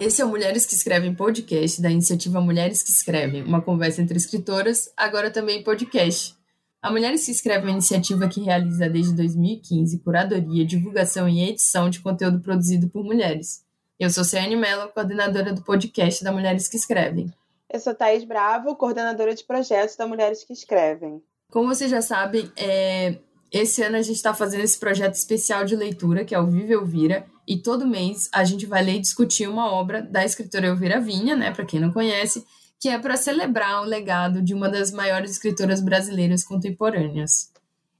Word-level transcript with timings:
Esse 0.00 0.22
é 0.22 0.24
o 0.24 0.28
Mulheres 0.28 0.64
que 0.64 0.72
Escrevem 0.72 1.14
podcast 1.14 1.82
da 1.82 1.90
iniciativa 1.90 2.40
Mulheres 2.40 2.82
que 2.82 2.88
Escrevem, 2.88 3.42
uma 3.42 3.60
conversa 3.60 4.00
entre 4.00 4.16
escritoras, 4.16 4.90
agora 4.96 5.30
também 5.30 5.62
podcast. 5.62 6.34
A 6.80 6.90
Mulheres 6.90 7.26
que 7.26 7.30
Escrevem 7.30 7.64
é 7.64 7.66
uma 7.66 7.72
iniciativa 7.72 8.26
que 8.26 8.40
realiza 8.40 8.88
desde 8.88 9.14
2015 9.14 9.98
curadoria, 9.98 10.64
divulgação 10.64 11.28
e 11.28 11.46
edição 11.50 11.90
de 11.90 12.00
conteúdo 12.00 12.40
produzido 12.40 12.88
por 12.88 13.04
mulheres. 13.04 13.62
Eu 13.98 14.08
sou 14.08 14.24
Ciane 14.24 14.56
Mello, 14.56 14.88
coordenadora 14.88 15.52
do 15.52 15.62
podcast 15.62 16.24
da 16.24 16.32
Mulheres 16.32 16.66
que 16.66 16.78
Escrevem. 16.78 17.30
Eu 17.70 17.78
sou 17.78 17.94
Thaís 17.94 18.24
Bravo, 18.24 18.76
coordenadora 18.76 19.34
de 19.34 19.44
projetos 19.44 19.96
da 19.96 20.06
Mulheres 20.06 20.42
que 20.44 20.54
Escrevem. 20.54 21.22
Como 21.50 21.68
vocês 21.68 21.90
já 21.90 22.00
sabem, 22.00 22.50
é... 22.56 23.18
esse 23.52 23.82
ano 23.82 23.98
a 23.98 24.02
gente 24.02 24.16
está 24.16 24.32
fazendo 24.32 24.64
esse 24.64 24.78
projeto 24.78 25.12
especial 25.12 25.66
de 25.66 25.76
leitura, 25.76 26.24
que 26.24 26.34
é 26.34 26.40
o 26.40 26.46
Vive 26.46 26.72
Elvira, 26.72 27.26
e 27.50 27.56
todo 27.56 27.84
mês 27.84 28.28
a 28.32 28.44
gente 28.44 28.64
vai 28.64 28.80
ler 28.80 28.94
e 28.94 29.00
discutir 29.00 29.48
uma 29.48 29.72
obra 29.72 30.00
da 30.00 30.24
escritora 30.24 30.68
Elvira 30.68 31.00
Vinha, 31.00 31.34
né, 31.34 31.50
para 31.50 31.64
quem 31.64 31.80
não 31.80 31.92
conhece, 31.92 32.46
que 32.78 32.88
é 32.88 32.96
para 32.96 33.16
celebrar 33.16 33.82
o 33.82 33.84
legado 33.84 34.40
de 34.40 34.54
uma 34.54 34.68
das 34.68 34.92
maiores 34.92 35.32
escritoras 35.32 35.80
brasileiras 35.80 36.44
contemporâneas. 36.44 37.50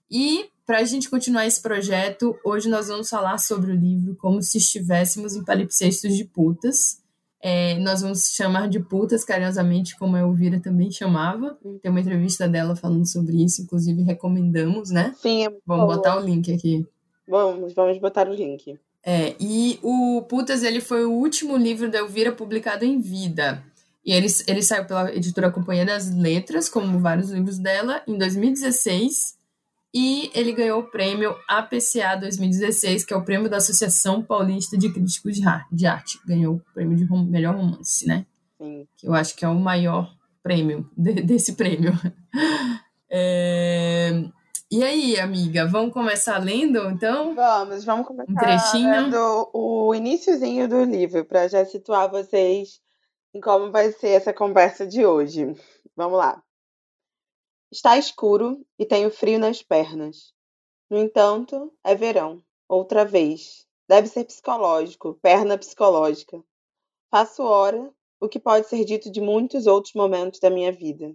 E 0.09 0.49
para 0.65 0.79
a 0.79 0.85
gente 0.85 1.11
continuar 1.11 1.49
esse 1.49 1.61
projeto, 1.61 2.39
hoje 2.45 2.69
nós 2.69 2.87
vamos 2.87 3.09
falar 3.09 3.39
sobre 3.39 3.73
o 3.73 3.75
livro 3.75 4.15
Como 4.15 4.41
se 4.41 4.59
estivéssemos 4.59 5.35
em 5.35 5.43
palimpsestos 5.43 6.17
de 6.17 6.25
putas. 6.25 7.01
É, 7.43 7.77
nós 7.81 8.03
vamos 8.03 8.33
chamar 8.33 8.69
de 8.69 8.79
putas 8.79 9.25
carinhosamente, 9.25 9.99
como 9.99 10.15
a 10.15 10.21
Elvira 10.21 10.61
também 10.61 10.93
chamava. 10.93 11.59
Tem 11.83 11.91
uma 11.91 12.01
entrevista 12.01 12.49
dela 12.49 12.77
falando 12.77 13.05
sobre 13.05 13.43
isso, 13.43 13.63
inclusive 13.63 14.01
recomendamos, 14.03 14.91
né? 14.91 15.13
Sim, 15.21 15.47
é 15.47 15.53
Vamos 15.67 15.87
botar 15.87 16.17
o 16.17 16.21
link 16.21 16.55
aqui. 16.55 16.87
Vamos, 17.27 17.75
vamos 17.75 17.99
botar 17.99 18.29
o 18.29 18.33
link. 18.33 18.79
É, 19.05 19.35
e 19.41 19.79
o 19.83 20.23
Putas, 20.29 20.63
ele 20.63 20.81
foi 20.81 21.05
o 21.05 21.13
último 21.13 21.57
livro 21.57 21.91
da 21.91 21.99
Elvira 21.99 22.33
publicado 22.33 22.85
em 22.85 23.01
vida. 23.01 23.65
E 24.05 24.13
ele, 24.13 24.27
ele 24.47 24.63
saiu 24.63 24.85
pela 24.85 25.15
editora 25.15 25.51
Companhia 25.51 25.85
das 25.85 26.11
Letras, 26.15 26.69
como 26.69 26.99
vários 26.99 27.31
livros 27.31 27.59
dela, 27.59 28.03
em 28.07 28.17
2016. 28.17 29.39
E 29.93 30.31
ele 30.35 30.53
ganhou 30.53 30.81
o 30.81 30.91
prêmio 30.91 31.35
APCA 31.49 32.17
2016, 32.21 33.05
que 33.05 33.13
é 33.13 33.17
o 33.17 33.25
prêmio 33.25 33.51
da 33.51 33.57
Associação 33.57 34.23
Paulista 34.23 34.79
de 34.79 34.89
Críticos 34.91 35.37
de 35.71 35.87
Arte. 35.87 36.21
Ganhou 36.25 36.57
o 36.57 36.63
prêmio 36.73 36.97
de 36.97 37.05
rom 37.05 37.25
melhor 37.25 37.57
romance, 37.57 38.07
né? 38.07 38.25
Sim. 38.57 38.87
Que 38.97 39.09
eu 39.09 39.15
acho 39.15 39.35
que 39.35 39.45
é 39.45 39.49
o 39.49 39.59
maior 39.59 40.15
prêmio 40.43 40.89
de, 40.97 41.15
desse 41.15 41.55
prêmio. 41.55 41.93
É, 43.13 44.23
e 44.71 44.85
aí, 44.85 45.19
amiga, 45.19 45.67
vamos 45.67 45.93
começar 45.93 46.39
lendo, 46.39 46.79
então? 46.91 47.35
Vamos, 47.35 47.85
vamos 47.85 48.07
começar 48.07 48.31
um 48.31 48.35
trechinho. 48.37 48.89
lendo 48.89 49.51
o 49.53 49.93
iníciozinho 49.93 50.69
do 50.69 50.85
livro, 50.85 51.25
para 51.25 51.49
já 51.49 51.65
situar 51.65 52.09
vocês 52.09 52.81
em 53.35 53.41
como 53.41 53.73
vai 53.73 53.91
ser 53.91 54.11
essa 54.11 54.33
conversa 54.33 54.87
de 54.87 55.05
hoje. 55.05 55.55
Vamos 55.97 56.19
lá. 56.19 56.41
Está 57.73 57.99
escuro 57.99 58.65
e 58.79 58.87
tenho 58.87 59.11
frio 59.11 59.41
nas 59.41 59.61
pernas. 59.61 60.33
No 60.89 60.99
entanto, 60.99 61.73
é 61.85 61.95
verão, 61.97 62.41
outra 62.69 63.05
vez. 63.05 63.67
Deve 63.89 64.07
ser 64.07 64.25
psicológico, 64.25 65.19
perna 65.21 65.59
psicológica. 65.59 66.41
Faço 67.11 67.43
hora, 67.43 67.93
o 68.21 68.29
que 68.29 68.39
pode 68.39 68.69
ser 68.69 68.85
dito 68.85 69.11
de 69.11 69.21
muitos 69.21 69.67
outros 69.67 69.95
momentos 69.95 70.39
da 70.39 70.49
minha 70.49 70.71
vida. 70.71 71.13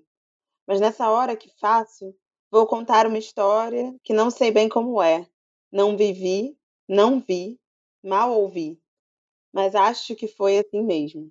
Mas 0.68 0.82
nessa 0.82 1.10
hora 1.10 1.38
que 1.38 1.50
faço, 1.58 2.14
Vou 2.56 2.66
contar 2.66 3.06
uma 3.06 3.18
história 3.18 3.94
que 4.02 4.14
não 4.14 4.32
sei 4.32 4.50
bem 4.50 4.70
como 4.70 5.02
é. 5.02 5.30
Não 5.70 5.98
vivi, 5.98 6.58
não 6.88 7.20
vi, 7.20 7.60
mal 8.02 8.32
ouvi, 8.32 8.82
mas 9.52 9.76
acho 9.76 10.16
que 10.16 10.26
foi 10.26 10.60
assim 10.60 10.82
mesmo. 10.82 11.30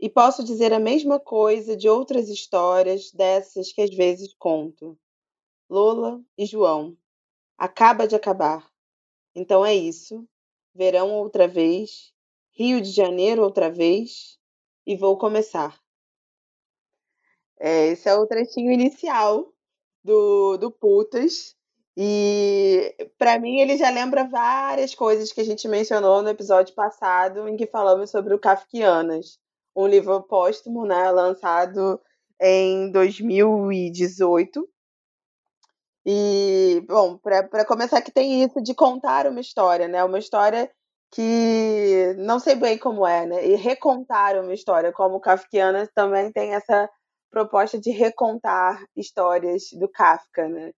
E 0.00 0.10
posso 0.10 0.42
dizer 0.42 0.72
a 0.72 0.80
mesma 0.80 1.20
coisa 1.20 1.76
de 1.76 1.88
outras 1.88 2.28
histórias 2.28 3.12
dessas 3.12 3.72
que 3.72 3.80
às 3.80 3.94
vezes 3.94 4.34
conto. 4.36 4.98
Lola 5.70 6.20
e 6.36 6.44
João. 6.44 6.98
Acaba 7.56 8.08
de 8.08 8.16
acabar. 8.16 8.68
Então 9.32 9.64
é 9.64 9.76
isso. 9.76 10.28
Verão 10.74 11.14
outra 11.14 11.46
vez. 11.46 12.12
Rio 12.50 12.80
de 12.80 12.90
Janeiro 12.90 13.44
outra 13.44 13.70
vez. 13.70 14.40
E 14.84 14.96
vou 14.96 15.16
começar. 15.16 15.80
É, 17.60 17.86
esse 17.86 18.08
é 18.08 18.14
o 18.16 18.26
trechinho 18.26 18.72
inicial 18.72 19.52
do, 20.06 20.56
do 20.56 20.70
Putas. 20.70 21.54
E 21.96 22.94
para 23.18 23.38
mim 23.38 23.58
ele 23.58 23.76
já 23.76 23.90
lembra 23.90 24.24
várias 24.24 24.94
coisas 24.94 25.32
que 25.32 25.40
a 25.40 25.44
gente 25.44 25.66
mencionou 25.66 26.22
no 26.22 26.28
episódio 26.28 26.74
passado, 26.74 27.48
em 27.48 27.56
que 27.56 27.66
falamos 27.66 28.10
sobre 28.10 28.34
o 28.34 28.38
Kafkianas, 28.38 29.38
um 29.74 29.86
livro 29.86 30.22
póstumo, 30.22 30.86
né, 30.86 31.10
lançado 31.10 32.00
em 32.40 32.90
2018. 32.92 34.68
E, 36.08 36.84
bom, 36.86 37.18
para 37.18 37.64
começar, 37.64 38.00
que 38.00 38.12
tem 38.12 38.44
isso 38.44 38.62
de 38.62 38.74
contar 38.74 39.26
uma 39.26 39.40
história, 39.40 39.88
né? 39.88 40.04
Uma 40.04 40.20
história 40.20 40.70
que 41.10 42.14
não 42.18 42.38
sei 42.38 42.54
bem 42.54 42.78
como 42.78 43.04
é, 43.04 43.26
né? 43.26 43.44
E 43.44 43.56
recontar 43.56 44.40
uma 44.40 44.54
história, 44.54 44.92
como 44.92 45.18
Kafkiana 45.18 45.88
também 45.94 46.30
tem 46.30 46.54
essa 46.54 46.88
proposta 47.30 47.78
de 47.78 47.90
recontar 47.90 48.84
histórias 48.96 49.64
do 49.72 49.88
Kafka, 49.88 50.48
né? 50.48 50.72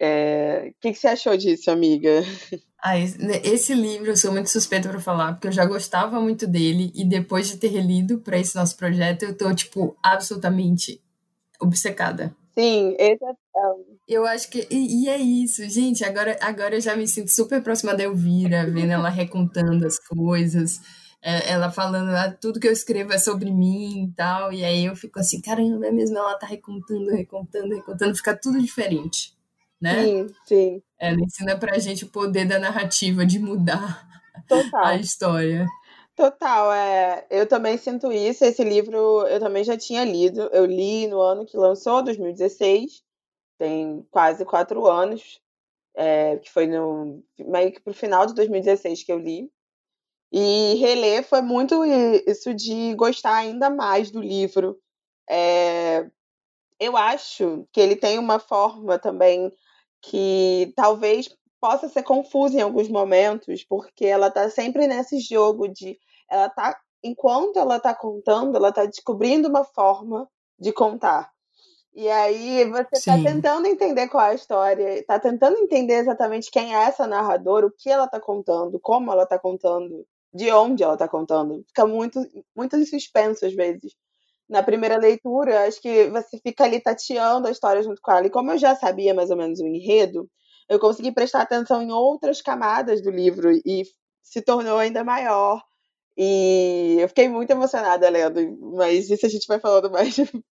É... 0.00 0.68
O 0.68 0.80
que, 0.80 0.92
que 0.92 0.98
você 0.98 1.08
achou 1.08 1.36
disso, 1.36 1.70
amiga? 1.70 2.22
Ah, 2.86 2.98
né, 2.98 3.40
esse 3.42 3.72
livro 3.72 4.10
eu 4.10 4.16
sou 4.16 4.30
muito 4.30 4.50
suspeita 4.50 4.90
para 4.90 5.00
falar, 5.00 5.32
porque 5.32 5.48
eu 5.48 5.52
já 5.52 5.64
gostava 5.64 6.20
muito 6.20 6.46
dele 6.46 6.92
e 6.94 7.02
depois 7.02 7.48
de 7.48 7.56
ter 7.56 7.68
relido 7.68 8.18
para 8.18 8.38
esse 8.38 8.54
nosso 8.54 8.76
projeto, 8.76 9.22
eu 9.22 9.34
tô, 9.34 9.54
tipo, 9.54 9.96
absolutamente 10.02 11.02
obcecada. 11.58 12.36
Sim, 12.52 12.94
esse 12.98 13.24
é. 13.24 13.34
Eu 14.06 14.26
acho 14.26 14.50
que. 14.50 14.66
E, 14.70 15.04
e, 15.04 15.08
é 15.08 15.16
isso, 15.16 15.66
gente. 15.68 16.04
Agora, 16.04 16.36
agora 16.42 16.76
eu 16.76 16.80
já 16.80 16.94
me 16.94 17.08
sinto 17.08 17.30
super 17.30 17.62
próxima 17.62 17.94
da 17.94 18.04
Elvira, 18.04 18.70
vendo 18.70 18.92
ela 18.92 19.08
recontando 19.08 19.86
as 19.86 19.98
coisas 19.98 20.78
é, 20.78 21.03
ela 21.24 21.70
falando 21.70 22.10
ah, 22.10 22.30
tudo 22.30 22.60
que 22.60 22.68
eu 22.68 22.72
escrevo 22.72 23.12
é 23.12 23.18
sobre 23.18 23.50
mim 23.50 24.04
e 24.04 24.12
tal, 24.12 24.52
e 24.52 24.62
aí 24.62 24.84
eu 24.84 24.94
fico 24.94 25.18
assim, 25.18 25.40
caramba, 25.40 25.86
é 25.86 25.90
mesmo, 25.90 26.18
ela 26.18 26.36
tá 26.36 26.46
recontando, 26.46 27.10
recontando, 27.10 27.74
recontando, 27.74 28.14
fica 28.14 28.36
tudo 28.36 28.60
diferente, 28.60 29.34
né? 29.80 30.04
Sim, 30.04 30.34
sim. 30.44 30.82
Ela 30.98 31.20
ensina 31.20 31.58
pra 31.58 31.78
gente 31.78 32.04
o 32.04 32.10
poder 32.10 32.46
da 32.46 32.58
narrativa 32.58 33.24
de 33.24 33.38
mudar 33.38 34.06
Total. 34.46 34.84
a 34.84 34.96
história. 34.96 35.66
Total, 36.14 36.72
é. 36.72 37.26
Eu 37.28 37.46
também 37.46 37.76
sinto 37.76 38.12
isso. 38.12 38.44
Esse 38.44 38.62
livro 38.62 39.26
eu 39.26 39.40
também 39.40 39.64
já 39.64 39.76
tinha 39.76 40.04
lido. 40.04 40.42
Eu 40.52 40.64
li 40.64 41.08
no 41.08 41.20
ano 41.20 41.44
que 41.44 41.56
lançou, 41.56 42.02
2016. 42.02 43.02
Tem 43.58 44.06
quase 44.10 44.44
quatro 44.44 44.86
anos. 44.86 45.40
É, 45.96 46.36
que 46.38 46.50
foi 46.50 46.66
no 46.66 47.22
meio 47.38 47.72
que 47.72 47.80
pro 47.80 47.94
final 47.94 48.26
de 48.26 48.34
2016 48.34 49.02
que 49.02 49.12
eu 49.12 49.18
li. 49.18 49.50
E 50.36 50.74
reler 50.80 51.22
foi 51.22 51.40
muito 51.42 51.84
isso 51.84 52.52
de 52.52 52.92
gostar 52.96 53.36
ainda 53.36 53.70
mais 53.70 54.10
do 54.10 54.20
livro. 54.20 54.76
É, 55.30 56.10
eu 56.80 56.96
acho 56.96 57.68
que 57.72 57.80
ele 57.80 57.94
tem 57.94 58.18
uma 58.18 58.40
forma 58.40 58.98
também 58.98 59.52
que 60.02 60.72
talvez 60.74 61.28
possa 61.60 61.88
ser 61.88 62.02
confusa 62.02 62.58
em 62.58 62.62
alguns 62.62 62.88
momentos, 62.88 63.62
porque 63.62 64.06
ela 64.06 64.26
está 64.26 64.50
sempre 64.50 64.88
nesse 64.88 65.20
jogo 65.20 65.68
de 65.68 65.96
ela 66.28 66.48
tá 66.48 66.76
enquanto 67.00 67.56
ela 67.56 67.76
está 67.76 67.94
contando, 67.94 68.56
ela 68.56 68.70
está 68.70 68.86
descobrindo 68.86 69.48
uma 69.48 69.62
forma 69.62 70.28
de 70.58 70.72
contar. 70.72 71.30
E 71.94 72.10
aí 72.10 72.64
você 72.64 72.88
está 72.94 73.14
tentando 73.22 73.68
entender 73.68 74.08
qual 74.08 74.26
é 74.26 74.30
a 74.30 74.34
história, 74.34 74.98
está 74.98 75.16
tentando 75.20 75.58
entender 75.58 75.94
exatamente 75.94 76.50
quem 76.50 76.74
é 76.74 76.86
essa 76.86 77.06
narradora, 77.06 77.66
o 77.66 77.70
que 77.70 77.88
ela 77.88 78.06
está 78.06 78.18
contando, 78.18 78.80
como 78.80 79.12
ela 79.12 79.22
está 79.22 79.38
contando 79.38 80.04
de 80.34 80.50
onde 80.50 80.82
ela 80.82 80.94
está 80.94 81.08
contando. 81.08 81.64
Fica 81.68 81.86
muito, 81.86 82.20
muito 82.56 82.76
em 82.76 82.84
suspenso 82.84 83.46
às 83.46 83.54
vezes. 83.54 83.94
Na 84.48 84.62
primeira 84.62 84.98
leitura, 84.98 85.66
acho 85.66 85.80
que 85.80 86.08
você 86.10 86.38
fica 86.38 86.64
ali 86.64 86.80
tateando 86.80 87.46
a 87.46 87.50
história 87.50 87.82
junto 87.82 88.00
com 88.02 88.10
ela. 88.10 88.26
E 88.26 88.30
como 88.30 88.50
eu 88.50 88.58
já 88.58 88.74
sabia 88.74 89.14
mais 89.14 89.30
ou 89.30 89.36
menos 89.36 89.60
o 89.60 89.66
enredo, 89.66 90.28
eu 90.68 90.78
consegui 90.78 91.12
prestar 91.12 91.42
atenção 91.42 91.80
em 91.80 91.92
outras 91.92 92.42
camadas 92.42 93.00
do 93.00 93.10
livro 93.10 93.50
e 93.64 93.84
se 94.22 94.42
tornou 94.42 94.78
ainda 94.78 95.04
maior. 95.04 95.62
E 96.16 96.96
eu 97.00 97.08
fiquei 97.08 97.28
muito 97.28 97.50
emocionada 97.50 98.08
lendo, 98.08 98.40
mas 98.76 99.08
isso 99.08 99.24
a 99.24 99.28
gente 99.28 99.46
vai 99.46 99.60
falando 99.60 99.90
mais, 99.90 100.16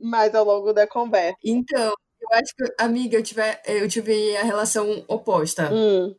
mais 0.00 0.34
ao 0.34 0.44
longo 0.44 0.72
da 0.72 0.86
conversa. 0.86 1.36
Então, 1.44 1.94
eu 2.20 2.28
acho 2.32 2.54
que, 2.56 2.74
amiga, 2.78 3.16
eu 3.16 3.22
tive, 3.22 3.42
eu 3.66 3.88
tive 3.88 4.36
a 4.36 4.42
relação 4.42 5.04
oposta. 5.06 5.70
Hum 5.72 6.14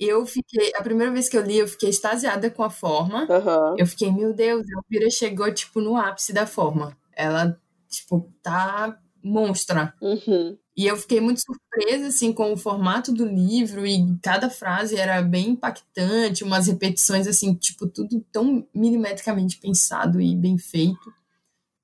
eu 0.00 0.26
fiquei. 0.26 0.72
A 0.76 0.82
primeira 0.82 1.12
vez 1.12 1.28
que 1.28 1.36
eu 1.36 1.42
li, 1.42 1.58
eu 1.58 1.68
fiquei 1.68 1.90
extasiada 1.90 2.50
com 2.50 2.62
a 2.62 2.70
forma. 2.70 3.26
Uhum. 3.30 3.76
Eu 3.78 3.86
fiquei, 3.86 4.10
meu 4.12 4.32
Deus, 4.34 4.62
a 4.66 4.78
Elvira 4.94 5.10
chegou, 5.10 5.52
tipo, 5.52 5.80
no 5.80 5.96
ápice 5.96 6.32
da 6.32 6.46
forma. 6.46 6.96
Ela, 7.14 7.58
tipo, 7.88 8.32
tá 8.42 8.98
monstra. 9.22 9.94
Uhum. 10.00 10.56
E 10.76 10.86
eu 10.86 10.96
fiquei 10.96 11.20
muito 11.20 11.40
surpresa, 11.40 12.06
assim, 12.06 12.32
com 12.32 12.52
o 12.52 12.56
formato 12.56 13.12
do 13.12 13.26
livro 13.26 13.84
e 13.84 14.16
cada 14.22 14.48
frase 14.48 14.96
era 14.96 15.20
bem 15.22 15.50
impactante, 15.50 16.44
umas 16.44 16.68
repetições, 16.68 17.26
assim, 17.26 17.52
tipo, 17.54 17.88
tudo 17.88 18.24
tão 18.30 18.64
milimetricamente 18.72 19.58
pensado 19.58 20.20
e 20.20 20.36
bem 20.36 20.56
feito, 20.56 21.12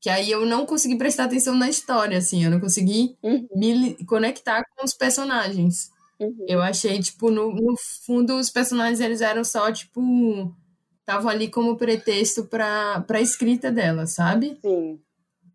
que 0.01 0.11
aí 0.11 0.31
eu 0.31 0.47
não 0.47 0.67
consegui 0.67 0.97
prestar 0.99 1.25
atenção 1.25 1.55
na 1.57 1.69
história, 1.71 2.19
assim, 2.19 2.45
eu 2.45 2.51
não 2.51 2.61
consegui 2.61 3.17
Uhum. 3.23 3.49
me 3.57 3.95
conectar 4.07 4.65
com 4.77 4.85
os 4.85 4.95
personagens. 4.95 5.91
Uhum. 6.21 6.47
Eu 6.49 6.63
achei, 6.63 7.01
tipo, 7.01 7.31
no, 7.31 7.53
no 7.53 7.75
fundo, 8.07 8.37
os 8.37 8.51
personagens, 8.51 9.01
eles 9.01 9.21
eram 9.21 9.45
só, 9.45 9.71
tipo, 9.73 10.53
estavam 11.01 11.29
ali 11.29 11.49
como 11.49 11.77
pretexto 11.77 12.45
pra, 12.45 13.01
pra 13.07 13.21
escrita 13.21 13.71
dela, 13.71 14.07
sabe? 14.07 14.59
Sim. 14.63 15.01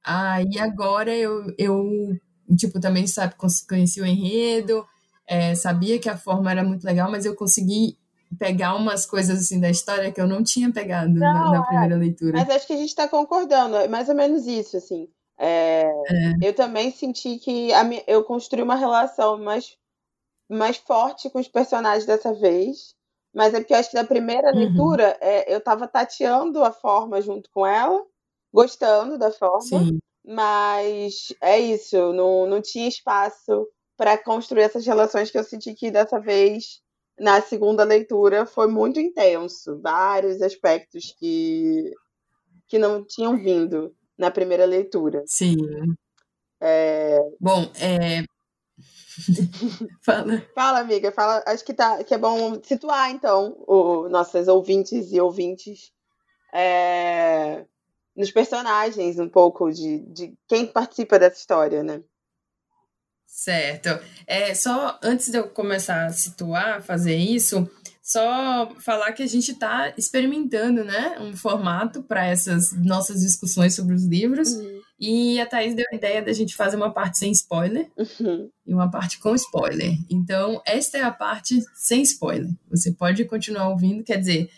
Aí 0.03 0.57
agora 0.59 1.15
eu, 1.15 1.53
eu 1.57 2.17
tipo, 2.55 2.79
também 2.79 3.05
sabe, 3.07 3.35
conheci 3.67 4.01
o 4.01 4.05
enredo, 4.05 4.85
é, 5.27 5.53
sabia 5.55 5.99
que 5.99 6.09
a 6.09 6.17
forma 6.17 6.49
era 6.51 6.63
muito 6.63 6.83
legal, 6.83 7.09
mas 7.11 7.25
eu 7.25 7.35
consegui 7.35 7.97
pegar 8.37 8.75
umas 8.75 9.05
coisas 9.05 9.39
assim 9.39 9.59
da 9.59 9.69
história 9.69 10.11
que 10.11 10.21
eu 10.21 10.27
não 10.27 10.43
tinha 10.43 10.71
pegado 10.71 11.11
Não, 11.11 11.19
na, 11.19 11.51
na 11.51 11.57
é. 11.59 11.67
primeira 11.67 11.95
leitura. 11.95 12.37
Mas 12.37 12.49
acho 12.49 12.67
que 12.67 12.73
a 12.73 12.77
gente 12.77 12.89
está 12.89 13.07
concordando, 13.07 13.75
é 13.75 13.87
mais 13.87 14.09
ou 14.09 14.15
menos 14.15 14.45
isso, 14.45 14.77
assim. 14.77 15.07
É, 15.41 15.89
Eu 16.41 16.53
também 16.53 16.91
senti 16.91 17.37
que 17.37 17.71
a 17.73 17.89
eu 18.05 18.23
construí 18.25 18.61
uma 18.61 18.75
relação 18.75 19.37
mais, 19.37 19.77
mais 20.49 20.77
forte 20.77 21.29
com 21.29 21.39
os 21.39 21.47
personagens 21.47 22.05
dessa 22.05 22.33
vez. 22.33 22.95
Mas 23.33 23.53
é 23.53 23.59
porque 23.59 23.73
eu 23.73 23.77
acho 23.77 23.91
que 23.91 23.95
na 23.95 24.03
primeira 24.03 24.49
Uhum. 24.51 24.57
leitura 24.57 25.17
é, 25.21 25.53
eu 25.53 25.59
estava 25.59 25.87
tateando 25.87 26.63
a 26.63 26.71
forma 26.71 27.21
junto 27.21 27.49
com 27.51 27.65
ela, 27.65 28.03
gostando 28.51 29.17
da 29.17 29.31
forma. 29.31 29.61
Sim, 29.61 29.99
Mas 30.25 31.27
é 31.41 31.59
isso, 31.59 32.11
não, 32.13 32.47
não 32.47 32.61
tinha 32.61 32.87
espaço 32.87 33.67
para 33.95 34.17
construir 34.17 34.63
essas 34.63 34.85
relações 34.85 35.29
que 35.29 35.37
eu 35.37 35.43
senti 35.43 35.73
que 35.73 35.91
dessa 35.91 36.19
vez, 36.19 36.81
na 37.19 37.41
segunda 37.41 37.83
leitura, 37.83 38.45
foi 38.45 38.67
muito 38.67 38.99
intenso. 38.99 39.79
Vários 39.81 40.41
aspectos 40.41 41.13
que, 41.19 41.91
que 42.67 42.79
não 42.79 43.05
tinham 43.05 43.37
vindo 43.37 43.93
na 44.17 44.31
primeira 44.31 44.65
leitura. 44.65 45.23
sim. 45.27 45.55
É, 46.61 47.17
Bom, 47.39 47.63
é... 47.79 48.23
Fala. 50.03 50.41
Fala, 50.53 50.79
amiga, 50.79 51.11
fala. 51.11 51.43
Acho 51.45 51.63
que, 51.63 51.73
tá, 51.73 52.03
que 52.03 52.13
é 52.13 52.17
bom 52.17 52.61
situar, 52.63 53.11
então, 53.11 53.55
o, 53.67 54.07
nossas 54.09 54.47
ouvintes 54.47 55.11
e 55.11 55.19
ouvintes 55.19 55.91
é, 56.53 57.65
nos 58.15 58.31
personagens, 58.31 59.19
um 59.19 59.29
pouco 59.29 59.71
de, 59.71 59.99
de 60.11 60.37
quem 60.47 60.65
participa 60.65 61.19
dessa 61.19 61.37
história, 61.37 61.83
né? 61.83 62.01
Certo. 63.25 63.89
É, 64.25 64.53
só 64.55 64.99
antes 65.03 65.29
de 65.29 65.37
eu 65.37 65.47
começar 65.49 66.07
a 66.07 66.11
situar, 66.11 66.81
fazer 66.81 67.15
isso, 67.15 67.69
só 68.01 68.73
falar 68.79 69.13
que 69.13 69.21
a 69.21 69.27
gente 69.27 69.51
está 69.51 69.93
experimentando, 69.95 70.83
né, 70.83 71.17
um 71.19 71.37
formato 71.37 72.01
para 72.01 72.25
essas 72.25 72.71
nossas 72.73 73.21
discussões 73.21 73.75
sobre 73.75 73.93
os 73.93 74.03
livros. 74.03 74.49
E 74.99 75.39
a 75.39 75.45
Thaís 75.45 75.73
deu 75.73 75.85
a 75.91 75.95
ideia 75.95 76.21
da 76.21 76.33
gente 76.33 76.55
fazer 76.55 76.75
uma 76.75 76.91
parte 76.91 77.17
sem 77.17 77.31
spoiler 77.31 77.89
Uhum. 77.97 78.49
e 78.67 78.73
uma 78.73 78.91
parte 78.91 79.17
com 79.19 79.33
spoiler. 79.35 79.93
Então, 80.11 80.61
esta 80.65 80.97
é 80.97 81.01
a 81.03 81.11
parte 81.11 81.59
sem 81.73 82.01
spoiler. 82.01 82.49
Você 82.69 82.91
pode 82.91 83.23
continuar 83.25 83.69
ouvindo, 83.69 84.03
quer 84.03 84.17
dizer, 84.17 84.49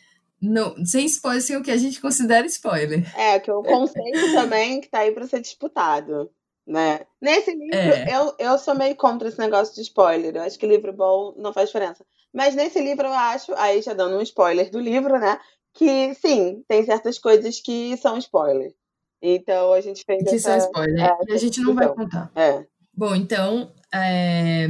não, 0.42 0.76
sem 0.84 1.06
spoiler, 1.06 1.42
sem 1.44 1.58
o 1.58 1.62
que 1.64 1.70
a 1.70 1.78
gente 1.78 2.02
considera 2.02 2.48
spoiler. 2.48 3.04
É, 3.20 3.40
que 3.40 3.52
o 3.52 3.62
conceito 3.62 4.32
também 4.34 4.82
que 4.82 4.90
tá 4.90 5.00
aí 5.00 5.12
para 5.12 5.28
ser 5.28 5.40
disputado, 5.42 6.32
né? 6.66 7.02
Nesse 7.22 7.52
livro, 7.52 7.76
É. 7.78 8.08
eu, 8.18 8.34
eu 8.40 8.58
sou 8.58 8.74
meio 8.74 8.96
contra 8.96 9.28
esse 9.28 9.38
negócio 9.38 9.76
de 9.76 9.82
spoiler. 9.82 10.36
Eu 10.36 10.42
acho 10.42 10.58
que 10.58 10.66
livro 10.66 10.92
bom 10.92 11.36
não 11.38 11.54
faz 11.54 11.70
diferença. 11.70 12.04
Mas 12.34 12.56
nesse 12.56 12.80
livro 12.82 13.06
eu 13.06 13.14
acho, 13.14 13.54
aí 13.56 13.82
já 13.84 13.94
dando 13.94 14.18
um 14.18 14.22
spoiler 14.22 14.72
do 14.72 14.80
livro, 14.80 15.20
né? 15.20 15.40
Que 15.74 16.16
sim, 16.16 16.64
tem 16.68 16.84
certas 16.84 17.20
coisas 17.20 17.60
que 17.60 17.96
são 17.98 18.18
spoiler. 18.18 18.74
Então 19.22 19.74
a 19.74 19.82
gente 19.82 20.04
fez 20.06 20.24
Que 20.24 20.40
são 20.40 20.54
essa. 20.54 20.66
spoiler. 20.68 21.00
é, 21.06 21.18
e 21.30 21.34
a 21.34 21.38
gente 21.38 21.62
não 21.62 21.74
vai 21.76 21.88
contar. 21.94 22.32
É. 22.36 22.66
Bom, 22.94 23.16
então 23.16 23.72
é, 23.94 24.66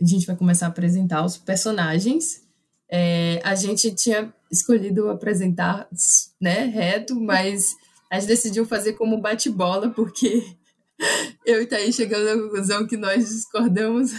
a 0.00 0.04
gente 0.06 0.26
vai 0.26 0.36
começar 0.36 0.66
a 0.66 0.68
apresentar 0.68 1.24
os 1.24 1.36
personagens. 1.36 2.42
É, 2.88 3.40
a 3.42 3.54
gente 3.54 3.90
tinha 3.94 4.32
escolhido 4.50 5.10
apresentar 5.10 5.88
né, 6.40 6.64
reto, 6.66 7.14
mas 7.20 7.74
a 8.10 8.18
gente 8.20 8.28
decidiu 8.28 8.64
fazer 8.64 8.92
como 8.92 9.20
bate-bola, 9.20 9.90
porque 9.90 10.44
eu 11.44 11.60
e 11.60 11.66
Thaís 11.66 11.96
chegamos 11.96 12.28
à 12.28 12.34
conclusão 12.40 12.86
que 12.86 12.96
nós 12.96 13.28
discordamos 13.28 14.12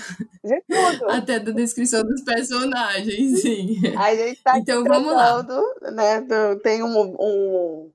até 1.09 1.39
da 1.39 1.51
descrição 1.51 2.03
dos 2.03 2.21
personagens, 2.23 3.41
sim. 3.41 3.77
A 3.97 4.13
gente 4.15 4.43
tá 4.43 4.57
Então, 4.59 4.83
vamos 4.83 5.13
lá. 5.13 5.41
né? 5.93 6.21
do- 6.21 6.59
Tem 6.59 6.83
um, 6.83 7.15
um- 7.19 7.91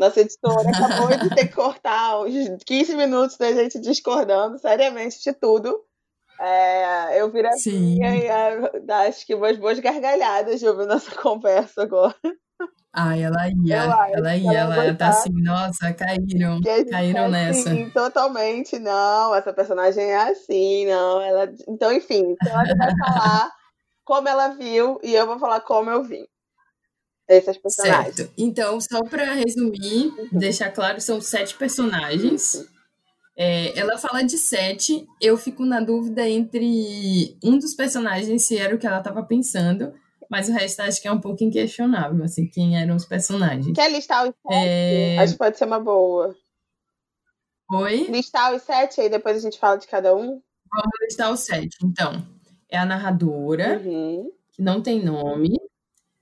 Nossa 0.00 0.22
editora 0.22 0.70
acabou 0.70 1.08
de 1.08 1.34
ter 1.34 1.48
que 1.48 1.54
cortar 1.54 2.22
uns 2.22 2.64
15 2.64 2.96
minutos 2.96 3.36
da 3.36 3.52
gente 3.52 3.78
discordando 3.78 4.58
seriamente 4.58 5.22
de 5.22 5.30
tudo. 5.34 5.78
É, 6.40 7.20
eu 7.20 7.30
virei 7.30 7.52
Sim. 7.52 7.98
e 7.98 8.02
aí, 8.02 8.28
ah, 8.30 9.06
acho 9.06 9.26
que 9.26 9.34
umas 9.34 9.58
boas 9.58 9.78
gargalhadas 9.78 10.58
de 10.58 10.66
ouvir 10.66 10.86
nossa 10.86 11.10
conversa 11.20 11.82
agora. 11.82 12.16
Ai, 12.90 13.22
ela 13.22 13.46
ia, 13.62 13.82
acho 13.82 14.14
ela 14.14 14.36
ia, 14.36 14.58
ela 14.58 14.84
ela 14.86 14.94
tá 14.94 15.10
assim, 15.10 15.30
nossa, 15.34 15.92
caíram, 15.92 16.60
caíram 16.90 17.24
tá 17.24 17.28
nessa. 17.28 17.70
assim, 17.70 17.90
totalmente, 17.90 18.78
não, 18.78 19.34
essa 19.34 19.52
personagem 19.52 20.02
é 20.02 20.30
assim, 20.30 20.86
não, 20.86 21.20
ela. 21.20 21.52
Então, 21.68 21.92
enfim, 21.92 22.34
então 22.40 22.58
ela 22.58 22.74
vai 22.74 22.96
falar 22.96 23.50
como 24.02 24.28
ela 24.28 24.48
viu 24.48 24.98
e 25.04 25.14
eu 25.14 25.26
vou 25.26 25.38
falar 25.38 25.60
como 25.60 25.90
eu 25.90 26.02
vi. 26.02 26.26
Esses 27.30 27.56
personagens. 27.58 28.16
Certo. 28.16 28.32
Então, 28.36 28.80
só 28.80 29.02
para 29.04 29.32
resumir, 29.34 30.12
deixar 30.32 30.70
claro, 30.70 31.00
são 31.00 31.20
sete 31.20 31.54
personagens. 31.54 32.66
É, 33.36 33.78
ela 33.78 33.96
fala 33.96 34.22
de 34.22 34.36
sete. 34.36 35.06
Eu 35.20 35.36
fico 35.38 35.64
na 35.64 35.80
dúvida 35.80 36.28
entre 36.28 37.38
um 37.42 37.56
dos 37.58 37.74
personagens 37.74 38.42
se 38.44 38.58
era 38.58 38.74
o 38.74 38.78
que 38.78 38.86
ela 38.86 38.98
estava 38.98 39.22
pensando, 39.22 39.94
mas 40.28 40.48
o 40.48 40.52
resto 40.52 40.80
acho 40.80 41.00
que 41.00 41.08
é 41.08 41.12
um 41.12 41.20
pouco 41.20 41.42
inquestionável, 41.44 42.22
assim, 42.24 42.46
quem 42.48 42.76
eram 42.80 42.96
os 42.96 43.04
personagens. 43.04 43.74
Quer 43.74 43.90
listar 43.92 44.24
os 44.28 44.34
sete? 44.34 44.54
É... 44.54 45.18
Acho 45.18 45.32
que 45.34 45.38
pode 45.38 45.56
ser 45.56 45.64
uma 45.64 45.80
boa. 45.80 46.34
Oi? 47.72 48.08
Listar 48.10 48.52
os 48.54 48.62
sete, 48.62 49.00
aí 49.00 49.08
depois 49.08 49.36
a 49.36 49.40
gente 49.40 49.58
fala 49.58 49.76
de 49.76 49.86
cada 49.86 50.14
um. 50.14 50.42
Vamos 50.72 50.98
listar 51.02 51.32
os 51.32 51.40
sete. 51.40 51.76
Então, 51.84 52.26
é 52.68 52.76
a 52.76 52.84
narradora, 52.84 53.80
Uhum. 53.84 54.30
que 54.52 54.60
não 54.62 54.82
tem 54.82 55.02
nome, 55.02 55.56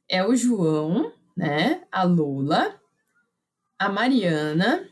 é 0.09 0.25
o 0.25 0.35
João, 0.37 1.13
né? 1.37 1.83
A 1.93 2.03
Lula, 2.05 2.81
a 3.79 3.89
Mariana. 3.89 4.89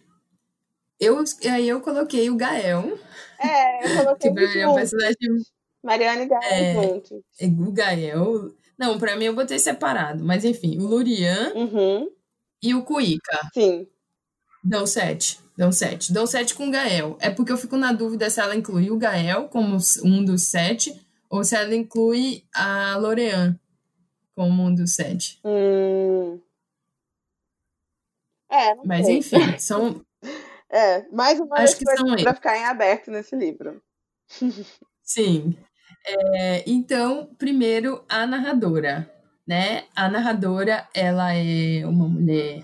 Eu, 0.99 1.23
aí 1.51 1.69
eu 1.69 1.81
coloquei 1.81 2.31
o 2.31 2.37
Gael, 2.37 2.99
É, 3.39 3.85
eu 3.85 3.97
coloquei 4.17 4.33
que 4.33 4.41
é 4.41 4.67
um 4.67 4.71
juntos. 4.75 4.75
personagem 4.91 5.17
Mariana 5.83 6.23
e 6.23 6.27
Gael 6.27 6.43
É. 6.43 6.75
juntos. 6.75 7.21
É, 7.41 7.47
O 7.47 7.73
Gael. 7.73 8.55
Não, 8.79 8.99
pra 8.99 9.17
mim 9.17 9.27
eu 9.27 9.35
botei 9.35 9.59
separado, 9.59 10.25
mas 10.25 10.45
enfim, 10.45 10.79
o 10.79 10.87
Lurian 10.87 11.53
Uhum. 11.55 12.11
e 12.63 12.75
o 12.75 12.83
Cuica. 12.83 13.39
Sim. 13.55 13.87
Dão 14.65 14.87
sete. 14.87 15.39
Dão 15.57 15.71
sete. 15.73 16.13
Dão 16.13 16.27
sete 16.27 16.55
com 16.55 16.69
o 16.69 16.71
Gael. 16.71 17.17
É 17.21 17.31
porque 17.31 17.53
eu 17.53 17.57
fico 17.57 17.77
na 17.77 17.93
dúvida 17.93 18.29
se 18.31 18.41
ela 18.41 18.55
inclui 18.57 18.91
o 18.91 18.99
Gael 18.99 19.49
como 19.49 19.77
um 20.05 20.25
dos 20.25 20.43
sete 20.45 20.99
ou 21.31 21.45
se 21.45 21.55
ela 21.57 21.75
inclui 21.75 22.45
a 22.55 22.97
Lorean 22.99 23.59
como 24.37 24.63
um 24.65 24.75
dos 24.75 24.93
sete. 24.93 25.41
Hum. 25.43 26.39
É, 28.51 28.75
não 28.77 28.85
Mas 28.85 29.07
sei. 29.07 29.17
enfim, 29.19 29.37
são. 29.59 30.05
É, 30.71 31.09
mais 31.11 31.41
uma 31.41 31.57
Acho 31.57 31.85
das 31.85 31.97
que 32.07 32.23
pra 32.23 32.35
ficar 32.35 32.57
em 32.59 32.65
aberto 32.65 33.11
nesse 33.11 33.35
livro. 33.35 33.83
Sim. 35.03 35.57
É, 36.07 36.63
então, 36.69 37.31
primeiro, 37.39 38.05
a 38.09 38.27
narradora, 38.27 39.11
né? 39.47 39.85
A 39.95 40.09
narradora, 40.09 40.87
ela 40.95 41.33
é 41.33 41.85
uma 41.87 42.09
mulher 42.09 42.63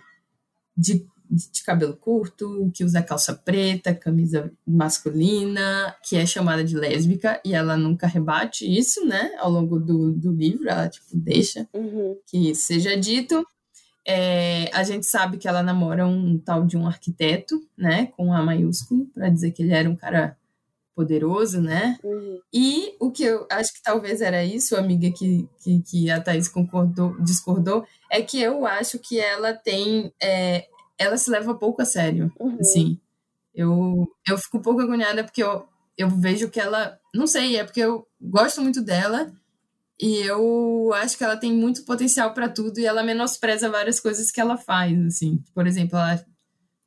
de, 0.76 1.07
de 1.34 1.62
cabelo 1.64 1.96
curto, 1.96 2.70
que 2.74 2.84
usa 2.84 3.02
calça 3.02 3.34
preta, 3.34 3.94
camisa 3.94 4.52
masculina, 4.66 5.96
que 6.06 6.16
é 6.16 6.26
chamada 6.26 6.62
de 6.62 6.76
lésbica, 6.76 7.40
e 7.44 7.54
ela 7.54 7.76
nunca 7.76 8.06
rebate 8.06 8.64
isso, 8.70 9.04
né? 9.06 9.32
Ao 9.38 9.50
longo 9.50 9.78
do, 9.80 10.12
do 10.12 10.30
livro, 10.32 10.68
ela, 10.68 10.88
tipo, 10.88 11.06
deixa 11.12 11.66
Uhum. 11.72 12.16
que 12.26 12.50
isso 12.50 12.62
seja 12.66 12.96
dito. 12.96 13.46
É, 14.06 14.68
a 14.72 14.82
gente 14.82 15.06
sabe 15.06 15.38
que 15.38 15.46
ela 15.48 15.62
namora 15.62 16.06
um 16.06 16.36
tal 16.36 16.66
de 16.66 16.76
um 16.76 16.86
arquiteto, 16.86 17.60
né? 17.78 18.06
Com 18.16 18.32
A 18.34 18.42
maiúsculo, 18.42 19.06
para 19.14 19.28
dizer 19.28 19.52
que 19.52 19.62
ele 19.62 19.72
era 19.72 19.88
um 19.88 19.96
cara 19.96 20.36
poderoso, 20.94 21.60
né? 21.60 21.98
Uhum. 22.04 22.38
E 22.52 22.94
o 23.00 23.10
que 23.10 23.24
eu 23.24 23.46
acho 23.50 23.72
que 23.72 23.82
talvez 23.82 24.20
era 24.20 24.44
isso, 24.44 24.76
amiga, 24.76 25.10
que, 25.10 25.48
que, 25.62 25.80
que 25.82 26.10
a 26.10 26.20
Thaís 26.20 26.48
concordou, 26.48 27.16
discordou, 27.22 27.84
é 28.10 28.20
que 28.20 28.40
eu 28.42 28.66
acho 28.66 28.98
que 28.98 29.18
ela 29.18 29.54
tem. 29.54 30.12
é, 30.22 30.66
ela 30.99 31.16
se 31.16 31.30
leva 31.30 31.54
pouco 31.54 31.82
a 31.82 31.84
sério. 31.84 32.32
Uhum. 32.38 32.58
Assim. 32.61 33.00
Eu, 33.54 34.08
eu 34.26 34.38
fico 34.38 34.58
um 34.58 34.62
pouco 34.62 34.80
agoniada 34.80 35.22
porque 35.25 35.42
eu, 35.42 35.66
eu 35.96 36.08
vejo 36.08 36.49
que 36.50 36.61
ela. 36.61 36.99
Não 37.14 37.26
sei, 37.26 37.56
é 37.56 37.64
porque 37.64 37.80
eu 37.80 38.06
gosto 38.20 38.62
muito 38.62 38.80
dela 38.82 39.32
e 40.00 40.16
eu 40.22 40.92
acho 40.94 41.16
que 41.16 41.25
ela 41.25 41.37
tem 41.37 41.52
muito 41.52 41.84
potencial 41.84 42.32
para 42.32 42.49
tudo 42.49 42.78
e 42.78 42.87
ela 42.87 43.02
menospreza 43.02 43.70
várias 43.70 44.00
coisas 44.00 44.30
que 44.30 44.40
ela 44.40 44.56
faz, 44.56 44.99
assim. 45.06 45.42
Por 45.54 45.66
exemplo, 45.66 45.99
ela 45.99 46.25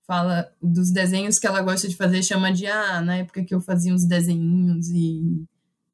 fala 0.05 0.51
dos 0.61 0.91
desenhos 0.91 1.39
que 1.39 1.47
ela 1.47 1.61
gosta 1.61 1.87
de 1.87 1.95
fazer, 1.95 2.21
chama 2.23 2.51
de 2.51 2.67
ah, 2.67 3.01
na 3.01 3.17
época 3.17 3.43
que 3.43 3.53
eu 3.55 3.61
fazia 3.61 3.93
uns 3.93 4.05
desenhinhos 4.05 4.89
e, 4.89 5.45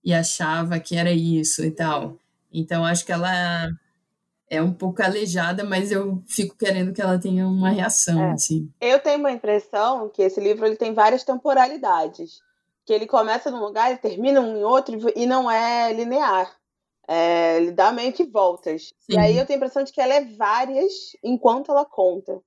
e 0.03 0.13
achava 0.13 0.79
que 0.79 0.95
era 0.95 1.11
isso 1.11 1.63
e 1.63 1.71
tal. 1.71 2.17
Então 2.51 2.83
acho 2.85 3.05
que 3.05 3.11
ela 3.11 3.69
é 4.51 4.61
um 4.61 4.73
pouco 4.73 5.01
aleijada, 5.01 5.63
mas 5.63 5.93
eu 5.93 6.21
fico 6.27 6.57
querendo 6.57 6.91
que 6.91 7.01
ela 7.01 7.17
tenha 7.17 7.47
uma 7.47 7.69
reação, 7.69 8.21
é. 8.21 8.31
assim. 8.33 8.69
Eu 8.81 8.99
tenho 8.99 9.17
uma 9.17 9.31
impressão 9.31 10.09
que 10.09 10.21
esse 10.21 10.41
livro 10.41 10.65
ele 10.65 10.75
tem 10.75 10.93
várias 10.93 11.23
temporalidades. 11.23 12.41
Que 12.85 12.91
ele 12.91 13.07
começa 13.07 13.49
num 13.49 13.61
lugar, 13.61 13.93
e 13.93 13.97
termina 13.97 14.41
em 14.41 14.61
outro, 14.61 14.97
e 15.15 15.25
não 15.25 15.49
é 15.49 15.93
linear. 15.93 16.53
É, 17.07 17.57
ele 17.57 17.71
dá 17.71 17.93
meio 17.93 18.11
que 18.11 18.25
voltas. 18.25 18.93
Sim. 18.99 19.13
E 19.13 19.17
aí 19.17 19.37
eu 19.37 19.45
tenho 19.45 19.55
a 19.55 19.61
impressão 19.61 19.85
de 19.85 19.93
que 19.93 20.01
ela 20.01 20.15
é 20.15 20.25
várias 20.25 20.91
enquanto 21.23 21.71
ela 21.71 21.85
conta. 21.85 22.41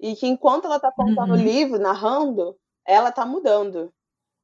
E 0.00 0.16
que 0.16 0.26
enquanto 0.26 0.64
ela 0.64 0.80
tá 0.80 0.90
contando 0.90 1.34
o 1.34 1.36
uhum. 1.36 1.44
livro, 1.44 1.78
narrando, 1.78 2.56
ela 2.86 3.12
tá 3.12 3.26
mudando. 3.26 3.92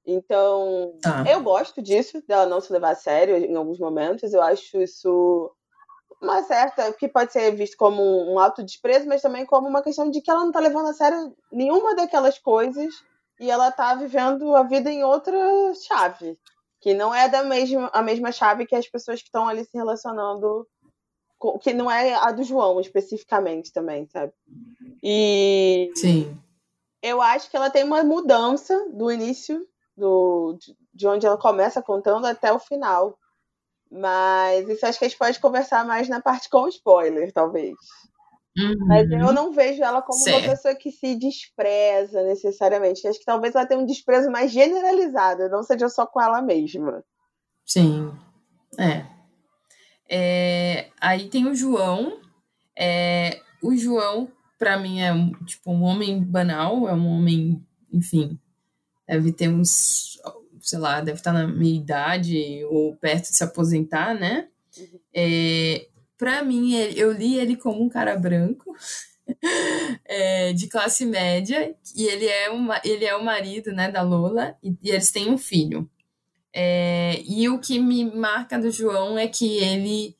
Então, 0.04 0.94
tá. 1.00 1.24
eu 1.26 1.42
gosto 1.42 1.80
disso, 1.80 2.22
dela 2.28 2.44
não 2.44 2.60
se 2.60 2.70
levar 2.70 2.90
a 2.90 2.94
sério 2.94 3.38
em 3.38 3.56
alguns 3.56 3.78
momentos. 3.78 4.34
Eu 4.34 4.42
acho 4.42 4.82
isso 4.82 5.50
uma 6.20 6.42
certa. 6.42 6.92
que 6.92 7.08
pode 7.08 7.32
ser 7.32 7.54
visto 7.54 7.76
como 7.76 8.02
um 8.02 8.38
alto 8.38 8.62
desprezo, 8.62 9.06
mas 9.06 9.22
também 9.22 9.44
como 9.44 9.68
uma 9.68 9.82
questão 9.82 10.10
de 10.10 10.20
que 10.20 10.30
ela 10.30 10.44
não 10.44 10.52
tá 10.52 10.60
levando 10.60 10.88
a 10.88 10.94
sério 10.94 11.34
nenhuma 11.52 11.94
daquelas 11.94 12.38
coisas 12.38 12.94
e 13.38 13.50
ela 13.50 13.70
tá 13.70 13.94
vivendo 13.94 14.54
a 14.54 14.62
vida 14.62 14.90
em 14.90 15.04
outra 15.04 15.36
chave. 15.74 16.38
Que 16.80 16.94
não 16.94 17.14
é 17.14 17.28
da 17.28 17.42
mesma, 17.42 17.90
a 17.92 18.02
mesma 18.02 18.32
chave 18.32 18.66
que 18.66 18.74
as 18.74 18.86
pessoas 18.86 19.20
que 19.20 19.28
estão 19.28 19.48
ali 19.48 19.64
se 19.64 19.76
relacionando. 19.76 20.66
Com, 21.38 21.58
que 21.58 21.74
não 21.74 21.90
é 21.90 22.14
a 22.14 22.32
do 22.32 22.42
João 22.42 22.80
especificamente 22.80 23.72
também, 23.72 24.06
sabe? 24.06 24.32
E. 25.02 25.90
Sim. 25.94 26.36
Eu 27.02 27.20
acho 27.20 27.50
que 27.50 27.56
ela 27.56 27.70
tem 27.70 27.84
uma 27.84 28.02
mudança 28.02 28.88
do 28.90 29.12
início, 29.12 29.66
do, 29.96 30.58
de 30.92 31.06
onde 31.06 31.26
ela 31.26 31.36
começa 31.36 31.82
contando 31.82 32.26
até 32.26 32.52
o 32.52 32.58
final. 32.58 33.18
Mas 33.90 34.68
isso 34.68 34.84
acho 34.84 34.98
que 34.98 35.04
a 35.04 35.08
gente 35.08 35.18
pode 35.18 35.40
conversar 35.40 35.84
mais 35.84 36.08
na 36.08 36.20
parte 36.20 36.48
com 36.50 36.68
spoiler, 36.68 37.32
talvez. 37.32 37.74
Uhum. 38.58 38.86
Mas 38.86 39.10
eu 39.10 39.32
não 39.32 39.52
vejo 39.52 39.82
ela 39.82 40.00
como 40.00 40.18
certo. 40.18 40.44
uma 40.44 40.50
pessoa 40.50 40.74
que 40.74 40.90
se 40.90 41.14
despreza 41.14 42.22
necessariamente. 42.22 43.06
Acho 43.06 43.18
que 43.18 43.24
talvez 43.24 43.54
ela 43.54 43.66
tenha 43.66 43.80
um 43.80 43.86
desprezo 43.86 44.30
mais 44.30 44.50
generalizado, 44.50 45.48
não 45.50 45.62
seja 45.62 45.88
só 45.88 46.06
com 46.06 46.20
ela 46.20 46.40
mesma. 46.40 47.04
Sim. 47.64 48.12
É. 48.78 49.04
é 50.08 50.90
aí 51.00 51.28
tem 51.28 51.46
o 51.46 51.54
João. 51.54 52.20
É, 52.78 53.40
o 53.62 53.76
João, 53.76 54.28
para 54.58 54.78
mim, 54.78 55.00
é 55.00 55.12
um, 55.12 55.32
tipo 55.44 55.70
um 55.70 55.82
homem 55.82 56.22
banal, 56.22 56.88
é 56.88 56.94
um 56.94 57.06
homem, 57.06 57.64
enfim, 57.92 58.38
deve 59.06 59.32
ter 59.32 59.48
uns 59.48 60.18
sei 60.66 60.78
lá, 60.78 61.00
deve 61.00 61.18
estar 61.18 61.32
na 61.32 61.46
minha 61.46 61.78
idade 61.78 62.64
ou 62.70 62.96
perto 62.96 63.30
de 63.30 63.36
se 63.36 63.44
aposentar, 63.44 64.14
né? 64.14 64.48
Uhum. 64.78 64.98
É, 65.14 65.86
para 66.18 66.42
mim, 66.42 66.74
eu 66.74 67.12
li 67.12 67.38
ele 67.38 67.56
como 67.56 67.82
um 67.82 67.88
cara 67.88 68.16
branco, 68.16 68.74
é, 70.04 70.52
de 70.52 70.66
classe 70.68 71.06
média, 71.06 71.74
e 71.94 72.04
ele 72.04 72.26
é, 72.26 72.50
uma, 72.50 72.80
ele 72.84 73.04
é 73.04 73.14
o 73.14 73.24
marido 73.24 73.70
né, 73.72 73.90
da 73.90 74.02
Lola, 74.02 74.56
e, 74.62 74.76
e 74.82 74.90
eles 74.90 75.10
têm 75.10 75.30
um 75.30 75.38
filho. 75.38 75.88
É, 76.52 77.22
e 77.26 77.48
o 77.48 77.60
que 77.60 77.78
me 77.78 78.04
marca 78.04 78.58
do 78.58 78.70
João 78.70 79.18
é 79.18 79.28
que 79.28 79.58
ele 79.58 80.16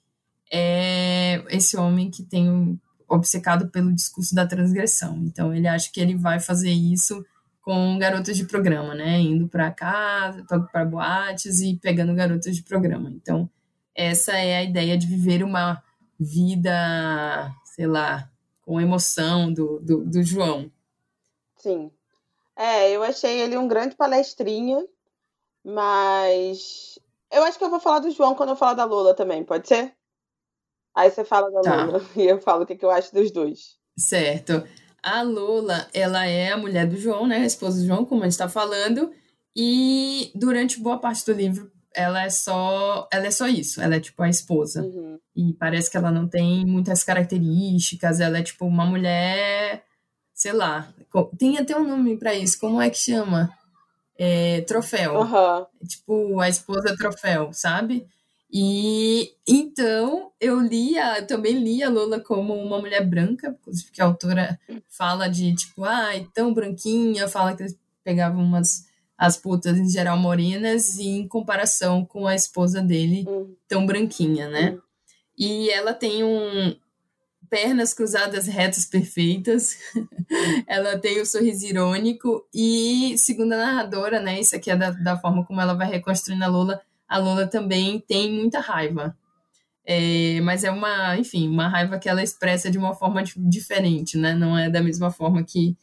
é 0.53 1.43
esse 1.49 1.77
homem 1.77 2.11
que 2.11 2.23
tem 2.23 2.49
um, 2.49 2.79
obcecado 3.09 3.69
pelo 3.69 3.93
discurso 3.93 4.35
da 4.35 4.47
transgressão. 4.47 5.17
Então, 5.25 5.55
ele 5.55 5.69
acha 5.69 5.91
que 5.91 6.01
ele 6.01 6.15
vai 6.15 6.41
fazer 6.41 6.71
isso 6.71 7.25
com 7.67 7.99
garotas 7.99 8.37
de 8.37 8.45
programa, 8.45 8.95
né? 8.95 9.19
Indo 9.19 9.49
para 9.49 9.73
casa, 9.73 10.47
para 10.71 10.85
boates 10.85 11.61
e 11.61 11.75
pegando 11.75 12.15
garotas 12.15 12.55
de 12.55 12.63
programa. 12.63 13.11
Então, 13.11 13.51
essa 13.93 14.39
é 14.39 14.59
a 14.59 14.63
ideia 14.63 14.97
de 14.97 15.05
viver 15.05 15.43
uma 15.43 15.83
vida, 16.17 17.53
sei 17.65 17.89
lá, 17.89 18.31
com 18.63 18.81
emoção 18.81 19.53
do, 19.53 19.81
do, 19.81 20.05
do 20.05 20.23
João. 20.23 20.71
Sim. 21.57 21.91
É, 22.55 22.93
eu 22.93 23.03
achei 23.03 23.41
ele 23.41 23.57
um 23.57 23.67
grande 23.67 23.97
palestrinha, 23.97 24.87
mas 25.65 27.01
eu 27.33 27.43
acho 27.43 27.59
que 27.59 27.65
eu 27.65 27.71
vou 27.71 27.81
falar 27.81 27.99
do 27.99 28.13
João 28.13 28.37
quando 28.37 28.51
eu 28.51 28.57
falar 28.57 28.75
da 28.75 28.85
Lula 28.85 29.13
também, 29.13 29.43
pode 29.43 29.67
ser? 29.67 29.93
Aí 30.95 31.11
você 31.11 31.25
fala 31.25 31.51
da 31.51 31.63
tá. 31.63 31.85
Lula 31.85 32.01
e 32.15 32.27
eu 32.27 32.41
falo 32.41 32.63
o 32.63 32.67
que, 32.67 32.77
que 32.77 32.85
eu 32.85 32.93
acho 32.93 33.13
dos 33.13 33.33
dois. 33.33 33.77
Certo. 33.99 34.63
A 35.07 35.23
Lola, 35.23 35.87
ela 35.95 36.27
é 36.27 36.51
a 36.51 36.57
mulher 36.57 36.85
do 36.85 36.99
João, 36.99 37.29
né? 37.29 37.37
A 37.37 37.47
esposa 37.47 37.79
do 37.81 37.87
João, 37.87 38.05
como 38.05 38.23
a 38.23 38.25
gente 38.25 38.33
está 38.33 38.49
falando. 38.49 39.13
E 39.55 40.33
durante 40.35 40.81
boa 40.81 40.99
parte 40.99 41.25
do 41.25 41.33
livro, 41.33 41.71
ela 41.95 42.25
é 42.25 42.29
só 42.29 43.09
ela 43.13 43.27
é 43.27 43.31
só 43.31 43.47
isso. 43.47 43.81
Ela 43.81 43.95
é 43.95 44.01
tipo 44.01 44.21
a 44.21 44.29
esposa. 44.29 44.83
Uhum. 44.83 45.17
E 45.37 45.53
parece 45.53 45.89
que 45.89 45.97
ela 45.97 46.11
não 46.11 46.27
tem 46.27 46.67
muitas 46.67 47.05
características. 47.05 48.19
Ela 48.19 48.39
é 48.39 48.43
tipo 48.43 48.67
uma 48.67 48.85
mulher, 48.85 49.85
sei 50.35 50.53
lá. 50.53 50.93
Tem 51.39 51.57
até 51.57 51.77
um 51.77 51.87
nome 51.87 52.17
para 52.17 52.35
isso. 52.35 52.59
Como 52.59 52.83
é 52.83 52.91
que 52.91 52.99
chama? 52.99 53.49
É, 54.19 54.63
troféu. 54.63 55.21
Uhum. 55.21 55.67
tipo 55.87 56.41
a 56.41 56.49
esposa 56.49 56.97
troféu, 56.97 57.53
sabe? 57.53 58.09
E 58.59 59.35
então 59.47 60.33
eu 60.41 60.59
lia, 60.59 61.21
também 61.27 61.63
li 61.63 61.83
a 61.83 61.91
Lola 61.91 62.19
como 62.19 62.55
uma 62.55 62.79
mulher 62.79 63.07
branca, 63.07 63.55
porque 63.63 64.01
a 64.01 64.07
autora 64.07 64.59
fala 64.89 65.29
de 65.29 65.55
tipo, 65.55 65.85
ai, 65.85 66.25
ah, 66.27 66.31
tão 66.33 66.55
branquinha, 66.55 67.29
fala 67.29 67.55
que 67.55 67.65
eles 67.65 67.79
pegavam 68.03 68.43
umas 68.43 68.87
as 69.19 69.37
putas 69.37 69.77
em 69.77 69.87
geral 69.91 70.17
morenas 70.17 70.97
e 70.97 71.07
em 71.07 71.29
comparação 71.29 72.03
com 72.07 72.27
a 72.27 72.35
esposa 72.35 72.81
dele 72.81 73.27
hum. 73.29 73.55
tão 73.69 73.85
branquinha, 73.85 74.49
né? 74.49 74.71
Hum. 74.71 74.81
E 75.37 75.69
ela 75.69 75.93
tem 75.93 76.25
um 76.25 76.75
pernas 77.51 77.93
cruzadas 77.93 78.47
retas 78.47 78.87
perfeitas. 78.87 79.77
ela 80.67 80.99
tem 80.99 81.21
o 81.21 81.27
sorriso 81.27 81.67
irônico 81.67 82.49
e 82.55 83.17
segundo 83.19 83.53
a 83.53 83.59
narradora, 83.59 84.19
né, 84.19 84.41
isso 84.41 84.57
aqui 84.57 84.71
é 84.71 84.77
da, 84.77 84.93
da 84.93 85.19
forma 85.19 85.45
como 85.45 85.61
ela 85.61 85.75
vai 85.75 85.89
reconstruindo 85.89 86.43
a 86.43 86.49
Lola, 86.49 86.81
a 87.09 87.19
Lola 87.19 87.47
também 87.47 88.01
tem 88.01 88.33
muita 88.33 88.61
raiva. 88.61 89.17
É, 89.85 90.41
mas 90.41 90.65
é 90.65 90.71
uma, 90.71 91.17
enfim, 91.17 91.49
uma 91.49 91.69
raiva 91.69 91.99
que 91.99 92.09
ela 92.09 92.23
expressa 92.23 92.71
de 92.71 92.77
uma 92.77 92.95
forma 92.95 93.23
diferente, 93.37 94.19
né? 94.19 94.35
Não 94.35 94.59
é 94.59 94.69
da 94.69 94.83
mesma 94.83 95.11
forma 95.13 95.45
que, 95.45 95.77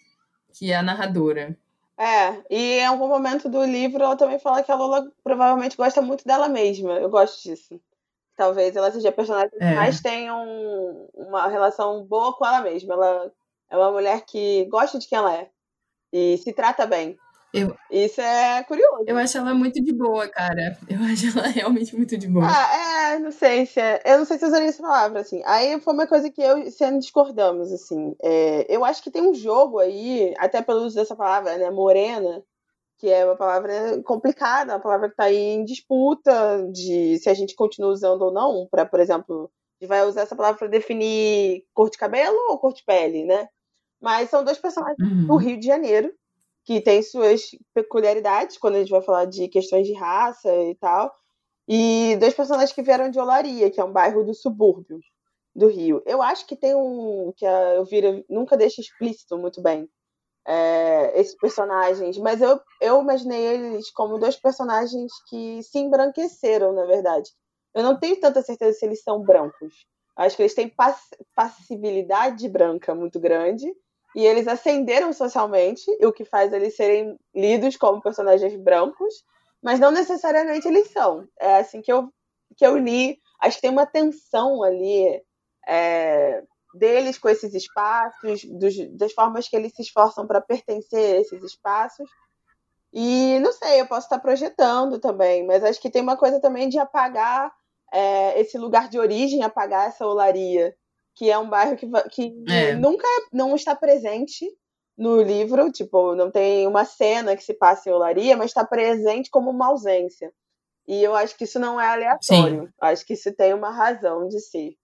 que 0.54 0.74
a 0.74 0.82
narradora. 0.82 1.58
É, 1.98 2.44
e 2.50 2.80
em 2.80 2.86
algum 2.86 3.08
momento 3.08 3.48
do 3.48 3.64
livro 3.64 4.04
ela 4.04 4.18
também 4.18 4.40
fala 4.40 4.64
que 4.64 4.72
a 4.72 4.76
Lola 4.76 5.10
provavelmente 5.24 5.78
gosta 5.78 6.02
muito 6.02 6.26
dela 6.26 6.50
mesma. 6.50 6.94
Eu 6.94 7.10
gosto 7.10 7.42
disso. 7.42 7.80
Talvez 8.36 8.76
ela 8.76 8.92
seja 8.92 9.10
a 9.10 9.14
personagem 9.14 9.52
que 9.52 9.64
é. 9.64 9.76
mais 9.76 10.02
tenha 10.02 10.36
um, 10.36 11.08
uma 11.14 11.48
relação 11.48 12.04
boa 12.04 12.34
com 12.36 12.46
ela 12.46 12.62
mesma. 12.62 12.96
Ela 12.96 13.32
é 13.70 13.78
uma 13.78 13.92
mulher 13.92 14.26
que 14.26 14.66
gosta 14.66 15.00
de 15.00 15.08
quem 15.08 15.18
ela 15.18 15.34
é 15.34 15.50
e 16.12 16.38
se 16.40 16.52
trata 16.52 16.86
bem. 16.86 17.18
Eu, 17.54 17.78
Isso 17.92 18.20
é 18.20 18.64
curioso. 18.64 19.04
Eu 19.06 19.16
acho 19.16 19.38
ela 19.38 19.54
muito 19.54 19.80
de 19.80 19.94
boa, 19.94 20.28
cara. 20.28 20.76
Eu 20.90 21.00
acho 21.04 21.38
ela 21.38 21.48
realmente 21.48 21.96
muito 21.96 22.18
de 22.18 22.28
boa. 22.28 22.48
Ah, 22.48 23.14
é, 23.14 23.20
não 23.20 23.32
sei 23.32 23.68
se 23.68 23.80
é, 23.80 24.02
Eu 24.04 24.18
não 24.18 24.26
sei 24.26 24.40
se 24.40 24.46
eu 24.46 24.50
usaria 24.50 24.70
essa 24.70 24.82
palavra, 24.82 25.22
assim. 25.22 25.40
Aí 25.46 25.80
foi 25.80 25.94
uma 25.94 26.08
coisa 26.08 26.32
que 26.32 26.42
eu 26.42 26.58
e 26.58 26.72
Ciano 26.72 26.98
discordamos, 26.98 27.72
assim. 27.72 28.16
É, 28.24 28.66
eu 28.76 28.84
acho 28.84 29.04
que 29.04 29.12
tem 29.12 29.22
um 29.22 29.36
jogo 29.36 29.78
aí, 29.78 30.34
até 30.40 30.64
pelo 30.64 30.82
uso 30.82 30.96
dessa 30.96 31.16
palavra, 31.16 31.56
né? 31.60 31.70
Morena, 31.70 32.44
que 32.98 33.08
é 33.08 33.24
uma 33.24 33.36
palavra 33.36 34.02
complicada, 34.04 34.74
uma 34.74 34.80
palavra 34.82 35.10
que 35.10 35.14
está 35.14 35.26
aí 35.26 35.38
em 35.38 35.64
disputa 35.64 36.68
de 36.72 37.20
se 37.20 37.30
a 37.30 37.36
gente 37.36 37.54
continua 37.54 37.92
usando 37.92 38.24
ou 38.24 38.34
não, 38.34 38.68
para, 38.72 38.84
por 38.84 39.00
exemplo, 39.00 39.52
a 39.80 39.84
gente 39.84 39.90
vai 39.90 40.04
usar 40.08 40.22
essa 40.22 40.36
palavra 40.36 40.58
para 40.58 40.68
definir 40.70 41.66
cor 41.72 41.92
de 41.92 42.00
cabelo 42.00 42.38
ou 42.50 42.58
cor 42.58 42.74
de 42.74 42.84
pele, 42.84 43.26
né? 43.26 43.48
Mas 44.02 44.32
são 44.32 44.44
dois 44.44 44.58
personagens 44.58 44.98
uhum. 45.00 45.28
do 45.28 45.36
Rio 45.36 45.60
de 45.60 45.68
Janeiro 45.68 46.12
que 46.64 46.82
tem 46.82 47.02
suas 47.02 47.52
peculiaridades 47.74 48.58
quando 48.58 48.76
a 48.76 48.80
gente 48.80 48.92
vai 48.92 49.02
falar 49.02 49.26
de 49.26 49.48
questões 49.48 49.86
de 49.86 49.94
raça 49.94 50.54
e 50.56 50.76
tal. 50.76 51.14
E 51.68 52.18
dois 52.20 52.34
personagens 52.34 52.74
que 52.74 52.82
vieram 52.82 53.10
de 53.10 53.20
Olaria, 53.20 53.70
que 53.70 53.80
é 53.80 53.84
um 53.84 53.92
bairro 53.92 54.24
do 54.24 54.34
subúrbio 54.34 55.00
do 55.56 55.68
Rio. 55.68 56.02
Eu 56.06 56.22
acho 56.22 56.46
que 56.48 56.56
tem 56.56 56.76
um 56.76 57.34
que 57.36 57.46
a 57.46 57.76
Elvira 57.76 58.24
nunca 58.30 58.58
deixa 58.58 58.82
explícito 58.82 59.38
muito 59.38 59.62
bem 59.62 59.90
é, 60.46 61.20
esses 61.20 61.36
personagens, 61.36 62.18
mas 62.18 62.42
eu, 62.42 62.60
eu 62.82 63.02
imaginei 63.02 63.46
eles 63.46 63.90
como 63.92 64.20
dois 64.20 64.36
personagens 64.36 65.12
que 65.30 65.62
se 65.64 65.80
embranqueceram, 65.80 66.74
na 66.74 66.86
verdade. 66.86 67.30
Eu 67.74 67.84
não 67.84 67.98
tenho 67.98 68.20
tanta 68.20 68.42
certeza 68.42 68.78
se 68.78 68.86
eles 68.86 69.02
são 69.02 69.22
brancos. 69.22 69.86
Acho 70.16 70.36
que 70.36 70.44
eles 70.44 70.54
têm 70.54 70.70
pass 70.70 71.00
passibilidade 71.36 72.48
branca 72.48 72.94
muito 72.94 73.20
grande 73.20 73.74
e 74.16 74.26
eles 74.26 74.48
ascenderam 74.48 75.12
socialmente, 75.12 75.86
o 76.06 76.12
que 76.12 76.24
faz 76.24 76.54
eles 76.54 76.76
serem 76.76 77.18
lidos 77.34 77.76
como 77.78 78.02
personagens 78.02 78.56
brancos, 78.56 79.24
mas 79.62 79.80
não 79.80 79.92
necessariamente 79.92 80.68
eles 80.68 80.92
são. 80.92 81.28
É 81.40 81.58
assim 81.58 81.82
que 81.82 81.92
eu, 81.92 82.10
que 82.56 82.66
eu 82.66 82.78
li. 82.78 83.18
Acho 83.40 83.58
que 83.58 83.62
tem 83.62 83.72
uma 83.72 83.86
tensão 83.86 84.62
ali 84.62 85.22
é, 85.68 86.44
deles 86.74 87.18
com 87.18 87.30
esses 87.30 87.54
espaços, 87.54 88.44
dos, 88.46 88.76
das 88.98 89.14
formas 89.14 89.48
que 89.48 89.56
eles 89.56 89.74
se 89.74 89.82
esforçam 89.82 90.28
para 90.28 90.42
pertencer 90.42 91.16
a 91.16 91.20
esses 91.22 91.42
espaços. 91.44 92.10
E 92.92 93.40
não 93.40 93.52
sei, 93.52 93.82
eu 93.82 93.88
posso 93.88 94.06
estar 94.06 94.20
projetando 94.20 95.00
também, 95.00 95.46
mas 95.46 95.64
acho 95.64 95.82
que 95.82 95.90
tem 95.90 96.02
uma 96.02 96.18
coisa 96.18 96.40
também 96.40 96.70
de 96.70 96.78
apagar 96.78 97.52
é, 97.92 98.40
esse 98.40 98.58
lugar 98.58 98.88
de 98.88 99.00
origem, 99.00 99.44
apagar 99.44 99.88
essa 99.88 100.06
olaria 100.06 100.76
que 101.16 101.30
é 101.30 101.38
um 101.38 101.50
bairro 101.50 101.76
que, 101.76 101.88
que 102.10 102.44
é. 102.50 102.76
nunca 102.76 103.08
não 103.32 103.56
está 103.56 103.76
presente 103.76 104.46
no 104.98 105.22
livro, 105.22 105.72
tipo, 105.72 106.16
não 106.16 106.30
tem 106.30 106.68
uma 106.68 106.86
cena 106.86 107.36
que 107.36 107.44
se 107.44 107.54
passa 107.54 107.90
em 107.90 107.94
Olaria, 107.94 108.38
mas 108.38 108.48
está 108.48 108.66
presente 108.66 109.30
como 109.30 109.50
uma 109.50 109.68
ausência. 109.68 110.32
E 110.88 111.02
eu 111.02 111.16
acho 111.16 111.36
que 111.38 111.46
isso 111.46 111.60
não 111.60 111.80
é 111.80 111.88
aleatório. 111.88 112.66
Sim. 112.66 112.74
Acho 112.82 113.06
que 113.06 113.14
isso 113.14 113.34
tem 113.36 113.54
uma 113.54 113.72
razão 113.72 114.28
de 114.28 114.40
ser. 114.40 114.76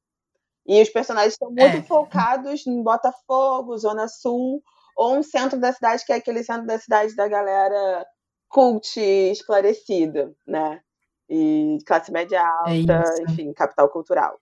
E 0.66 0.82
os 0.82 0.90
personagens 0.90 1.34
estão 1.34 1.50
muito 1.50 1.78
é. 1.78 1.82
focados 1.84 2.66
em 2.66 2.82
Botafogo, 2.82 3.78
Zona 3.78 4.08
Sul, 4.08 4.62
ou 4.96 5.18
um 5.18 5.24
centro 5.24 5.60
da 5.60 5.74
cidade 5.74 6.06
que 6.06 6.12
é 6.12 6.16
aquele 6.16 6.44
centro 6.44 6.66
da 6.66 6.78
cidade 6.78 7.16
da 7.16 7.28
galera 7.28 8.06
cult 8.48 9.00
esclarecida, 9.00 10.34
né? 10.48 10.82
E 11.30 11.78
classe 11.86 12.12
média 12.12 12.38
é 12.38 12.40
alta, 12.40 13.04
é 13.20 13.24
enfim, 13.24 13.54
capital 13.54 13.90
cultural. 13.90 14.40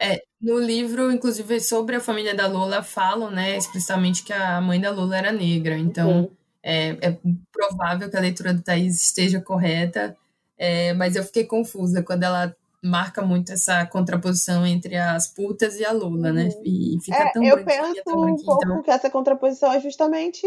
É, 0.00 0.22
no 0.40 0.58
livro, 0.58 1.12
inclusive, 1.12 1.60
sobre 1.60 1.96
a 1.96 2.00
família 2.00 2.34
da 2.34 2.46
Lola, 2.46 2.82
falam, 2.82 3.30
né, 3.30 3.56
explicitamente 3.56 4.24
que 4.24 4.32
a 4.32 4.60
mãe 4.60 4.80
da 4.80 4.90
Lola 4.90 5.16
era 5.16 5.32
negra. 5.32 5.76
Então, 5.76 6.22
uhum. 6.22 6.30
é, 6.62 6.88
é, 7.00 7.18
provável 7.52 8.10
que 8.10 8.16
a 8.16 8.20
leitura 8.20 8.52
do 8.52 8.62
Thaís 8.62 9.00
esteja 9.00 9.40
correta, 9.40 10.16
é, 10.58 10.92
mas 10.94 11.16
eu 11.16 11.24
fiquei 11.24 11.44
confusa 11.44 12.02
quando 12.02 12.24
ela 12.24 12.54
marca 12.84 13.22
muito 13.22 13.52
essa 13.52 13.86
contraposição 13.86 14.66
entre 14.66 14.96
as 14.96 15.28
putas 15.28 15.78
e 15.78 15.84
a 15.84 15.92
Lola, 15.92 16.32
né? 16.32 16.50
Uhum. 16.56 16.62
E 16.64 16.98
fica 17.00 17.16
é, 17.16 17.30
tão 17.30 17.44
Eu 17.44 17.64
penso 17.64 18.02
tão 18.04 18.24
um 18.24 18.36
pouco 18.36 18.64
então... 18.64 18.82
que 18.82 18.90
essa 18.90 19.08
contraposição 19.08 19.72
é 19.72 19.78
justamente 19.78 20.44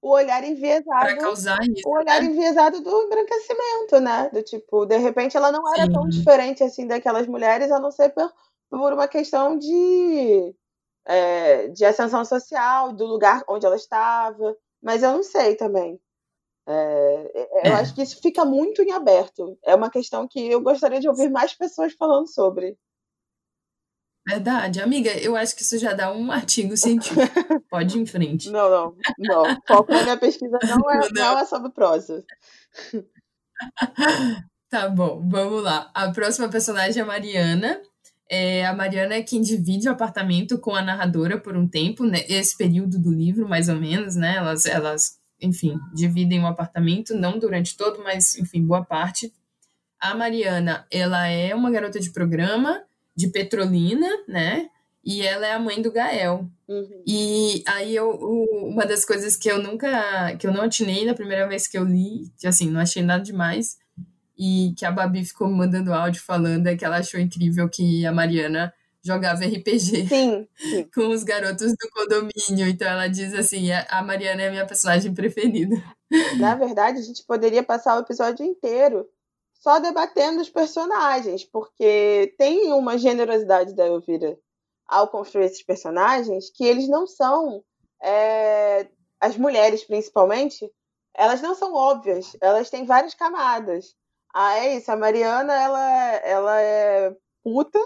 o 0.00 0.10
olhar 0.10 0.44
enviesado. 0.44 1.06
Pra 1.06 1.16
causar 1.16 1.58
isso. 1.62 1.88
O 1.88 1.96
olhar 1.96 2.22
né? 2.22 2.28
enviesado 2.28 2.80
do 2.82 3.02
embranquecimento, 3.04 4.00
né? 4.00 4.28
Do 4.32 4.42
tipo, 4.42 4.84
de 4.84 4.98
repente 4.98 5.36
ela 5.36 5.50
não 5.50 5.66
era 5.74 5.86
Sim. 5.86 5.92
tão 5.92 6.08
diferente 6.08 6.62
assim 6.62 6.86
daquelas 6.86 7.26
mulheres, 7.26 7.72
a 7.72 7.80
não 7.80 7.90
ser 7.90 8.10
por 8.10 8.30
por 8.70 8.92
uma 8.92 9.08
questão 9.08 9.58
de, 9.58 10.54
é, 11.06 11.68
de 11.68 11.84
ascensão 11.84 12.24
social, 12.24 12.92
do 12.92 13.06
lugar 13.06 13.42
onde 13.48 13.66
ela 13.66 13.76
estava. 13.76 14.56
Mas 14.82 15.02
eu 15.02 15.12
não 15.12 15.22
sei 15.22 15.56
também. 15.56 16.00
É, 16.66 17.48
eu 17.68 17.72
é. 17.72 17.74
acho 17.76 17.94
que 17.94 18.02
isso 18.02 18.20
fica 18.20 18.44
muito 18.44 18.82
em 18.82 18.92
aberto. 18.92 19.58
É 19.64 19.74
uma 19.74 19.90
questão 19.90 20.28
que 20.28 20.38
eu 20.38 20.60
gostaria 20.60 21.00
de 21.00 21.08
ouvir 21.08 21.30
mais 21.30 21.54
pessoas 21.54 21.94
falando 21.94 22.28
sobre. 22.28 22.76
Verdade, 24.28 24.82
amiga, 24.82 25.10
eu 25.18 25.34
acho 25.34 25.56
que 25.56 25.62
isso 25.62 25.78
já 25.78 25.94
dá 25.94 26.12
um 26.12 26.30
artigo 26.30 26.76
científico. 26.76 27.20
Pode 27.70 27.96
ir 27.96 28.02
em 28.02 28.06
frente. 28.06 28.50
Não, 28.50 28.68
não, 28.68 28.96
não. 29.18 29.62
Foco 29.66 29.90
na 29.90 30.02
minha 30.02 30.18
pesquisa 30.18 30.58
não 30.62 30.90
é, 30.90 30.98
não. 31.14 31.32
não 31.32 31.38
é 31.38 31.44
sobre 31.46 31.70
prosa. 31.70 32.24
Tá 34.70 34.86
bom, 34.86 35.26
vamos 35.26 35.62
lá. 35.62 35.90
A 35.94 36.12
próxima 36.12 36.46
personagem 36.50 37.00
é 37.00 37.02
a 37.02 37.06
Mariana. 37.06 37.80
É, 38.30 38.66
a 38.66 38.74
Mariana 38.74 39.14
é 39.14 39.22
quem 39.22 39.40
divide 39.40 39.88
o 39.88 39.92
apartamento 39.92 40.58
com 40.58 40.74
a 40.74 40.82
narradora 40.82 41.38
por 41.38 41.56
um 41.56 41.66
tempo, 41.66 42.04
né? 42.04 42.24
Esse 42.28 42.56
período 42.56 42.98
do 42.98 43.10
livro, 43.10 43.48
mais 43.48 43.68
ou 43.68 43.76
menos, 43.76 44.16
né? 44.16 44.36
Elas, 44.36 44.66
elas, 44.66 45.18
enfim, 45.40 45.78
dividem 45.94 46.40
o 46.42 46.46
apartamento, 46.46 47.14
não 47.14 47.38
durante 47.38 47.76
todo, 47.76 48.02
mas, 48.02 48.36
enfim, 48.36 48.62
boa 48.62 48.84
parte. 48.84 49.32
A 49.98 50.14
Mariana, 50.14 50.86
ela 50.90 51.26
é 51.26 51.54
uma 51.54 51.70
garota 51.70 51.98
de 51.98 52.10
programa 52.10 52.82
de 53.16 53.28
Petrolina, 53.28 54.06
né? 54.28 54.68
E 55.02 55.22
ela 55.22 55.46
é 55.46 55.52
a 55.52 55.58
mãe 55.58 55.80
do 55.80 55.90
Gael. 55.90 56.46
Uhum. 56.68 57.02
E 57.06 57.64
aí 57.66 57.96
eu, 57.96 58.10
uma 58.10 58.84
das 58.84 59.04
coisas 59.04 59.36
que 59.36 59.50
eu 59.50 59.62
nunca, 59.62 60.36
que 60.36 60.46
eu 60.46 60.52
não 60.52 60.62
atinei 60.62 61.06
na 61.06 61.14
primeira 61.14 61.48
vez 61.48 61.66
que 61.66 61.78
eu 61.78 61.84
li, 61.84 62.30
que 62.38 62.46
assim, 62.46 62.70
não 62.70 62.80
achei 62.80 63.02
nada 63.02 63.24
demais, 63.24 63.78
e 64.38 64.72
que 64.76 64.84
a 64.84 64.92
Babi 64.92 65.24
ficou 65.24 65.48
me 65.48 65.54
mandando 65.54 65.92
áudio 65.92 66.22
falando 66.22 66.68
é 66.68 66.76
que 66.76 66.84
ela 66.84 66.98
achou 66.98 67.18
incrível 67.18 67.68
que 67.68 68.06
a 68.06 68.12
Mariana 68.12 68.72
jogava 69.04 69.44
RPG 69.44 70.06
sim, 70.06 70.48
sim. 70.56 70.84
com 70.94 71.08
os 71.08 71.24
garotos 71.24 71.72
do 71.72 71.90
condomínio. 71.90 72.68
Então 72.68 72.86
ela 72.86 73.08
diz 73.08 73.34
assim: 73.34 73.70
a 73.72 74.02
Mariana 74.02 74.42
é 74.42 74.48
a 74.48 74.50
minha 74.50 74.66
personagem 74.66 75.12
preferida. 75.12 75.76
Na 76.38 76.54
verdade, 76.54 76.98
a 76.98 77.02
gente 77.02 77.24
poderia 77.24 77.62
passar 77.62 77.96
o 77.96 78.02
episódio 78.02 78.44
inteiro 78.44 79.08
só 79.54 79.80
debatendo 79.80 80.40
os 80.40 80.48
personagens, 80.48 81.44
porque 81.44 82.34
tem 82.38 82.72
uma 82.72 82.96
generosidade 82.96 83.74
da 83.74 83.86
Elvira 83.86 84.38
ao 84.86 85.08
construir 85.08 85.46
esses 85.46 85.62
personagens 85.62 86.50
que 86.50 86.64
eles 86.64 86.88
não 86.88 87.06
são. 87.06 87.62
É, 88.00 88.86
as 89.20 89.36
mulheres, 89.36 89.82
principalmente, 89.82 90.70
elas 91.12 91.42
não 91.42 91.54
são 91.54 91.74
óbvias, 91.74 92.36
elas 92.40 92.70
têm 92.70 92.86
várias 92.86 93.14
camadas. 93.14 93.96
Ah, 94.40 94.56
é 94.56 94.76
isso. 94.76 94.92
A 94.92 94.96
Mariana, 94.96 95.52
ela, 95.52 96.12
ela 96.22 96.60
é 96.60 97.12
puta 97.42 97.80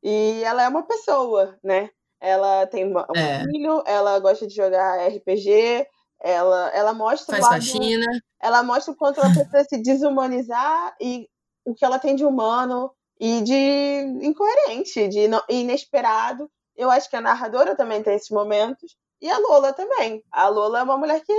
e 0.00 0.44
ela 0.44 0.62
é 0.62 0.68
uma 0.68 0.84
pessoa, 0.84 1.58
né? 1.60 1.90
Ela 2.20 2.68
tem 2.68 2.86
um 2.86 3.00
é. 3.16 3.42
filho, 3.42 3.82
ela 3.84 4.16
gosta 4.20 4.46
de 4.46 4.54
jogar 4.54 5.08
RPG, 5.08 5.88
ela, 6.20 6.70
ela 6.72 6.94
mostra 6.94 7.40
Faz 7.40 7.48
faxina. 7.48 8.06
Ela 8.40 8.62
mostra 8.62 8.92
o 8.92 8.96
quanto 8.96 9.18
ela 9.18 9.34
precisa 9.34 9.64
se 9.64 9.82
desumanizar 9.82 10.94
e 11.00 11.28
o 11.64 11.74
que 11.74 11.84
ela 11.84 11.98
tem 11.98 12.14
de 12.14 12.24
humano 12.24 12.92
e 13.18 13.40
de 13.40 14.18
incoerente, 14.22 15.08
de 15.08 15.28
inesperado. 15.48 16.48
Eu 16.76 16.92
acho 16.92 17.10
que 17.10 17.16
a 17.16 17.20
narradora 17.20 17.74
também 17.74 18.04
tem 18.04 18.14
esses 18.14 18.30
momentos. 18.30 18.96
E 19.20 19.28
a 19.28 19.36
Lola 19.36 19.72
também. 19.72 20.22
A 20.30 20.46
Lola 20.46 20.78
é 20.78 20.82
uma 20.84 20.96
mulher 20.96 21.20
que 21.24 21.32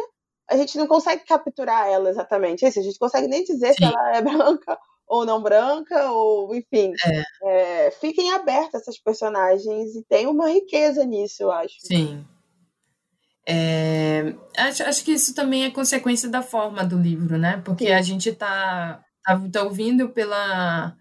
a 0.50 0.58
gente 0.58 0.78
não 0.78 0.88
consegue 0.88 1.24
capturar 1.26 1.88
ela 1.88 2.10
exatamente. 2.10 2.66
Assim, 2.66 2.80
a 2.80 2.84
gente 2.84 2.98
consegue 2.98 3.28
nem 3.28 3.44
dizer 3.44 3.74
Sim. 3.74 3.76
se 3.76 3.84
ela 3.86 4.16
é 4.16 4.22
branca 4.22 4.78
ou 5.10 5.26
não 5.26 5.42
branca, 5.42 6.12
ou 6.12 6.56
enfim. 6.56 6.94
É. 7.04 7.88
É, 7.88 7.92
fiquem 7.92 8.32
abertas 8.32 8.82
essas 8.82 9.00
personagens 9.00 9.96
e 9.96 10.04
tem 10.04 10.28
uma 10.28 10.50
riqueza 10.50 11.04
nisso, 11.04 11.44
eu 11.44 11.52
acho. 11.52 11.76
Sim. 11.80 12.24
É, 13.48 14.36
acho, 14.56 14.84
acho 14.84 15.04
que 15.04 15.12
isso 15.12 15.34
também 15.34 15.66
é 15.66 15.72
consequência 15.72 16.30
da 16.30 16.44
forma 16.44 16.86
do 16.86 17.00
livro, 17.00 17.40
né? 17.40 17.60
Porque 17.66 17.88
Sim. 17.88 17.94
a 17.94 18.02
gente 18.04 18.32
tá, 18.32 19.04
tá, 19.24 19.42
tá, 19.52 19.64
ouvindo 19.64 20.10
pela 20.10 20.96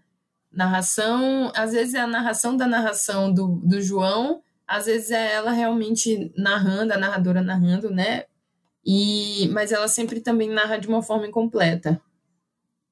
narração, 0.51 1.51
às 1.55 1.73
vezes 1.73 1.93
é 1.93 1.99
a 1.99 2.07
narração 2.07 2.57
da 2.57 2.65
narração 2.65 3.31
do, 3.31 3.61
do 3.63 3.79
João, 3.79 4.41
às 4.67 4.87
vezes 4.87 5.11
é 5.11 5.35
ela 5.35 5.51
realmente 5.51 6.31
narrando, 6.35 6.93
a 6.93 6.97
narradora 6.97 7.43
narrando, 7.43 7.91
né? 7.91 8.25
E, 8.91 9.47
mas 9.49 9.71
ela 9.71 9.87
sempre 9.87 10.19
também 10.19 10.49
narra 10.49 10.79
de 10.79 10.87
uma 10.87 11.03
forma 11.03 11.27
incompleta. 11.27 12.01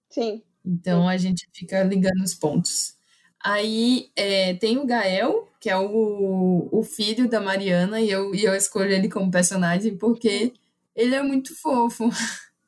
Sim. 0.07 0.43
Então 0.63 1.09
a 1.09 1.17
gente 1.17 1.49
fica 1.51 1.81
ligando 1.81 2.23
os 2.23 2.35
pontos. 2.35 2.95
Aí 3.43 4.11
é, 4.15 4.53
tem 4.53 4.77
o 4.77 4.85
Gael, 4.85 5.49
que 5.59 5.71
é 5.71 5.75
o, 5.75 6.69
o 6.71 6.83
filho 6.83 7.27
da 7.27 7.41
Mariana, 7.41 7.99
e 7.99 8.11
eu, 8.11 8.35
e 8.35 8.43
eu 8.43 8.53
escolho 8.53 8.91
ele 8.91 9.09
como 9.09 9.31
personagem 9.31 9.97
porque 9.97 10.53
ele 10.95 11.15
é 11.15 11.23
muito 11.23 11.55
fofo. 11.55 12.11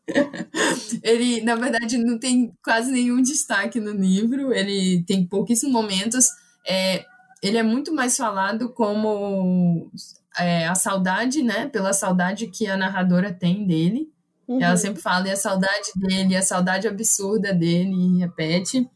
ele, 1.03 1.41
na 1.41 1.53
verdade, 1.53 1.99
não 1.99 2.17
tem 2.17 2.51
quase 2.63 2.91
nenhum 2.91 3.21
destaque 3.21 3.79
no 3.79 3.91
livro, 3.91 4.51
ele 4.51 5.03
tem 5.03 5.23
pouquíssimos 5.23 5.71
momentos. 5.71 6.29
É, 6.67 7.05
ele 7.43 7.59
é 7.59 7.63
muito 7.63 7.93
mais 7.93 8.17
falado 8.17 8.69
como 8.69 9.91
é, 10.39 10.67
a 10.67 10.75
saudade, 10.75 11.43
né? 11.43 11.67
Pela 11.67 11.93
saudade 11.93 12.47
que 12.47 12.67
a 12.67 12.77
narradora 12.77 13.31
tem 13.33 13.65
dele. 13.65 14.11
Uhum. 14.47 14.61
Ela 14.61 14.77
sempre 14.77 15.01
fala 15.01 15.27
e 15.27 15.31
a 15.31 15.35
saudade 15.35 15.91
dele, 15.95 16.35
a 16.35 16.41
saudade 16.41 16.87
absurda 16.87 17.53
dele, 17.53 17.93
e 17.93 18.19
repete. 18.19 18.89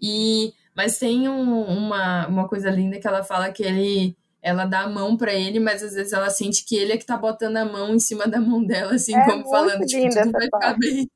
E 0.00 0.52
mas 0.74 0.98
tem 0.98 1.28
um, 1.28 1.62
uma, 1.62 2.26
uma 2.26 2.48
coisa 2.48 2.70
linda 2.70 2.98
que 2.98 3.06
ela 3.06 3.22
fala 3.22 3.52
que 3.52 3.62
ele 3.62 4.16
ela 4.42 4.64
dá 4.64 4.80
a 4.80 4.88
mão 4.88 5.16
para 5.16 5.32
ele, 5.32 5.60
mas 5.60 5.84
às 5.84 5.94
vezes 5.94 6.12
ela 6.12 6.28
sente 6.28 6.64
que 6.64 6.74
ele 6.74 6.92
é 6.92 6.96
que 6.98 7.06
tá 7.06 7.16
botando 7.16 7.58
a 7.58 7.64
mão 7.64 7.94
em 7.94 8.00
cima 8.00 8.26
da 8.26 8.40
mão 8.40 8.64
dela, 8.64 8.94
assim, 8.94 9.14
é 9.14 9.24
como 9.24 9.48
falando, 9.48 9.86
tipo, 9.86 10.08
tudo 10.08 10.32
vai 10.32 10.48
parte. 10.48 10.66
ficar 10.66 10.78
bem. 10.78 11.10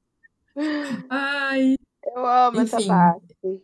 Ai. 1.11 1.75
Eu 2.05 2.25
amo 2.25 2.61
Enfim. 2.61 2.77
essa 2.77 2.87
parte. 2.87 3.63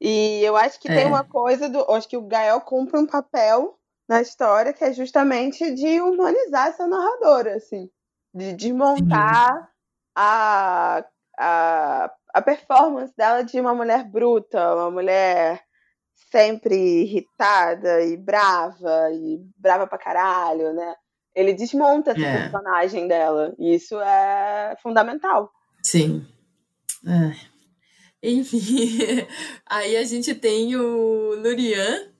E 0.00 0.40
eu 0.42 0.56
acho 0.56 0.80
que 0.80 0.90
é. 0.90 0.96
tem 0.96 1.06
uma 1.06 1.22
coisa 1.22 1.68
do. 1.68 1.78
Acho 1.92 2.08
que 2.08 2.16
o 2.16 2.26
Gael 2.26 2.60
cumpre 2.62 2.98
um 2.98 3.06
papel 3.06 3.78
na 4.12 4.20
história, 4.20 4.74
que 4.74 4.84
é 4.84 4.92
justamente 4.92 5.74
de 5.74 6.00
humanizar 6.02 6.68
essa 6.68 6.86
narradora, 6.86 7.56
assim, 7.56 7.88
de 8.34 8.52
desmontar 8.52 9.70
a, 10.14 11.02
a, 11.38 12.14
a 12.34 12.42
performance 12.42 13.14
dela 13.16 13.42
de 13.42 13.58
uma 13.58 13.74
mulher 13.74 14.04
bruta, 14.04 14.74
uma 14.74 14.90
mulher 14.90 15.62
sempre 16.30 16.76
irritada 16.76 18.02
e 18.02 18.14
brava, 18.18 19.10
e 19.12 19.40
brava 19.56 19.86
pra 19.86 19.96
caralho, 19.96 20.74
né? 20.74 20.94
Ele 21.34 21.54
desmonta 21.54 22.10
essa 22.10 22.20
é. 22.20 22.42
personagem 22.42 23.08
dela. 23.08 23.54
E 23.58 23.74
isso 23.74 23.98
é 23.98 24.76
fundamental. 24.82 25.50
Sim. 25.82 26.26
É. 27.06 27.52
Enfim, 28.22 28.60
aí 29.66 29.96
a 29.96 30.04
gente 30.04 30.34
tem 30.34 30.76
o 30.76 31.34
Lurian, 31.36 32.11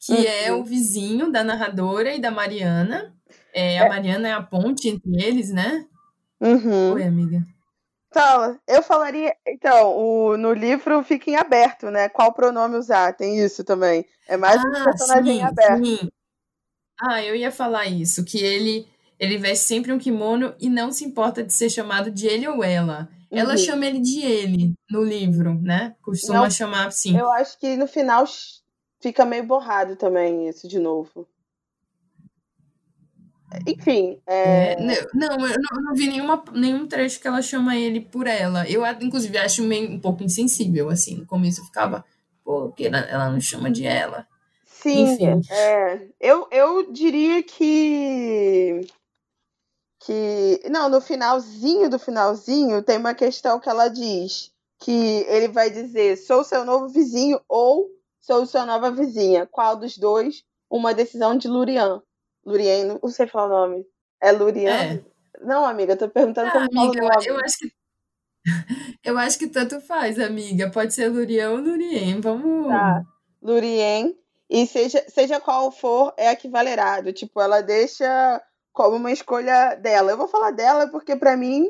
que 0.00 0.12
uhum. 0.12 0.24
é 0.24 0.52
o 0.52 0.64
vizinho 0.64 1.30
da 1.30 1.42
narradora 1.42 2.14
e 2.14 2.20
da 2.20 2.30
Mariana. 2.30 3.14
É, 3.52 3.78
a 3.78 3.86
é. 3.86 3.88
Mariana 3.88 4.28
é 4.28 4.32
a 4.32 4.42
ponte 4.42 4.88
entre 4.88 5.22
eles, 5.22 5.50
né? 5.50 5.84
Uhum. 6.40 6.94
Oi, 6.94 7.02
amiga. 7.02 7.42
Então, 8.08 8.58
eu 8.66 8.82
falaria. 8.82 9.34
Então, 9.46 9.96
o, 9.96 10.36
no 10.36 10.52
livro 10.52 11.02
fica 11.02 11.30
em 11.30 11.36
aberto, 11.36 11.90
né? 11.90 12.08
Qual 12.08 12.32
pronome 12.32 12.76
usar? 12.76 13.12
Tem 13.14 13.38
isso 13.38 13.64
também. 13.64 14.04
É 14.26 14.36
mais 14.36 14.56
ah, 14.56 14.68
um 14.68 14.84
personagem 14.84 15.36
sim, 15.36 15.42
aberto. 15.42 15.84
Sim. 15.84 16.08
Ah, 17.00 17.22
eu 17.22 17.34
ia 17.34 17.50
falar 17.50 17.86
isso, 17.86 18.24
que 18.24 18.38
ele 18.38 18.86
ele 19.18 19.36
veste 19.36 19.64
sempre 19.64 19.92
um 19.92 19.98
kimono 19.98 20.54
e 20.60 20.70
não 20.70 20.92
se 20.92 21.04
importa 21.04 21.42
de 21.42 21.52
ser 21.52 21.68
chamado 21.68 22.10
de 22.10 22.26
ele 22.26 22.46
ou 22.46 22.62
ela. 22.62 23.08
Uhum. 23.30 23.38
Ela 23.38 23.56
chama 23.56 23.84
ele 23.84 23.98
de 23.98 24.20
ele 24.20 24.74
no 24.88 25.02
livro, 25.02 25.54
né? 25.60 25.94
Costuma 26.00 26.42
não, 26.42 26.50
chamar 26.50 26.86
assim. 26.86 27.18
Eu 27.18 27.30
acho 27.32 27.58
que 27.58 27.76
no 27.76 27.86
final 27.86 28.24
fica 29.00 29.24
meio 29.24 29.44
borrado 29.44 29.96
também 29.96 30.48
isso 30.48 30.68
de 30.68 30.78
novo. 30.78 31.26
Enfim. 33.66 34.20
É... 34.26 34.72
É, 34.72 35.06
não, 35.14 35.46
eu 35.46 35.56
não, 35.72 35.82
não, 35.82 35.94
vi 35.94 36.08
nenhuma, 36.08 36.44
nenhum 36.52 36.86
trecho 36.86 37.20
que 37.20 37.26
ela 37.26 37.40
chama 37.40 37.76
ele 37.76 38.00
por 38.00 38.26
ela. 38.26 38.68
Eu, 38.68 38.82
inclusive, 39.00 39.38
acho 39.38 39.62
meio, 39.62 39.90
um 39.90 40.00
pouco 40.00 40.22
insensível, 40.22 40.90
assim. 40.90 41.16
No 41.16 41.26
começo 41.26 41.60
eu 41.60 41.64
ficava, 41.64 42.04
pô, 42.44 42.70
que 42.72 42.86
ela, 42.86 42.98
ela 42.98 43.30
não 43.30 43.40
chama 43.40 43.70
de 43.70 43.86
ela. 43.86 44.26
Sim, 44.66 45.14
Enfim. 45.14 45.40
É, 45.50 46.08
eu, 46.20 46.46
eu 46.50 46.92
diria 46.92 47.42
que. 47.42 48.86
Que. 50.00 50.62
Não, 50.70 50.88
no 50.88 51.00
finalzinho 51.00 51.90
do 51.90 51.98
finalzinho 51.98 52.82
tem 52.82 52.98
uma 52.98 53.14
questão 53.14 53.58
que 53.58 53.68
ela 53.68 53.88
diz 53.88 54.52
que 54.78 55.24
ele 55.28 55.48
vai 55.48 55.70
dizer: 55.70 56.16
sou 56.16 56.44
seu 56.44 56.64
novo 56.64 56.88
vizinho 56.88 57.40
ou 57.48 57.90
sou 58.28 58.44
sua 58.44 58.66
nova 58.66 58.90
vizinha. 58.90 59.46
Qual 59.46 59.74
dos 59.74 59.96
dois? 59.96 60.44
Uma 60.70 60.92
decisão 60.92 61.36
de 61.36 61.48
Lurian. 61.48 62.02
Lurien, 62.44 62.84
não 62.84 63.08
sei 63.08 63.26
falar 63.26 63.46
o 63.46 63.48
nome. 63.48 63.86
É 64.20 64.30
Lurian? 64.30 64.70
É. 64.70 65.04
Não, 65.40 65.64
amiga, 65.64 65.94
eu 65.94 65.96
tô 65.96 66.08
perguntando 66.10 66.48
ah, 66.48 66.52
como 66.52 66.64
amiga, 66.64 67.00
fala 67.00 67.14
nome. 67.14 67.26
Eu 67.26 67.40
acho 67.40 67.58
que 67.58 67.72
eu 69.02 69.18
acho 69.18 69.38
que 69.38 69.46
tanto 69.48 69.80
faz, 69.80 70.18
amiga. 70.18 70.70
Pode 70.70 70.92
ser 70.92 71.08
Lurian 71.08 71.52
ou 71.52 71.56
Lurien. 71.56 72.20
Vamos. 72.20 72.68
Tá. 72.68 73.02
Lurien. 73.42 74.14
E 74.50 74.66
seja, 74.66 75.02
seja 75.08 75.40
qual 75.40 75.70
for, 75.70 76.12
é 76.16 76.28
a 76.28 76.36
que 76.36 76.48
valerá. 76.48 77.02
Tipo, 77.12 77.40
ela 77.40 77.62
deixa 77.62 78.42
como 78.72 78.96
uma 78.96 79.12
escolha 79.12 79.74
dela. 79.74 80.10
Eu 80.10 80.18
vou 80.18 80.28
falar 80.28 80.50
dela 80.50 80.88
porque, 80.88 81.16
para 81.16 81.36
mim, 81.36 81.66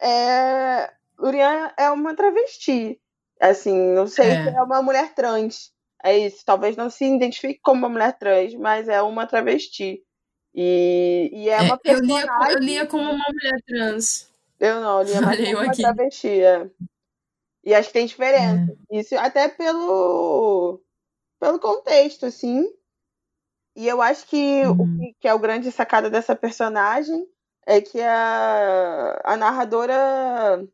é... 0.00 0.90
Lurian 1.18 1.72
é 1.78 1.90
uma 1.90 2.14
travesti. 2.14 3.00
Assim, 3.40 3.94
não 3.94 4.06
sei 4.06 4.28
é. 4.28 4.42
se 4.42 4.48
é 4.50 4.62
uma 4.62 4.82
mulher 4.82 5.14
trans. 5.14 5.73
É 6.04 6.18
isso. 6.18 6.44
Talvez 6.44 6.76
não 6.76 6.90
se 6.90 7.04
identifique 7.06 7.60
como 7.62 7.78
uma 7.78 7.88
mulher 7.88 8.18
trans, 8.18 8.54
mas 8.54 8.88
é 8.88 9.00
uma 9.00 9.26
travesti. 9.26 10.04
E, 10.54 11.30
e 11.32 11.48
é, 11.48 11.62
uma 11.62 11.78
personagem... 11.78 12.28
Eu 12.28 12.46
lia, 12.46 12.52
eu 12.52 12.58
lia 12.58 12.86
como 12.86 13.04
uma 13.04 13.24
mulher 13.26 13.62
trans. 13.66 14.30
Eu 14.60 14.80
não, 14.82 15.00
eu 15.00 15.06
lia 15.06 15.20
mais 15.22 15.38
como 15.38 15.56
uma 15.56 15.64
aqui. 15.64 15.82
travesti. 15.82 16.42
É. 16.42 16.70
E 17.64 17.74
acho 17.74 17.88
que 17.88 17.94
tem 17.94 18.04
diferença. 18.04 18.76
É. 18.92 18.98
Isso 19.00 19.16
até 19.16 19.48
pelo, 19.48 20.78
pelo 21.40 21.58
contexto, 21.58 22.26
assim. 22.26 22.70
E 23.74 23.88
eu 23.88 24.02
acho 24.02 24.26
que 24.26 24.62
uhum. 24.66 24.72
o 24.72 24.98
que, 24.98 25.16
que 25.20 25.28
é 25.28 25.32
o 25.32 25.38
grande 25.38 25.72
sacada 25.72 26.10
dessa 26.10 26.36
personagem 26.36 27.26
é 27.66 27.80
que 27.80 27.98
a, 28.00 29.20
a 29.24 29.36
narradora 29.38 30.68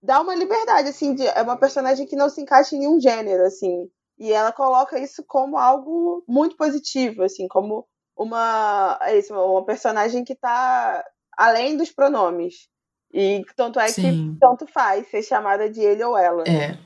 dá 0.00 0.20
uma 0.20 0.34
liberdade, 0.34 0.88
assim, 0.88 1.12
de, 1.14 1.26
é 1.26 1.42
uma 1.42 1.56
personagem 1.56 2.06
que 2.06 2.16
não 2.16 2.30
se 2.30 2.40
encaixa 2.40 2.76
em 2.76 2.78
nenhum 2.78 3.00
gênero, 3.00 3.44
assim. 3.44 3.90
E 4.22 4.32
ela 4.32 4.52
coloca 4.52 5.00
isso 5.00 5.24
como 5.26 5.58
algo 5.58 6.22
muito 6.28 6.56
positivo, 6.56 7.24
assim, 7.24 7.48
como 7.48 7.84
uma, 8.16 8.96
é 9.02 9.18
isso, 9.18 9.34
uma 9.34 9.64
personagem 9.64 10.22
que 10.22 10.32
está 10.32 11.04
além 11.36 11.76
dos 11.76 11.90
pronomes. 11.90 12.68
E 13.12 13.44
tanto 13.56 13.80
é 13.80 13.88
Sim. 13.88 14.02
que 14.34 14.38
tanto 14.38 14.64
faz 14.68 15.10
ser 15.10 15.24
chamada 15.24 15.68
de 15.68 15.80
ele 15.80 16.04
ou 16.04 16.16
ela. 16.16 16.44
É. 16.46 16.78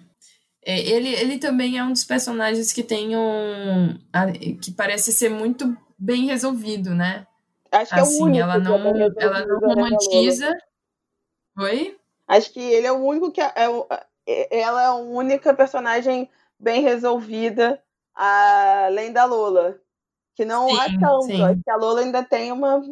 é. 0.65 0.79
Ele, 0.81 1.11
ele 1.11 1.39
também 1.39 1.77
é 1.77 1.85
um 1.85 1.93
dos 1.93 2.05
personagens 2.05 2.73
que 2.73 2.83
tem 2.83 3.15
um. 3.15 3.99
que 4.63 4.73
parece 4.73 5.13
ser 5.13 5.29
muito 5.29 5.77
bem 5.99 6.25
resolvido, 6.25 6.95
né? 6.95 7.27
Acho 7.71 7.93
que 7.93 8.01
assim, 8.01 8.01
é 8.01 8.01
o 8.01 8.15
assim, 8.15 8.23
único. 8.23 8.43
Ela 8.45 8.59
não, 8.59 8.77
é 8.77 9.09
ela 9.19 9.47
não 9.47 9.59
romantiza. 9.59 10.57
Oi? 11.59 11.99
Acho 12.27 12.51
que 12.51 12.61
ele 12.61 12.87
é 12.87 12.93
o 12.93 13.05
único 13.05 13.31
que. 13.31 13.43
É, 13.43 13.53
é, 14.27 14.59
ela 14.59 14.83
é 14.83 14.87
a 14.87 14.95
única 14.95 15.53
personagem 15.53 16.31
bem 16.59 16.83
resolvida, 16.83 17.83
além 18.15 19.13
da 19.13 19.25
Lola. 19.25 19.79
Que 20.35 20.45
não 20.45 20.69
sim, 20.69 20.81
é 20.81 20.99
tanto. 20.99 21.45
Acho 21.45 21.63
que 21.63 21.71
a 21.71 21.77
Lola 21.77 22.01
ainda 22.01 22.23
tem 22.23 22.53
uma, 22.53 22.83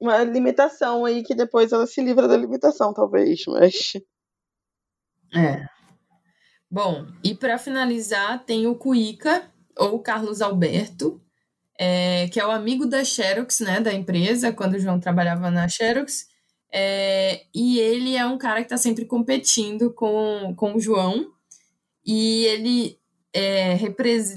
uma 0.00 0.24
limitação 0.24 1.04
aí, 1.04 1.22
que 1.22 1.34
depois 1.34 1.72
ela 1.72 1.86
se 1.86 2.02
livra 2.02 2.26
da 2.26 2.36
limitação, 2.36 2.92
talvez, 2.92 3.44
mas. 3.46 3.92
É. 5.34 5.64
Bom, 6.70 7.06
e 7.22 7.34
para 7.34 7.58
finalizar, 7.58 8.44
tem 8.44 8.66
o 8.66 8.74
Cuica, 8.74 9.48
ou 9.78 10.00
Carlos 10.00 10.42
Alberto, 10.42 11.20
é, 11.78 12.28
que 12.28 12.40
é 12.40 12.46
o 12.46 12.50
amigo 12.50 12.86
da 12.86 13.04
Xerox, 13.04 13.60
né, 13.60 13.80
da 13.80 13.92
empresa, 13.92 14.52
quando 14.52 14.74
o 14.74 14.78
João 14.78 14.98
trabalhava 14.98 15.50
na 15.50 15.68
Xerox. 15.68 16.26
É, 16.72 17.42
e 17.54 17.78
ele 17.78 18.16
é 18.16 18.26
um 18.26 18.36
cara 18.36 18.56
que 18.56 18.66
está 18.66 18.76
sempre 18.76 19.04
competindo 19.04 19.92
com, 19.92 20.52
com 20.56 20.74
o 20.74 20.80
João 20.80 21.32
e 22.06 22.44
ele 22.44 22.98
é, 23.32 23.76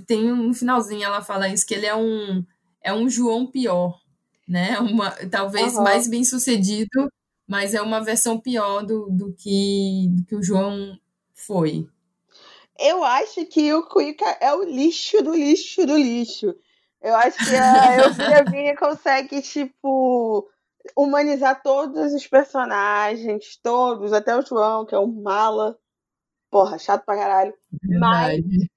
tem 0.06 0.32
um 0.32 0.54
finalzinho 0.54 1.04
ela 1.04 1.22
fala 1.22 1.48
isso 1.48 1.66
que 1.66 1.74
ele 1.74 1.86
é 1.86 1.96
um 1.96 2.44
é 2.82 2.94
um 2.94 3.10
João 3.10 3.46
pior, 3.46 4.00
né? 4.48 4.80
Uma, 4.80 5.12
talvez 5.30 5.76
uhum. 5.76 5.84
mais 5.84 6.08
bem 6.08 6.24
sucedido, 6.24 7.12
mas 7.48 7.74
é 7.74 7.82
uma 7.82 8.02
versão 8.02 8.40
pior 8.40 8.84
do, 8.84 9.10
do, 9.10 9.34
que, 9.34 10.08
do 10.12 10.26
que 10.26 10.36
o 10.36 10.44
João 10.44 10.98
foi. 11.34 11.88
Eu 12.80 13.04
acho 13.04 13.46
que 13.48 13.74
o 13.74 13.86
Cuica 13.86 14.38
é 14.40 14.54
o 14.54 14.64
lixo 14.64 15.22
do 15.22 15.36
lixo 15.36 15.86
do 15.86 15.98
lixo. 15.98 16.56
Eu 17.02 17.16
acho 17.16 17.38
que 17.38 17.56
a 17.56 17.98
Eugênia 18.40 18.78
consegue, 18.78 19.42
tipo, 19.42 20.50
humanizar 20.96 21.62
todos 21.62 22.14
os 22.14 22.26
personagens, 22.26 23.60
todos, 23.62 24.14
até 24.14 24.38
o 24.38 24.42
João, 24.42 24.86
que 24.86 24.96
é 24.96 25.00
um 25.00 25.22
mala 25.22 25.78
porra, 26.50 26.78
chato 26.78 27.06
pra 27.06 27.16
caralho. 27.16 27.54
Verdade. 27.82 28.44
Mas 28.48 28.70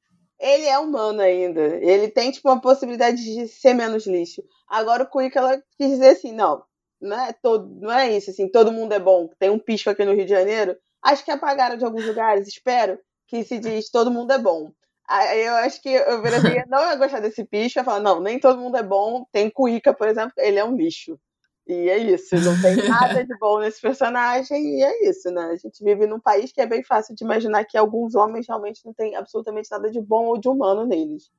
ele 0.43 0.67
é 0.67 0.77
humano 0.79 1.21
ainda. 1.21 1.61
Ele 1.77 2.09
tem, 2.09 2.33
tipo, 2.33 2.49
uma 2.49 2.61
possibilidade 2.61 3.23
de 3.23 3.47
ser 3.47 3.75
menos 3.75 4.07
lixo. 4.07 4.43
Agora 4.69 5.05
o 5.05 5.07
Cuica, 5.07 5.39
ela 5.39 5.63
quis 5.79 5.91
dizer 5.91 6.09
assim, 6.09 6.33
não, 6.33 6.65
não 7.01 7.21
é, 7.21 7.33
todo, 7.33 7.69
não 7.81 7.93
é 7.93 8.11
isso, 8.17 8.31
assim, 8.31 8.49
todo 8.49 8.73
mundo 8.73 8.93
é 8.93 8.99
bom. 8.99 9.29
Tem 9.39 9.51
um 9.51 9.59
pisco 9.59 9.91
aqui 9.91 10.05
no 10.05 10.15
Rio 10.15 10.25
de 10.25 10.31
Janeiro. 10.31 10.77
Acho 11.01 11.25
que 11.25 11.31
apagaram 11.31 11.77
de 11.77 11.85
alguns 11.85 12.05
lugares, 12.05 12.49
espero, 12.49 12.99
que 13.29 13.45
se 13.45 13.59
diz 13.59 13.89
todo 13.91 14.11
mundo 14.11 14.33
é 14.33 14.39
bom. 14.39 14.73
Aí 15.09 15.45
eu 15.45 15.55
acho 15.57 15.81
que 15.83 15.91
eu 15.91 16.23
não 16.69 16.81
ia 16.81 16.97
gostar 16.97 17.21
desse 17.21 17.45
pisco, 17.45 17.79
ia 17.79 17.85
falar, 17.85 18.01
não, 18.01 18.21
nem 18.21 18.41
todo 18.41 18.59
mundo 18.59 18.77
é 18.77 18.83
bom. 18.83 19.25
Tem 19.31 19.51
Cuica, 19.51 19.93
por 19.93 20.09
exemplo, 20.09 20.33
ele 20.39 20.59
é 20.59 20.65
um 20.65 20.75
lixo. 20.75 21.19
E 21.66 21.88
é 21.88 21.98
isso, 21.98 22.35
não 22.37 22.61
tem 22.61 22.77
nada 22.88 23.25
de 23.25 23.38
bom 23.38 23.61
nesse 23.61 23.81
personagem, 23.81 24.79
e 24.79 24.83
é 24.83 25.09
isso, 25.09 25.31
né? 25.31 25.44
A 25.53 25.57
gente 25.57 25.83
vive 25.83 26.07
num 26.07 26.18
país 26.18 26.53
que 26.53 26.61
é 26.61 26.66
bem 26.66 26.83
fácil 26.83 27.14
de 27.14 27.22
imaginar 27.25 27.64
que 27.64 27.79
alguns 27.79 28.14
homens 28.14 28.46
realmente 28.48 28.85
não 28.85 28.92
tem 28.92 29.14
absolutamente 29.14 29.70
nada 29.70 29.90
de 29.90 30.01
bom 30.01 30.27
ou 30.27 30.38
de 30.38 30.48
humano 30.48 30.85
neles. 30.85 31.31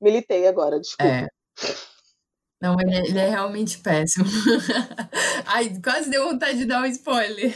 Militei 0.00 0.46
agora, 0.46 0.78
desculpa. 0.78 1.10
É. 1.10 1.28
Não, 2.60 2.78
ele 2.78 2.94
é, 2.94 2.98
ele 3.06 3.18
é, 3.18 3.28
realmente 3.30 3.78
péssimo. 3.78 4.26
Ai, 5.46 5.80
quase 5.82 6.10
deu 6.10 6.28
vontade 6.28 6.58
de 6.58 6.66
dar 6.66 6.82
um 6.82 6.86
spoiler. 6.86 7.54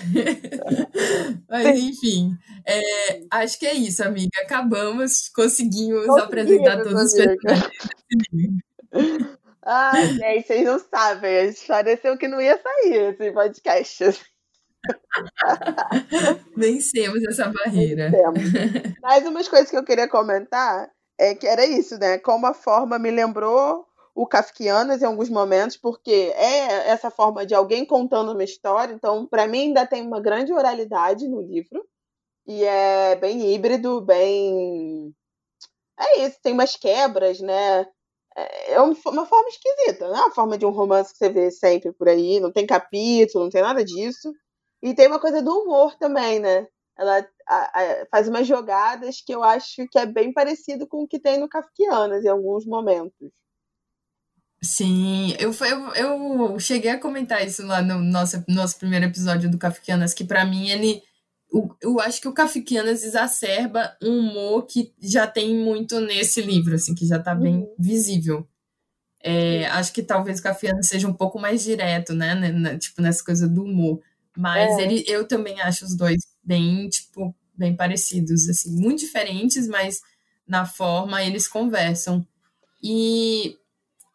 Mas, 1.47 1.79
enfim, 1.79 2.35
é, 2.67 3.21
acho 3.31 3.59
que 3.59 3.67
é 3.67 3.75
isso, 3.75 4.03
amiga. 4.03 4.31
Acabamos, 4.43 5.29
conseguimos, 5.29 6.07
conseguimos 6.07 6.23
apresentar 6.23 6.83
todos 6.83 7.03
os 7.03 7.13
personagens 7.13 7.71
desse 8.09 8.29
livro. 8.33 9.39
Ai, 9.65 10.07
gente, 10.09 10.47
vocês 10.47 10.65
não 10.65 10.79
sabem. 10.79 11.39
A 11.39 11.47
gente 11.47 11.67
pareceu 11.67 12.19
que 12.19 12.29
não 12.29 12.41
ia 12.41 12.61
sair 12.61 13.15
esse 13.15 13.33
podcast. 13.33 14.05
Vencemos 16.57 17.25
essa 17.25 17.49
barreira. 17.49 18.11
Vencemos. 18.11 19.01
Mais 19.01 19.27
umas 19.27 19.49
coisas 19.49 19.71
que 19.71 19.77
eu 19.77 19.85
queria 19.85 20.07
comentar 20.07 20.91
é 21.19 21.35
que 21.35 21.47
era 21.47 21.65
isso, 21.65 21.99
né? 21.99 22.19
Como 22.19 22.47
a 22.47 22.53
forma 22.53 22.99
me 22.99 23.11
lembrou 23.11 23.87
o 24.15 24.27
Kafkianas 24.27 25.03
em 25.03 25.07
alguns 25.07 25.31
momentos, 25.31 25.77
porque 25.77 26.33
é 26.37 26.89
essa 26.91 27.11
forma 27.11 27.45
de 27.47 27.55
alguém 27.55 27.85
contando 27.87 28.33
uma 28.33 28.45
história. 28.45 28.93
Então, 28.93 29.27
para 29.27 29.47
mim, 29.47 29.69
ainda 29.69 29.87
tem 29.87 30.07
uma 30.07 30.21
grande 30.21 30.53
oralidade 30.53 31.27
no 31.27 31.41
livro. 31.41 31.85
E 32.47 32.63
é 32.65 33.17
bem 33.17 33.55
híbrido, 33.55 34.03
bem. 34.03 35.15
É 35.99 36.27
isso, 36.27 36.39
tem 36.43 36.53
umas 36.53 36.77
quebras, 36.77 37.41
né? 37.41 37.87
É 38.37 38.81
uma 38.81 39.27
forma 39.27 39.49
esquisita, 39.49 40.09
não 40.09 40.17
é 40.17 40.21
uma 40.23 40.35
forma 40.35 40.59
de 40.59 40.67
um 40.67 40.71
romance 40.71 41.13
que 41.13 41.19
você 41.19 41.29
vê 41.29 41.51
sempre 41.51 41.93
por 41.93 42.09
aí, 42.09 42.41
não 42.41 42.51
tem 42.51 42.67
capítulo, 42.67 43.45
não 43.45 43.51
tem 43.51 43.63
nada 43.63 43.85
disso. 43.85 44.33
E 44.83 44.95
tem 44.95 45.07
uma 45.07 45.21
coisa 45.21 45.41
do 45.41 45.51
humor 45.51 45.97
também, 45.97 46.41
né? 46.41 46.67
Ela 46.99 47.27
a, 47.49 47.81
a, 47.81 48.07
faz 48.11 48.29
umas 48.29 48.47
jogadas 48.47 49.21
que 49.25 49.35
eu 49.35 49.43
acho 49.43 49.87
que 49.89 49.99
é 49.99 50.07
bem 50.07 50.33
parecido 50.33 50.87
com 50.87 51.03
o 51.03 51.09
que 51.09 51.19
tem 51.19 51.39
no 51.39 51.49
Kafkianas 51.49 52.25
em 52.25 52.29
alguns 52.29 52.67
momentos. 52.67 53.31
Sim, 54.63 55.35
eu, 55.39 55.53
eu, 55.67 55.95
eu 55.95 56.59
cheguei 56.59 56.91
a 56.91 56.99
comentar 56.99 57.47
isso 57.47 57.67
lá 57.67 57.83
no 57.83 57.99
nosso, 57.99 58.43
nosso 58.49 58.79
primeiro 58.79 59.05
episódio 59.05 59.51
do 59.51 59.59
Kafkianas, 59.59 60.15
que 60.15 60.25
para 60.25 60.45
mim 60.45 60.71
ele. 60.71 61.03
Eu, 61.55 61.77
eu 61.81 62.01
acho 62.01 62.21
que 62.21 62.27
o 62.27 62.33
Kafkianas 62.33 63.05
exacerba 63.05 63.97
um 64.03 64.19
humor 64.19 64.67
que 64.67 64.93
já 65.01 65.25
tem 65.25 65.55
muito 65.55 66.01
nesse 66.01 66.43
livro, 66.43 66.75
assim, 66.75 66.95
que 66.95 67.07
já 67.07 67.19
tá 67.19 67.33
bem 67.33 67.59
uhum. 67.59 67.75
visível. 67.79 68.49
É, 69.23 69.67
acho 69.67 69.93
que 69.93 70.03
talvez 70.03 70.41
o 70.41 70.43
Kafkianas 70.43 70.89
seja 70.89 71.07
um 71.07 71.15
pouco 71.15 71.39
mais 71.39 71.63
direto, 71.63 72.13
né? 72.13 72.35
né 72.35 72.77
tipo, 72.77 73.01
nessa 73.01 73.25
coisa 73.25 73.49
do 73.49 73.63
humor. 73.63 74.03
Mas 74.37 74.79
é. 74.79 74.83
ele, 74.83 75.05
eu 75.07 75.29
também 75.29 75.61
acho 75.61 75.85
os 75.85 75.95
dois 75.95 76.19
bem, 76.43 76.89
tipo, 76.89 77.33
bem 77.57 77.77
parecidos, 77.77 78.49
assim, 78.49 78.75
muito 78.77 79.01
diferentes, 79.01 79.69
mas 79.69 80.03
na 80.47 80.67
forma 80.67 81.23
eles 81.23 81.47
conversam. 81.47 82.27
E 82.83 83.57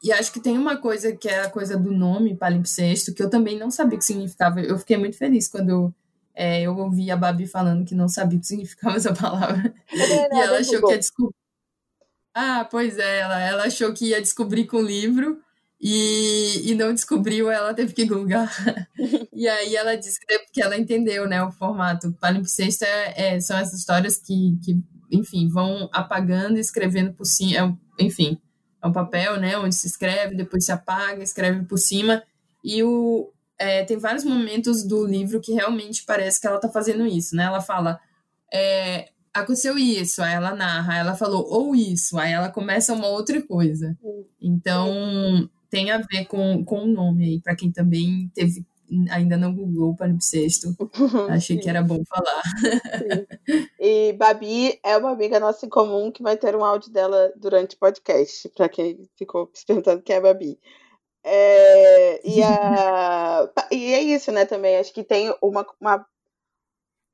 e 0.01 0.13
acho 0.13 0.31
que 0.31 0.39
tem 0.39 0.57
uma 0.57 0.77
coisa 0.77 1.13
que 1.13 1.27
é 1.27 1.41
a 1.41 1.49
coisa 1.49 1.77
do 1.77 1.91
nome 1.91 2.35
palimpsesto, 2.35 3.13
que 3.13 3.21
eu 3.21 3.29
também 3.29 3.59
não 3.59 3.69
sabia 3.69 3.97
o 3.97 3.99
que 3.99 4.05
significava. 4.05 4.61
Eu 4.61 4.77
fiquei 4.79 4.95
muito 4.97 5.17
feliz 5.17 5.49
quando 5.49 5.93
é, 6.39 6.61
eu 6.61 6.77
ouvi 6.77 7.11
a 7.11 7.17
Babi 7.17 7.45
falando 7.45 7.85
que 7.85 7.93
não 7.93 8.07
sabia 8.07 8.37
o 8.37 8.41
que 8.41 8.47
significava 8.47 8.95
essa 8.97 9.13
palavra. 9.13 9.73
É 9.91 10.35
e 10.35 10.39
ela 10.39 10.59
achou 10.59 10.81
que 10.81 10.91
ia 10.91 10.97
descobrir. 10.97 11.35
Ah, 12.33 12.67
pois 12.69 12.97
é, 12.97 13.19
ela, 13.19 13.39
ela 13.41 13.63
achou 13.63 13.93
que 13.93 14.07
ia 14.07 14.21
descobrir 14.21 14.65
com 14.65 14.77
o 14.77 14.81
livro 14.81 15.41
e, 15.81 16.71
e 16.71 16.75
não 16.75 16.93
descobriu, 16.93 17.51
ela 17.51 17.73
teve 17.73 17.93
que 17.93 18.05
googar. 18.05 18.49
e 19.33 19.47
aí 19.47 19.75
ela 19.75 19.95
disse 19.95 20.19
que, 20.19 20.39
que 20.53 20.61
ela 20.61 20.77
entendeu 20.77 21.27
né, 21.27 21.43
o 21.43 21.51
formato. 21.51 22.13
Palimpsesto 22.13 22.85
é, 22.85 23.35
é, 23.35 23.39
são 23.39 23.57
essas 23.57 23.79
histórias 23.79 24.17
que, 24.17 24.57
que, 24.63 24.81
enfim, 25.11 25.49
vão 25.49 25.89
apagando 25.91 26.57
e 26.57 26.61
escrevendo 26.61 27.13
por 27.13 27.25
cima, 27.25 27.77
é, 27.99 28.03
enfim 28.03 28.39
é 28.81 28.87
um 28.87 28.93
papel, 28.93 29.39
né, 29.39 29.57
onde 29.57 29.75
se 29.75 29.87
escreve, 29.87 30.35
depois 30.35 30.65
se 30.65 30.71
apaga, 30.71 31.21
escreve 31.21 31.65
por 31.65 31.77
cima, 31.77 32.23
e 32.63 32.81
o, 32.83 33.29
é, 33.59 33.83
tem 33.83 33.97
vários 33.97 34.23
momentos 34.23 34.83
do 34.83 35.05
livro 35.05 35.41
que 35.41 35.53
realmente 35.53 36.03
parece 36.05 36.39
que 36.39 36.47
ela 36.47 36.55
está 36.55 36.69
fazendo 36.69 37.05
isso, 37.05 37.35
né, 37.35 37.43
ela 37.43 37.61
fala, 37.61 37.99
é, 38.51 39.09
aconteceu 39.33 39.77
isso, 39.77 40.21
aí 40.23 40.33
ela 40.33 40.55
narra, 40.55 40.93
aí 40.93 40.99
ela 40.99 41.15
falou, 41.15 41.45
ou 41.47 41.75
isso, 41.75 42.17
aí 42.17 42.31
ela 42.31 42.49
começa 42.49 42.93
uma 42.93 43.07
outra 43.07 43.41
coisa, 43.41 43.97
então 44.41 45.49
tem 45.69 45.91
a 45.91 45.99
ver 45.99 46.25
com, 46.25 46.63
com 46.63 46.83
o 46.83 46.87
nome 46.87 47.25
aí, 47.25 47.41
para 47.41 47.55
quem 47.55 47.71
também 47.71 48.31
teve 48.33 48.65
ainda 49.11 49.37
não 49.37 49.53
googlou 49.53 49.95
palimpsesto. 49.95 50.75
Achei 51.29 51.57
que 51.57 51.69
era 51.69 51.81
bom 51.81 52.01
falar. 52.05 52.41
Sim. 52.97 53.67
E 53.79 54.13
Babi 54.13 54.79
é 54.83 54.97
uma 54.97 55.11
amiga 55.11 55.39
nossa 55.39 55.65
em 55.65 55.69
comum 55.69 56.11
que 56.11 56.23
vai 56.23 56.37
ter 56.37 56.55
um 56.55 56.63
áudio 56.63 56.91
dela 56.91 57.31
durante 57.35 57.75
o 57.75 57.79
podcast, 57.79 58.49
para 58.49 58.67
quem 58.67 59.07
ficou 59.15 59.49
se 59.53 59.65
perguntando 59.65 60.01
quem 60.01 60.15
é 60.15 60.21
Babi. 60.21 60.59
É, 61.23 62.21
e, 62.27 62.41
a, 62.43 63.49
e 63.71 63.93
é 63.93 64.01
isso, 64.01 64.31
né, 64.31 64.45
também. 64.45 64.77
Acho 64.77 64.93
que 64.93 65.03
tem 65.03 65.33
uma, 65.41 65.65
uma, 65.79 66.05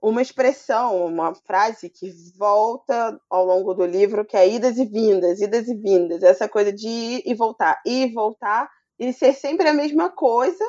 uma 0.02 0.22
expressão, 0.22 1.06
uma 1.06 1.34
frase 1.34 1.90
que 1.90 2.10
volta 2.38 3.20
ao 3.30 3.46
longo 3.46 3.74
do 3.74 3.86
livro, 3.86 4.26
que 4.26 4.38
é 4.38 4.48
idas 4.48 4.78
e 4.78 4.86
vindas, 4.86 5.42
idas 5.42 5.68
e 5.68 5.76
vindas. 5.76 6.24
Essa 6.24 6.48
coisa 6.48 6.72
de 6.72 6.88
ir 6.88 7.24
e 7.26 7.34
voltar, 7.34 7.82
ir 7.86 8.10
e 8.10 8.14
voltar, 8.14 8.70
e 9.00 9.12
ser 9.12 9.34
sempre 9.34 9.68
a 9.68 9.74
mesma 9.74 10.10
coisa, 10.10 10.64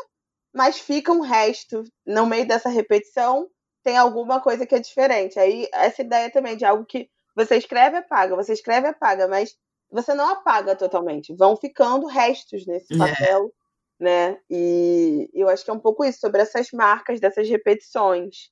mas 0.55 0.79
fica 0.79 1.13
um 1.13 1.21
resto 1.21 1.85
no 2.07 2.27
meio 2.27 2.47
dessa 2.47 2.69
repetição, 2.69 3.49
tem 3.85 3.97
alguma 3.97 4.41
coisa 4.41 4.67
que 4.67 4.75
é 4.75 4.81
diferente. 4.81 5.39
Aí 5.39 5.69
essa 5.73 6.03
ideia 6.03 6.31
também 6.31 6.57
de 6.57 6.65
algo 6.65 6.85
que 6.87 7.09
você 7.35 7.57
escreve 7.57 7.99
apaga, 7.99 8.35
você 8.35 8.55
escreve 8.55 8.89
apaga, 8.89 9.29
mas 9.29 9.55
você 9.91 10.15
não 10.15 10.29
apaga 10.31 10.75
totalmente, 10.75 11.35
vão 11.35 11.57
ficando 11.57 12.07
restos 12.07 12.67
nesse 12.67 12.95
é. 12.95 12.99
papel, 12.99 13.53
yeah. 14.01 14.33
né? 14.33 14.41
E 14.51 15.31
eu 15.33 15.49
acho 15.49 15.65
que 15.65 15.71
é 15.71 15.75
um 15.75 15.81
pouco 15.81 16.05
isso 16.05 16.21
sobre 16.21 16.43
essas 16.43 16.71
marcas 16.73 17.21
dessas 17.21 17.49
repetições. 17.49 18.51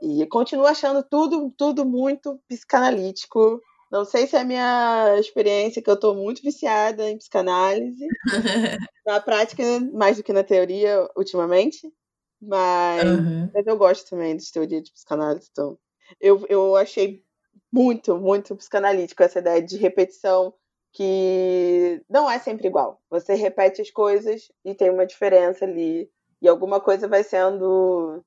E 0.00 0.26
continuo 0.26 0.66
achando 0.66 1.02
tudo 1.02 1.52
tudo 1.56 1.84
muito 1.84 2.40
psicanalítico 2.48 3.60
não 3.92 4.06
sei 4.06 4.26
se 4.26 4.34
é 4.34 4.40
a 4.40 4.44
minha 4.44 5.18
experiência, 5.18 5.82
que 5.82 5.90
eu 5.90 5.94
estou 5.94 6.14
muito 6.14 6.40
viciada 6.40 7.10
em 7.10 7.18
psicanálise. 7.18 8.06
na 9.04 9.20
prática, 9.20 9.62
mais 9.92 10.16
do 10.16 10.22
que 10.22 10.32
na 10.32 10.42
teoria, 10.42 11.06
ultimamente. 11.14 11.92
Mas, 12.40 13.04
uhum. 13.04 13.50
mas 13.52 13.66
eu 13.66 13.76
gosto 13.76 14.08
também 14.08 14.34
de 14.34 14.50
teoria 14.50 14.80
de 14.80 14.90
psicanálise. 14.90 15.48
Então, 15.52 15.78
eu, 16.18 16.46
eu 16.48 16.74
achei 16.74 17.22
muito, 17.72 18.18
muito 18.18 18.54
psicanalítico 18.54 19.22
essa 19.22 19.38
ideia 19.38 19.62
de 19.62 19.76
repetição 19.78 20.52
que 20.92 22.02
não 22.08 22.30
é 22.30 22.38
sempre 22.38 22.68
igual. 22.68 23.00
Você 23.10 23.34
repete 23.34 23.80
as 23.80 23.90
coisas 23.90 24.52
e 24.64 24.74
tem 24.74 24.90
uma 24.90 25.06
diferença 25.06 25.64
ali. 25.64 26.10
E 26.40 26.48
alguma 26.48 26.80
coisa 26.80 27.08
vai 27.08 27.24
sendo. 27.24 28.22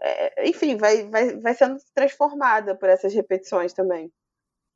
É, 0.00 0.48
enfim, 0.48 0.76
vai, 0.76 1.08
vai, 1.08 1.36
vai 1.40 1.54
sendo 1.54 1.76
transformada 1.92 2.76
por 2.76 2.88
essas 2.88 3.12
repetições 3.12 3.72
também. 3.72 4.12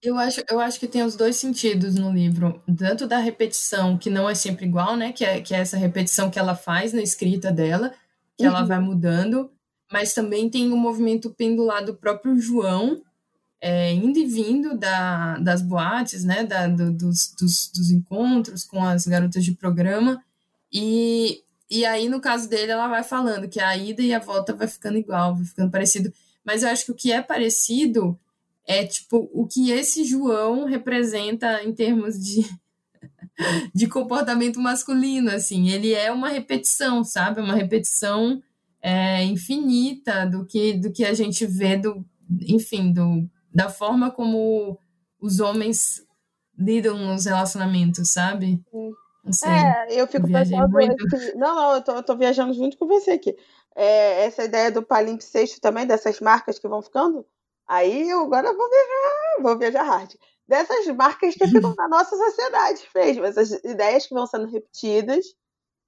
Eu 0.03 0.19
acho, 0.19 0.43
eu 0.51 0.59
acho 0.59 0.81
que 0.81 0.89
tem 0.89 1.05
os 1.05 1.15
dois 1.15 1.37
sentidos 1.37 1.95
no 1.95 2.11
livro, 2.11 2.61
tanto 2.77 3.07
da 3.07 3.19
repetição, 3.19 3.97
que 3.97 4.11
não 4.11 4.29
é 4.29 4.35
sempre 4.35 4.67
igual, 4.67 4.97
né? 4.97 5.13
Que 5.13 5.25
é, 5.25 5.41
que 5.41 5.55
é 5.55 5.59
essa 5.59 5.77
repetição 5.77 6.29
que 6.29 6.41
ela 6.41 6.57
faz 6.57 6.93
na 6.93 7.01
escrita 7.01 7.53
dela, 7.53 7.95
que 8.37 8.45
uhum. 8.45 8.51
ela 8.51 8.65
vai 8.65 8.81
mudando, 8.81 9.53
mas 9.93 10.13
também 10.13 10.51
tem 10.51 10.73
o 10.73 10.77
movimento 10.77 11.33
pendular 11.33 11.85
do 11.85 11.95
próprio 11.95 12.37
João, 12.37 13.01
é, 13.65 13.95
indo 13.95 14.19
e 14.19 14.27
vindo 14.27 14.77
da, 14.77 15.39
das 15.39 15.63
boates, 15.63 16.25
né? 16.25 16.43
Da, 16.45 16.67
do, 16.67 16.93
dos, 16.93 17.33
dos, 17.39 17.71
dos 17.73 17.91
encontros 17.93 18.65
com 18.65 18.85
as 18.85 19.07
garotas 19.07 19.45
de 19.45 19.53
programa, 19.53 20.21
e, 20.73 21.43
e 21.71 21.85
aí, 21.85 22.09
no 22.09 22.21
caso 22.21 22.49
dele, 22.49 22.73
ela 22.73 22.89
vai 22.89 23.05
falando 23.05 23.49
que 23.49 23.61
a 23.61 23.77
ida 23.77 24.03
e 24.03 24.13
a 24.13 24.19
volta 24.19 24.55
vai 24.55 24.67
ficando 24.67 24.99
igual, 24.99 25.37
vai 25.37 25.45
ficando 25.45 25.71
parecido. 25.71 26.13
Mas 26.45 26.63
eu 26.63 26.71
acho 26.71 26.87
que 26.87 26.91
o 26.91 26.97
que 26.97 27.13
é 27.13 27.23
parecido 27.23 28.19
é 28.67 28.85
tipo 28.85 29.31
o 29.33 29.47
que 29.47 29.71
esse 29.71 30.05
João 30.05 30.65
representa 30.65 31.63
em 31.63 31.73
termos 31.73 32.19
de, 32.19 32.45
de 33.75 33.87
comportamento 33.87 34.61
masculino, 34.61 35.31
assim, 35.31 35.71
ele 35.71 35.93
é 35.93 36.11
uma 36.11 36.29
repetição, 36.31 37.05
sabe? 37.05 37.41
Uma 37.41 37.55
repetição 37.55 38.43
é, 38.81 39.23
infinita 39.25 40.27
do 40.27 40.45
que, 40.45 40.73
do 40.73 40.91
que 40.91 41.05
a 41.05 41.15
gente 41.15 41.47
vê 41.47 41.77
do, 41.77 42.05
enfim, 42.49 42.93
do, 42.93 43.29
da 43.55 43.69
forma 43.69 44.11
como 44.11 44.79
os 45.21 45.41
homens 45.41 46.05
lidam 46.59 46.97
nos 46.99 47.25
relacionamentos, 47.25 48.11
sabe? 48.11 48.63
Não 49.25 49.33
sei. 49.33 49.51
É, 49.51 49.87
eu 49.91 50.07
fico 50.07 50.27
pensando. 50.27 50.69
Muito. 50.69 51.05
Não, 51.37 51.55
não, 51.55 51.75
eu 51.75 51.83
tô, 51.83 51.93
eu 51.93 52.03
tô 52.03 52.17
viajando 52.17 52.55
junto 52.55 52.77
com 52.77 52.87
você 52.87 53.13
aqui. 53.13 53.37
É, 53.75 54.25
essa 54.25 54.45
ideia 54.45 54.71
do 54.71 54.83
palimpsesto 54.83 55.61
também, 55.61 55.87
dessas 55.87 56.21
marcas 56.21 56.59
que 56.59 56.69
vão 56.69 56.83
ficando, 56.83 57.27
Aí 57.73 58.11
eu 58.11 58.25
agora 58.25 58.53
vou 58.53 58.69
viajar, 58.69 59.43
vou 59.43 59.59
viajar 59.59 59.83
hard. 59.83 60.15
Dessas 60.47 60.87
marcas 60.89 61.35
que 61.35 61.47
ficam 61.47 61.75
na 61.79 61.89
nossa 61.89 62.17
sociedade 62.17 62.87
mesmo, 62.95 63.25
essas 63.25 63.51
ideias 63.65 64.07
que 64.07 64.13
vão 64.13 64.27
sendo 64.27 64.47
repetidas 64.47 65.25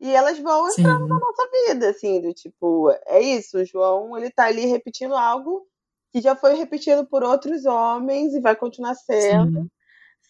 e 0.00 0.10
elas 0.10 0.38
vão 0.38 0.66
entrando 0.68 1.04
Sim. 1.04 1.08
na 1.10 1.18
nossa 1.18 1.48
vida, 1.52 1.90
assim, 1.90 2.20
do 2.20 2.32
tipo, 2.32 2.90
é 3.06 3.20
isso, 3.20 3.58
o 3.58 3.64
João, 3.64 4.16
ele 4.16 4.30
tá 4.30 4.46
ali 4.46 4.66
repetindo 4.66 5.14
algo 5.14 5.66
que 6.14 6.20
já 6.20 6.36
foi 6.36 6.54
repetido 6.54 7.04
por 7.04 7.24
outros 7.24 7.64
homens 7.64 8.34
e 8.34 8.40
vai 8.40 8.54
continuar 8.54 8.94
sendo. 8.94 9.62
Sim. 9.62 9.70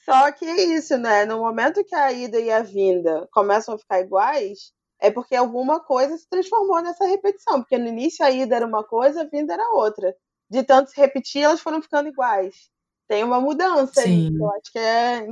Só 0.02 0.32
que 0.32 0.46
é 0.46 0.64
isso, 0.64 0.96
né? 0.96 1.26
No 1.26 1.40
momento 1.40 1.84
que 1.84 1.94
a 1.94 2.10
ida 2.10 2.40
e 2.40 2.50
a 2.50 2.62
vinda 2.62 3.28
começam 3.30 3.74
a 3.74 3.78
ficar 3.78 4.00
iguais, 4.00 4.72
é 4.98 5.10
porque 5.10 5.36
alguma 5.36 5.80
coisa 5.80 6.16
se 6.16 6.26
transformou 6.26 6.80
nessa 6.80 7.04
repetição. 7.04 7.60
Porque 7.60 7.76
no 7.76 7.86
início 7.86 8.24
a 8.24 8.30
ida 8.30 8.56
era 8.56 8.66
uma 8.66 8.82
coisa, 8.82 9.20
a 9.20 9.26
vinda 9.26 9.52
era 9.52 9.74
outra 9.74 10.16
de 10.48 10.62
tanto 10.62 10.90
se 10.90 10.96
repetir, 10.98 11.42
elas 11.42 11.60
foram 11.60 11.82
ficando 11.82 12.08
iguais. 12.08 12.70
Tem 13.06 13.22
uma 13.22 13.38
mudança 13.38 14.00
Sim. 14.00 14.28
aí. 14.28 14.34
Eu 14.34 14.50
acho 14.52 14.72
que 14.72 14.78
é, 14.78 15.26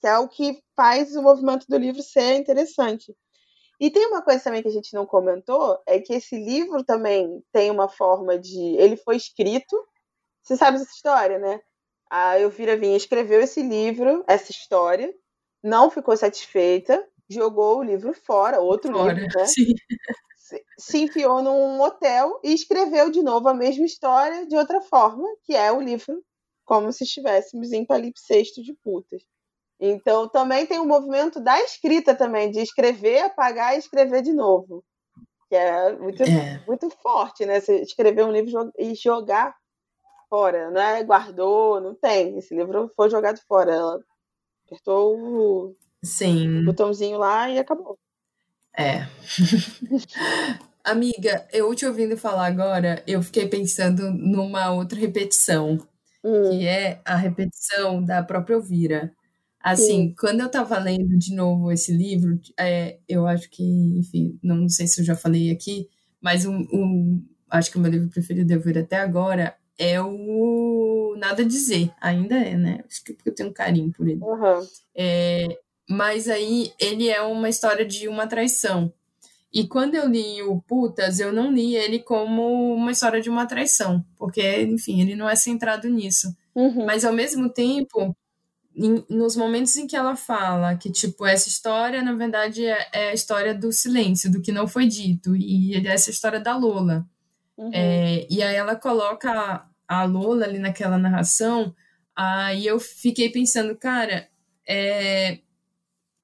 que 0.00 0.06
é 0.06 0.18
o 0.18 0.28
que 0.28 0.62
faz 0.76 1.16
o 1.16 1.22
movimento 1.22 1.64
do 1.66 1.78
livro 1.78 2.02
ser 2.02 2.34
interessante. 2.34 3.14
E 3.80 3.90
tem 3.90 4.06
uma 4.06 4.22
coisa 4.22 4.44
também 4.44 4.62
que 4.62 4.68
a 4.68 4.72
gente 4.72 4.92
não 4.94 5.06
comentou, 5.06 5.78
é 5.86 5.98
que 5.98 6.12
esse 6.12 6.36
livro 6.36 6.84
também 6.84 7.42
tem 7.52 7.70
uma 7.70 7.88
forma 7.88 8.38
de. 8.38 8.58
Ele 8.76 8.96
foi 8.96 9.16
escrito. 9.16 9.76
Você 10.44 10.56
sabe 10.56 10.76
essa 10.76 10.92
história, 10.92 11.38
né? 11.38 11.60
A 12.10 12.38
Elvira 12.38 12.76
Vinha 12.76 12.96
escreveu 12.96 13.40
esse 13.40 13.62
livro, 13.62 14.22
essa 14.28 14.52
história, 14.52 15.12
não 15.62 15.90
ficou 15.90 16.16
satisfeita, 16.16 17.02
jogou 17.28 17.78
o 17.78 17.82
livro 17.82 18.12
fora, 18.12 18.60
outro 18.60 18.92
fora, 18.92 19.14
livro, 19.14 19.38
né? 19.38 19.46
Sim 19.46 19.74
se 20.78 20.98
enfiou 20.98 21.42
num 21.42 21.80
hotel 21.80 22.38
e 22.42 22.52
escreveu 22.52 23.10
de 23.10 23.22
novo 23.22 23.48
a 23.48 23.54
mesma 23.54 23.84
história 23.84 24.46
de 24.46 24.56
outra 24.56 24.80
forma, 24.82 25.26
que 25.44 25.54
é 25.54 25.72
o 25.72 25.80
livro 25.80 26.22
como 26.64 26.92
se 26.92 27.04
estivéssemos 27.04 27.72
em 27.72 27.84
palimpsesto 27.84 28.62
de 28.62 28.74
putas. 28.74 29.22
Então 29.80 30.28
também 30.28 30.66
tem 30.66 30.78
o 30.78 30.82
um 30.82 30.86
movimento 30.86 31.40
da 31.40 31.60
escrita 31.60 32.14
também, 32.14 32.50
de 32.50 32.60
escrever, 32.60 33.20
apagar 33.20 33.74
e 33.74 33.78
escrever 33.78 34.22
de 34.22 34.32
novo. 34.32 34.84
Que 35.48 35.56
é 35.56 35.92
muito, 35.96 36.22
é. 36.22 36.64
muito 36.66 36.88
forte, 36.90 37.44
né? 37.44 37.60
Você 37.60 37.80
escrever 37.80 38.24
um 38.24 38.32
livro 38.32 38.72
e 38.78 38.94
jogar 38.94 39.54
fora, 40.34 40.68
não 40.68 40.80
é 40.80 41.04
guardou, 41.04 41.80
não 41.80 41.94
tem. 41.94 42.36
Esse 42.36 42.56
livro 42.56 42.90
foi 42.96 43.08
jogado 43.08 43.38
fora. 43.46 43.72
Ela 43.72 44.00
apertou 44.66 45.16
o, 45.16 45.76
Sim. 46.02 46.64
botãozinho 46.64 47.18
lá 47.18 47.48
e 47.48 47.56
acabou. 47.56 47.96
É. 48.76 49.06
Amiga, 50.82 51.46
eu 51.52 51.72
te 51.72 51.86
ouvindo 51.86 52.16
falar 52.16 52.46
agora, 52.46 53.02
eu 53.06 53.22
fiquei 53.22 53.48
pensando 53.48 54.10
numa 54.10 54.72
outra 54.72 54.98
repetição, 54.98 55.78
hum. 56.22 56.50
que 56.50 56.66
é 56.66 57.00
a 57.04 57.14
repetição 57.14 58.04
da 58.04 58.20
própria 58.20 58.54
Elvira. 58.54 59.12
Assim, 59.60 60.08
Sim. 60.08 60.14
quando 60.18 60.40
eu 60.40 60.50
tava 60.50 60.78
lendo 60.78 61.16
de 61.16 61.32
novo 61.32 61.70
esse 61.70 61.96
livro, 61.96 62.38
é, 62.58 62.98
eu 63.08 63.26
acho 63.26 63.48
que, 63.48 63.62
enfim, 63.98 64.36
não 64.42 64.68
sei 64.68 64.88
se 64.88 65.00
eu 65.00 65.04
já 65.04 65.14
falei 65.14 65.50
aqui, 65.50 65.88
mas 66.20 66.44
um, 66.44 66.58
um 66.72 67.24
acho 67.48 67.70
que 67.70 67.78
o 67.78 67.80
meu 67.80 67.90
livro 67.90 68.10
preferido 68.10 68.46
de 68.46 68.52
Elvira 68.52 68.80
até 68.80 68.96
agora 68.98 69.56
é 69.78 70.00
o 70.00 71.14
Nada 71.18 71.42
a 71.42 71.46
Dizer, 71.46 71.92
ainda 72.00 72.36
é, 72.36 72.56
né? 72.56 72.84
Acho 72.88 73.04
que 73.04 73.12
porque 73.12 73.30
eu 73.30 73.34
tenho 73.34 73.48
um 73.50 73.52
carinho 73.52 73.92
por 73.92 74.06
ele. 74.08 74.20
Uhum. 74.22 74.66
É, 74.94 75.58
mas 75.88 76.28
aí 76.28 76.72
ele 76.78 77.08
é 77.08 77.20
uma 77.22 77.48
história 77.48 77.84
de 77.84 78.08
uma 78.08 78.26
traição. 78.26 78.92
E 79.52 79.68
quando 79.68 79.94
eu 79.94 80.08
li 80.08 80.42
o 80.42 80.60
Putas, 80.60 81.20
eu 81.20 81.32
não 81.32 81.52
li 81.52 81.76
ele 81.76 82.00
como 82.00 82.74
uma 82.74 82.90
história 82.90 83.20
de 83.20 83.30
uma 83.30 83.46
traição, 83.46 84.04
porque, 84.18 84.62
enfim, 84.62 85.00
ele 85.00 85.14
não 85.14 85.28
é 85.28 85.36
centrado 85.36 85.88
nisso. 85.88 86.34
Uhum. 86.54 86.84
Mas 86.84 87.04
ao 87.04 87.12
mesmo 87.12 87.48
tempo, 87.48 88.16
em, 88.74 89.04
nos 89.08 89.36
momentos 89.36 89.76
em 89.76 89.86
que 89.86 89.94
ela 89.94 90.16
fala 90.16 90.74
que, 90.74 90.90
tipo, 90.90 91.24
essa 91.24 91.48
história, 91.48 92.02
na 92.02 92.14
verdade, 92.14 92.66
é, 92.66 92.88
é, 92.92 93.08
a 93.10 93.14
história 93.14 93.54
do 93.54 93.70
silêncio, 93.70 94.30
do 94.30 94.42
que 94.42 94.50
não 94.50 94.66
foi 94.66 94.86
dito, 94.86 95.36
e 95.36 95.76
é 95.76 95.86
essa 95.86 96.10
história 96.10 96.40
da 96.40 96.56
Lola. 96.56 97.06
Uhum. 97.56 97.70
É, 97.72 98.26
e 98.28 98.42
aí 98.42 98.56
ela 98.56 98.74
coloca 98.76 99.64
a 99.86 100.04
Lola 100.04 100.44
ali 100.44 100.58
naquela 100.58 100.98
narração, 100.98 101.74
aí 102.16 102.66
eu 102.66 102.80
fiquei 102.80 103.30
pensando, 103.30 103.76
cara, 103.76 104.28
é, 104.66 105.38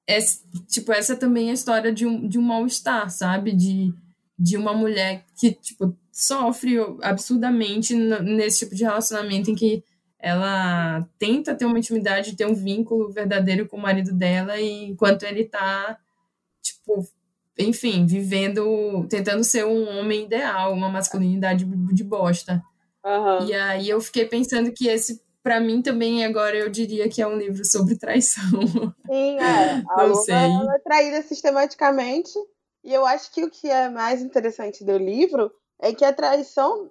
é, 0.07 0.19
tipo, 0.67 0.91
essa 0.91 1.15
também 1.15 1.47
é 1.47 1.51
a 1.51 1.53
história 1.53 1.93
de 1.93 2.05
um, 2.05 2.27
de 2.27 2.37
um 2.37 2.41
mal-estar, 2.41 3.09
sabe? 3.09 3.53
De, 3.53 3.93
de 4.37 4.57
uma 4.57 4.73
mulher 4.73 5.25
que, 5.39 5.53
tipo, 5.53 5.95
sofre 6.11 6.77
absurdamente 7.01 7.95
nesse 7.95 8.59
tipo 8.59 8.75
de 8.75 8.83
relacionamento 8.83 9.49
em 9.49 9.55
que 9.55 9.83
ela 10.19 11.07
tenta 11.17 11.55
ter 11.55 11.65
uma 11.65 11.79
intimidade, 11.79 12.35
ter 12.35 12.45
um 12.45 12.53
vínculo 12.53 13.11
verdadeiro 13.11 13.67
com 13.67 13.77
o 13.77 13.81
marido 13.81 14.13
dela, 14.13 14.59
e 14.59 14.85
enquanto 14.85 15.23
ele 15.23 15.45
tá, 15.45 15.97
tipo, 16.61 17.07
enfim, 17.61 18.05
vivendo, 18.05 19.05
tentando 19.09 19.43
ser 19.43 19.65
um 19.65 19.99
homem 19.99 20.25
ideal, 20.25 20.73
uma 20.73 20.89
masculinidade 20.89 21.65
de 21.65 22.03
bosta. 22.03 22.61
Uhum. 23.03 23.47
E 23.47 23.53
aí 23.53 23.89
eu 23.89 23.99
fiquei 23.99 24.25
pensando 24.25 24.71
que 24.71 24.87
esse 24.87 25.21
para 25.43 25.59
mim 25.59 25.81
também 25.81 26.23
agora 26.23 26.55
eu 26.55 26.69
diria 26.69 27.09
que 27.09 27.21
é 27.21 27.27
um 27.27 27.37
livro 27.37 27.65
sobre 27.65 27.97
traição. 27.97 28.43
Sim, 29.09 29.39
é. 29.39 29.83
A 29.89 30.07
Não 30.07 30.15
sei. 30.15 30.35
Ela 30.35 30.75
é 30.75 30.79
traída 30.79 31.21
sistematicamente. 31.23 32.31
E 32.83 32.93
eu 32.93 33.05
acho 33.05 33.31
que 33.31 33.43
o 33.43 33.49
que 33.49 33.69
é 33.69 33.89
mais 33.89 34.21
interessante 34.21 34.83
do 34.83 34.97
livro 34.97 35.51
é 35.79 35.93
que 35.93 36.05
a 36.05 36.13
traição 36.13 36.89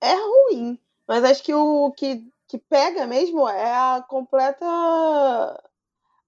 é 0.00 0.14
ruim. 0.14 0.78
Mas 1.06 1.24
acho 1.24 1.42
que 1.42 1.54
o 1.54 1.92
que, 1.92 2.24
que 2.46 2.58
pega 2.58 3.06
mesmo 3.06 3.48
é 3.48 3.72
a 3.72 4.04
completa 4.08 5.60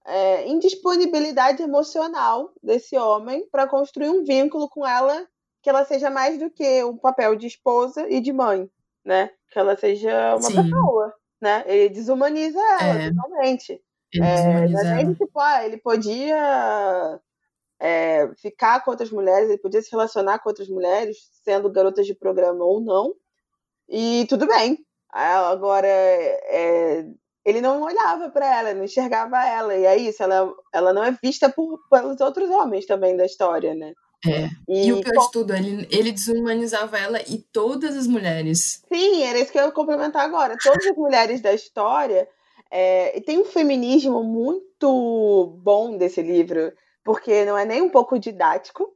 é, 0.06 0.48
indisponibilidade 0.48 1.62
emocional 1.62 2.52
desse 2.62 2.96
homem 2.96 3.48
para 3.50 3.66
construir 3.66 4.10
um 4.10 4.24
vínculo 4.24 4.68
com 4.68 4.86
ela 4.86 5.26
que 5.62 5.70
ela 5.70 5.84
seja 5.84 6.10
mais 6.10 6.38
do 6.38 6.50
que 6.50 6.82
um 6.82 6.96
papel 6.96 7.36
de 7.36 7.46
esposa 7.46 8.08
e 8.10 8.20
de 8.20 8.32
mãe, 8.32 8.68
né? 9.04 9.30
Que 9.50 9.58
ela 9.58 9.76
seja 9.76 10.36
uma 10.36 10.42
Sim. 10.42 10.62
pessoa 10.62 11.14
né? 11.42 11.64
Ele 11.66 11.88
desumaniza 11.88 12.60
ela 12.80 13.02
é. 13.02 13.10
totalmente. 13.10 13.82
Ele 14.12 14.24
é, 14.24 14.66
desumaniza 14.66 14.88
ela. 14.88 15.14
tipo, 15.14 15.40
ah, 15.40 15.66
ele 15.66 15.76
podia 15.76 17.20
é, 17.80 18.30
ficar 18.36 18.82
com 18.84 18.92
outras 18.92 19.10
mulheres, 19.10 19.48
ele 19.48 19.58
podia 19.58 19.82
se 19.82 19.90
relacionar 19.90 20.38
com 20.38 20.48
outras 20.48 20.68
mulheres, 20.68 21.18
sendo 21.42 21.68
garotas 21.68 22.06
de 22.06 22.14
programa 22.14 22.64
ou 22.64 22.80
não, 22.80 23.12
e 23.88 24.24
tudo 24.28 24.46
bem. 24.46 24.78
Agora, 25.10 25.88
é, 25.88 27.04
ele 27.44 27.60
não 27.60 27.82
olhava 27.82 28.30
para 28.30 28.58
ela, 28.58 28.74
não 28.74 28.84
enxergava 28.84 29.44
ela, 29.44 29.74
e 29.74 29.84
é 29.84 29.96
isso, 29.96 30.22
ela, 30.22 30.52
ela 30.72 30.92
não 30.92 31.02
é 31.02 31.16
vista 31.22 31.48
por, 31.48 31.78
pelos 31.90 32.20
outros 32.20 32.48
homens 32.50 32.86
também 32.86 33.16
da 33.16 33.26
história, 33.26 33.74
né? 33.74 33.92
É. 34.24 34.48
E, 34.68 34.86
e 34.86 34.92
o 34.92 35.00
pior 35.00 35.24
de 35.24 35.30
tudo, 35.32 35.52
ele, 35.52 35.86
ele 35.90 36.12
desumanizava 36.12 36.96
ela 36.98 37.20
e 37.22 37.38
todas 37.52 37.96
as 37.96 38.06
mulheres. 38.06 38.82
Sim, 38.92 39.22
era 39.24 39.38
isso 39.38 39.50
que 39.50 39.58
eu 39.58 39.64
ia 39.64 39.72
complementar 39.72 40.24
agora. 40.24 40.56
Todas 40.62 40.86
as 40.86 40.96
mulheres 40.96 41.40
da 41.40 41.52
história. 41.52 42.28
É, 42.70 43.20
tem 43.26 43.38
um 43.38 43.44
feminismo 43.44 44.22
muito 44.22 45.58
bom 45.62 45.96
desse 45.98 46.22
livro, 46.22 46.72
porque 47.04 47.44
não 47.44 47.58
é 47.58 47.64
nem 47.64 47.82
um 47.82 47.90
pouco 47.90 48.18
didático. 48.18 48.88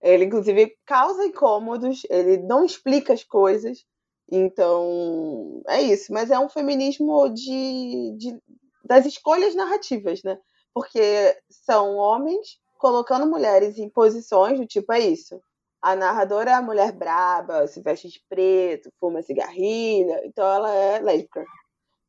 Ele, 0.00 0.24
inclusive, 0.24 0.72
causa 0.86 1.26
incômodos, 1.26 2.02
ele 2.08 2.38
não 2.38 2.64
explica 2.64 3.12
as 3.12 3.24
coisas. 3.24 3.84
Então, 4.30 5.62
é 5.66 5.80
isso. 5.82 6.12
Mas 6.12 6.30
é 6.30 6.38
um 6.38 6.48
feminismo 6.48 7.28
de, 7.28 8.16
de 8.16 8.38
das 8.84 9.06
escolhas 9.06 9.54
narrativas, 9.54 10.22
né? 10.22 10.38
Porque 10.72 11.36
são 11.48 11.96
homens 11.96 12.58
colocando 12.78 13.26
mulheres 13.26 13.78
em 13.78 13.88
posições 13.88 14.58
do 14.58 14.66
tipo, 14.66 14.92
é 14.92 15.00
isso. 15.00 15.40
A 15.82 15.94
narradora 15.96 16.50
é 16.50 16.54
a 16.54 16.62
mulher 16.62 16.92
braba, 16.92 17.66
se 17.66 17.80
veste 17.80 18.08
de 18.08 18.20
preto, 18.28 18.90
fuma 18.98 19.22
cigarrilho, 19.22 20.14
então 20.24 20.46
ela 20.46 20.72
é 20.72 20.98
lésbica. 20.98 21.44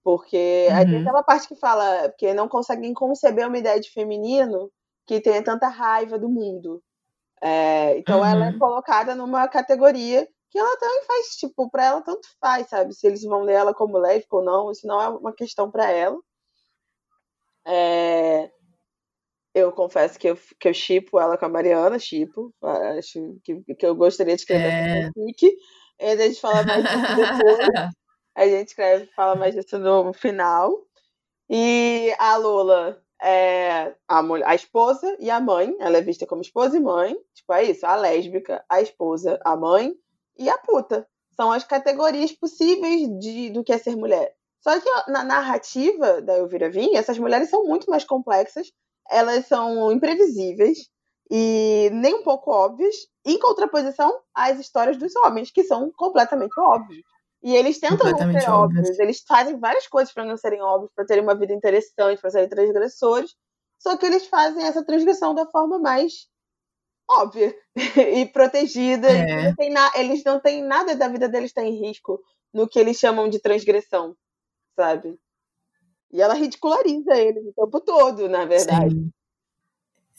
Porque 0.04 0.68
uhum. 0.70 0.76
aí 0.76 0.86
tem 0.86 1.02
aquela 1.02 1.24
parte 1.24 1.48
que 1.48 1.56
fala 1.56 2.10
que 2.18 2.34
não 2.34 2.48
conseguem 2.48 2.94
conceber 2.94 3.48
uma 3.48 3.58
ideia 3.58 3.80
de 3.80 3.92
feminino 3.92 4.72
que 5.06 5.20
tenha 5.20 5.44
tanta 5.44 5.68
raiva 5.68 6.18
do 6.18 6.30
mundo. 6.30 6.82
É, 7.42 7.98
então 7.98 8.20
uhum. 8.20 8.26
ela 8.26 8.46
é 8.48 8.52
uhum. 8.52 8.60
colocada 8.60 9.16
numa 9.16 9.48
categoria 9.48 10.28
que 10.52 10.60
ela 10.60 10.78
também 10.78 11.02
faz, 11.04 11.36
tipo, 11.38 11.70
pra 11.70 11.86
ela 11.86 12.02
tanto 12.02 12.28
faz, 12.40 12.68
sabe? 12.68 12.94
Se 12.94 13.08
eles 13.08 13.24
vão 13.24 13.44
ler 13.44 13.54
ela 13.54 13.74
como 13.74 13.98
lésbica 13.98 14.36
ou 14.36 14.44
não, 14.44 14.70
isso 14.70 14.86
não 14.86 15.02
é 15.02 15.08
uma 15.08 15.34
questão 15.34 15.72
para 15.72 15.90
ela. 15.90 16.20
É, 17.66 18.52
eu 19.56 19.72
confesso 19.72 20.20
que 20.20 20.28
eu, 20.28 20.38
que 20.60 20.68
eu 20.68 20.74
chipo 20.74 21.20
ela 21.20 21.38
com 21.38 21.46
a 21.46 21.50
Mariana, 21.50 21.98
chipo. 21.98 22.54
Acho 22.98 23.38
que, 23.44 23.64
que 23.76 23.86
eu 23.86 23.96
gostaria 23.96 24.36
de 24.36 24.42
escrever 24.42 24.72
é. 24.72 25.12
fic. 25.14 25.58
E 26.00 26.06
a 26.06 26.18
gente 26.18 26.42
fala 26.42 26.64
mais 26.64 26.84
disso 26.84 27.16
depois. 27.16 27.58
a 28.36 28.48
gente 28.48 28.68
escreve 28.68 29.06
fala 29.16 29.36
mais 29.36 29.56
disso 29.56 29.80
no 29.80 30.12
final. 30.14 30.86
E 31.50 32.14
a 32.18 32.36
Lula 32.36 33.02
é 33.22 33.96
a, 34.08 34.22
mulher, 34.22 34.48
a 34.48 34.56
esposa 34.56 35.16
e 35.18 35.30
a 35.30 35.40
mãe. 35.40 35.76
Ela 35.80 35.98
é 35.98 36.02
vista 36.02 36.26
como 36.26 36.42
esposa 36.42 36.76
e 36.76 36.82
mãe. 36.82 37.16
Tipo, 37.34 37.54
é 37.54 37.64
isso. 37.64 37.86
A 37.86 37.96
lésbica, 37.96 38.66
a 38.68 38.82
esposa, 38.82 39.40
a 39.46 39.56
mãe 39.56 39.96
e 40.42 40.50
a 40.50 40.58
puta. 40.58 41.08
São 41.36 41.52
as 41.52 41.64
categorias 41.64 42.32
possíveis 42.32 43.08
de, 43.20 43.50
do 43.52 43.64
que 43.64 43.72
é 43.72 43.78
ser 43.78 43.96
mulher. 43.96 44.34
Só 44.62 44.80
que 44.80 44.90
na 45.12 45.24
narrativa 45.24 46.22
da 46.22 46.38
Elvira 46.38 46.70
Vinha, 46.70 47.00
essas 47.00 47.18
mulheres 47.18 47.50
são 47.50 47.64
muito 47.64 47.90
mais 47.90 48.04
complexas 48.04 48.68
elas 49.12 49.46
são 49.46 49.92
imprevisíveis 49.92 50.90
e 51.30 51.90
nem 51.94 52.16
um 52.16 52.24
pouco 52.24 52.52
óbvias, 52.52 52.96
em 53.26 53.38
contraposição 53.40 54.20
às 54.34 54.60
histórias 54.60 54.98
dos 54.98 55.16
homens, 55.18 55.52
que 55.52 55.64
são 55.64 55.92
completamente 55.96 56.60
óbvios. 56.60 57.04
E 57.44 57.56
eles 57.56 57.80
tentam 57.80 58.12
não 58.12 58.40
ser 58.40 58.50
óbvios, 58.50 59.00
eles 59.00 59.24
fazem 59.28 59.60
várias 59.60 59.88
coisas 59.88 60.14
para 60.14 60.26
não 60.26 60.38
serem 60.38 60.62
óbvios, 60.62 60.92
para 60.96 61.06
terem 61.06 61.24
uma 61.24 61.36
vida 61.36 61.54
interessante, 61.54 62.22
para 62.22 62.30
serem 62.30 62.50
transgressores, 62.50 63.36
só 63.80 63.98
que 63.98 64.06
eles 64.06 64.28
fazem 64.28 64.64
essa 64.64 64.86
transgressão 64.86 65.34
da 65.34 65.48
forma 65.48 65.80
mais 65.80 66.28
óbvia 67.10 67.56
e 68.16 68.26
protegida. 68.28 69.10
É. 69.10 69.54
Não 69.58 69.70
na, 69.72 69.92
eles 69.96 70.24
não 70.24 70.40
têm 70.40 70.64
nada 70.64 70.96
da 70.96 71.08
vida 71.08 71.28
deles 71.28 71.52
está 71.52 71.64
em 71.64 71.80
risco 71.80 72.22
no 72.54 72.68
que 72.68 72.80
eles 72.80 72.98
chamam 72.98 73.30
de 73.30 73.40
transgressão, 73.40 74.16
sabe? 74.76 75.20
E 76.12 76.22
ela 76.22 76.34
ridiculariza 76.34 77.16
ele 77.16 77.40
o 77.40 77.54
tempo 77.54 77.80
todo, 77.80 78.28
na 78.28 78.46
verdade. 78.46 78.96
Sim. 78.96 79.12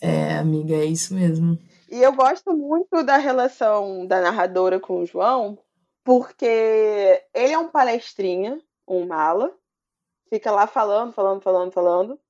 É, 0.01 0.39
amiga, 0.39 0.75
é 0.75 0.85
isso 0.85 1.15
mesmo. 1.15 1.59
E 1.91 2.03
eu 2.03 2.13
gosto 2.13 2.53
muito 2.55 3.03
da 3.05 3.19
relação 3.19 4.07
da 4.07 4.21
narradora 4.21 4.81
com 4.81 5.01
o 5.01 5.07
João, 5.07 5.59
porque 6.03 7.23
ele 7.35 7.53
é 7.53 7.59
um 7.59 7.69
palestrinha, 7.69 8.61
um 8.89 9.07
mala, 9.07 9.53
fica 10.31 10.51
lá 10.51 10.67
falando, 10.67 11.13
falando, 11.13 11.43
falando, 11.43 11.71
falando. 11.71 12.21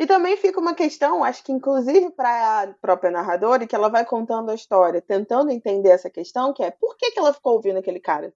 E 0.00 0.06
também 0.06 0.34
fica 0.34 0.58
uma 0.58 0.72
questão, 0.72 1.22
acho 1.22 1.44
que 1.44 1.52
inclusive 1.52 2.10
para 2.12 2.62
a 2.62 2.66
própria 2.80 3.10
narradora, 3.10 3.66
que 3.66 3.76
ela 3.76 3.90
vai 3.90 4.02
contando 4.02 4.50
a 4.50 4.54
história, 4.54 5.02
tentando 5.02 5.50
entender 5.50 5.90
essa 5.90 6.08
questão, 6.08 6.54
que 6.54 6.62
é 6.62 6.70
por 6.70 6.96
que, 6.96 7.10
que 7.10 7.18
ela 7.18 7.34
ficou 7.34 7.52
ouvindo 7.52 7.78
aquele 7.78 8.00
cara? 8.00 8.32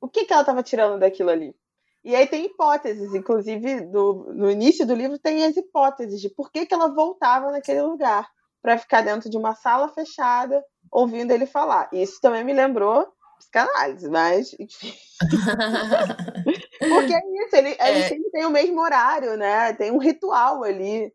O 0.00 0.08
que, 0.08 0.24
que 0.24 0.32
ela 0.32 0.40
estava 0.40 0.62
tirando 0.62 0.98
daquilo 0.98 1.28
ali? 1.28 1.54
E 2.02 2.16
aí 2.16 2.26
tem 2.26 2.46
hipóteses, 2.46 3.14
inclusive 3.14 3.82
do, 3.82 4.32
no 4.34 4.50
início 4.50 4.86
do 4.86 4.94
livro 4.94 5.18
tem 5.18 5.44
as 5.44 5.58
hipóteses 5.58 6.18
de 6.18 6.30
por 6.30 6.50
que, 6.50 6.64
que 6.64 6.72
ela 6.72 6.88
voltava 6.88 7.50
naquele 7.50 7.82
lugar 7.82 8.26
para 8.62 8.78
ficar 8.78 9.02
dentro 9.02 9.28
de 9.28 9.36
uma 9.36 9.54
sala 9.54 9.90
fechada 9.90 10.64
ouvindo 10.90 11.32
ele 11.32 11.44
falar. 11.44 11.90
Isso 11.92 12.18
também 12.22 12.42
me 12.42 12.54
lembrou 12.54 13.12
psicanálise, 13.44 14.08
mas 14.08 14.54
enfim. 14.58 14.92
Porque 16.78 17.14
é 17.14 17.20
isso, 17.44 17.56
ele, 17.56 17.76
é. 17.78 18.08
sempre 18.08 18.30
tem 18.30 18.44
o 18.44 18.50
mesmo 18.50 18.80
horário, 18.80 19.36
né? 19.36 19.72
Tem 19.74 19.90
um 19.90 19.98
ritual 19.98 20.64
ali. 20.64 21.12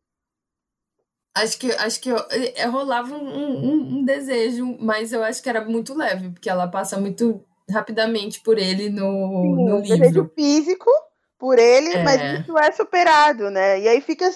Acho 1.36 1.60
que, 1.60 1.72
acho 1.72 2.02
que 2.02 2.10
eu, 2.10 2.18
eu 2.18 2.72
rolava 2.72 3.16
um, 3.16 3.28
um, 3.28 4.00
um, 4.00 4.06
desejo, 4.06 4.78
mas 4.80 5.14
eu 5.14 5.24
acho 5.24 5.42
que 5.42 5.50
era 5.50 5.64
muito 5.64 5.94
leve, 5.94 6.32
porque 6.32 6.50
ela 6.50 6.68
passa 6.68 7.00
muito 7.00 7.46
rapidamente 7.70 8.42
por 8.42 8.58
ele 8.58 8.90
no, 8.90 9.02
Sim, 9.02 9.56
no 9.56 9.76
um 9.76 9.82
livro. 9.82 9.98
desejo 10.00 10.32
físico 10.36 10.90
por 11.38 11.58
ele, 11.58 11.94
é. 11.94 12.04
mas 12.04 12.42
isso 12.42 12.58
é 12.58 12.72
superado, 12.72 13.50
né? 13.50 13.80
E 13.80 13.88
aí 13.88 14.02
fica 14.02 14.30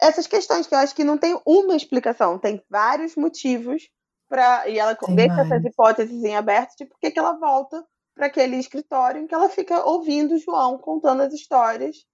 essas 0.00 0.26
questões 0.26 0.66
que 0.66 0.74
eu 0.74 0.78
acho 0.78 0.94
que 0.94 1.04
não 1.04 1.18
tem 1.18 1.40
uma 1.44 1.74
explicação, 1.74 2.38
tem 2.38 2.62
vários 2.70 3.16
motivos 3.16 3.88
para 4.30 4.68
e 4.68 4.78
ela 4.78 4.94
tem 4.94 5.14
deixa 5.14 5.34
vários. 5.34 5.52
essas 5.52 5.64
hipóteses 5.66 6.24
em 6.24 6.36
aberto 6.36 6.76
de 6.78 6.86
por 6.86 6.98
que 6.98 7.12
ela 7.18 7.32
volta 7.32 7.84
para 8.14 8.26
aquele 8.26 8.56
escritório 8.56 9.20
em 9.20 9.26
que 9.26 9.34
ela 9.34 9.48
fica 9.48 9.84
ouvindo 9.84 10.34
o 10.34 10.38
João 10.38 10.78
contando 10.78 11.22
as 11.22 11.32
histórias 11.34 12.06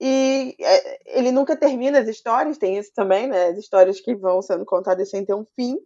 e 0.00 0.56
é, 0.60 1.18
ele 1.18 1.32
nunca 1.32 1.56
termina 1.56 1.98
as 1.98 2.08
histórias, 2.08 2.58
tem 2.58 2.78
isso 2.78 2.92
também, 2.94 3.26
né? 3.26 3.46
As 3.48 3.58
histórias 3.58 4.00
que 4.00 4.14
vão 4.14 4.42
sendo 4.42 4.64
contadas 4.64 5.10
sem 5.10 5.24
ter 5.24 5.34
um 5.34 5.46
fim. 5.56 5.78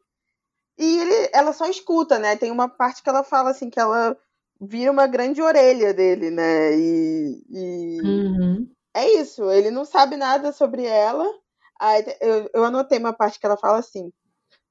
E 0.78 0.98
ele, 0.98 1.30
ela 1.32 1.52
só 1.52 1.66
escuta, 1.66 2.18
né? 2.18 2.36
Tem 2.36 2.50
uma 2.50 2.68
parte 2.68 3.02
que 3.02 3.08
ela 3.08 3.24
fala 3.24 3.50
assim 3.50 3.68
que 3.68 3.80
ela 3.80 4.16
vira 4.60 4.90
uma 4.90 5.06
grande 5.06 5.42
orelha 5.42 5.92
dele, 5.92 6.30
né? 6.30 6.74
E, 6.74 7.44
e 7.48 8.00
uhum. 8.02 8.70
é 8.94 9.08
isso. 9.20 9.50
Ele 9.50 9.70
não 9.70 9.84
sabe 9.84 10.16
nada 10.16 10.52
sobre 10.52 10.84
ela. 10.84 11.26
Aí, 11.80 12.04
eu, 12.20 12.50
eu 12.54 12.64
anotei 12.64 12.98
uma 12.98 13.12
parte 13.12 13.38
que 13.38 13.46
ela 13.46 13.56
fala 13.56 13.78
assim: 13.78 14.12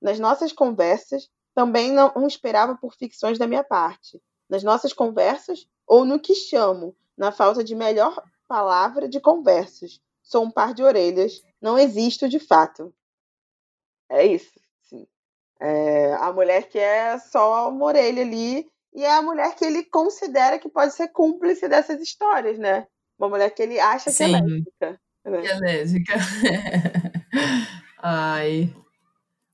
nas 0.02 0.20
nossas 0.20 0.52
conversas 0.52 1.30
também 1.54 1.91
não 1.91 2.28
esperava 2.28 2.76
por 2.76 2.93
ficções 2.93 3.38
da 3.38 3.48
minha 3.48 3.64
parte. 3.64 4.22
Nas 4.50 4.64
nossas 4.64 4.93
conversas 4.93 5.68
ou 5.86 6.06
no 6.06 6.20
que 6.20 6.36
chamo, 6.36 6.95
na 7.18 7.32
falta 7.32 7.64
de 7.64 7.76
melhor 7.76 8.22
palavra, 8.48 9.10
de 9.10 9.20
conversas. 9.20 10.00
Sou 10.22 10.43
um 10.43 10.52
par 10.52 10.74
de 10.74 10.84
orelhas, 10.84 11.41
não 11.62 11.80
existo 11.80 12.30
de 12.30 12.39
fato. 12.39 12.93
É 14.10 14.26
isso. 14.26 14.52
É, 15.60 16.14
a 16.16 16.32
mulher 16.32 16.70
que 16.70 16.78
é 16.78 17.18
só 17.18 17.70
uma 17.70 17.86
orelha 17.86 18.22
ali, 18.22 18.70
e 18.93 19.04
é 19.04 19.12
a 19.12 19.22
mulher 19.22 19.56
que 19.56 19.66
ele 19.66 19.84
considera 19.84 20.60
que 20.60 20.70
pode 20.70 20.93
ser 20.93 21.08
cúmplice 21.10 21.68
dessas 21.68 22.02
histórias, 22.02 22.58
né? 22.58 22.88
Uma 23.18 23.30
mulher 23.30 23.50
que 23.50 23.64
ele 23.64 23.80
acha 23.80 24.12
Sim, 24.12 24.26
que 24.26 24.36
é 24.36 24.41
lésbica. 24.41 25.02
Né? 25.26 25.41
Que 25.41 25.48
é 25.48 25.60
lésbica. 25.60 26.14
Ai. 28.02 28.74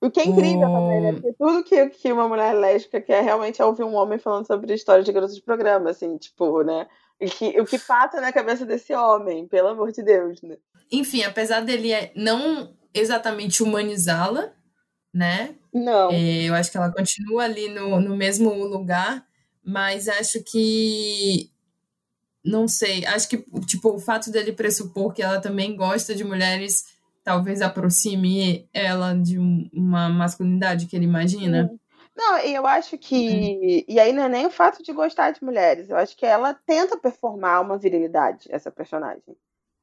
O 0.04 0.12
que 0.12 0.20
é 0.20 0.26
incrível 0.26 0.68
o... 0.68 0.74
também, 0.74 1.01
né? 1.01 1.14
Porque 1.14 1.34
tudo 1.34 1.64
que, 1.64 1.89
que 1.91 2.12
uma 2.12 2.28
mulher 2.28 2.54
lésbica 2.54 2.99
quer 2.99 3.24
realmente 3.24 3.62
é 3.62 3.66
ouvir 3.66 3.84
um 3.84 3.95
homem 3.95 4.20
falando 4.20 4.45
sobre 4.45 4.74
história 4.74 5.01
de 5.01 5.12
garotos 5.14 5.38
de 5.38 5.41
programa, 5.41 5.91
assim, 5.91 6.18
tipo, 6.18 6.62
né? 6.62 6.88
O 7.22 7.26
que, 7.26 7.62
o 7.62 7.66
que 7.66 7.80
passa 7.80 8.20
na 8.20 8.34
cabeça 8.34 8.66
desse 8.66 8.93
homem, 8.93 9.47
pelo 9.47 9.70
amor 9.70 9.93
de 9.93 10.04
Deus, 10.04 10.41
né? 10.41 10.58
Enfim, 10.91 11.24
apesar 11.24 11.62
dele 11.62 11.93
não 12.18 12.76
exatamente 12.93 13.64
humanizá-la, 13.64 14.51
né? 15.14 15.56
Não. 15.74 16.12
É, 16.12 16.43
eu 16.43 16.54
acho 16.54 16.70
que 16.70 16.76
ela 16.76 16.91
continua 16.91 17.43
ali 17.45 17.70
no, 17.70 18.01
no 18.01 18.18
mesmo 18.18 18.54
lugar, 18.66 19.26
mas 19.64 20.10
acho 20.10 20.43
que. 20.43 21.49
Não 22.43 22.68
sei, 22.68 23.06
acho 23.06 23.30
que 23.30 23.38
tipo, 23.66 23.89
o 23.89 23.99
fato 23.99 24.30
dele 24.30 24.51
pressupor 24.51 25.14
que 25.14 25.24
ela 25.24 25.39
também 25.39 25.78
gosta 25.78 26.14
de 26.14 26.26
mulheres 26.26 26.93
talvez 27.24 27.61
aproxime 27.61 28.67
ela 28.74 29.13
de 29.13 29.39
uma 29.39 30.09
masculinidade 30.09 30.88
que 30.88 30.95
ele 30.95 31.05
imagina. 31.05 31.71
Não, 32.15 32.38
eu 32.39 32.67
acho 32.67 32.97
que. 32.97 33.86
E 33.88 33.99
aí 33.99 34.13
não 34.13 34.24
é 34.24 34.30
nem 34.30 34.45
o 34.45 34.51
fato 34.51 34.84
de 34.84 34.93
gostar 34.93 35.32
de 35.32 35.43
mulheres. 35.43 35.89
Eu 35.89 35.97
acho 35.97 36.15
que 36.15 36.26
ela 36.26 36.53
tenta 36.53 36.97
performar 36.97 37.61
uma 37.61 37.78
virilidade, 37.78 38.47
essa 38.51 38.71
personagem. 38.71 39.36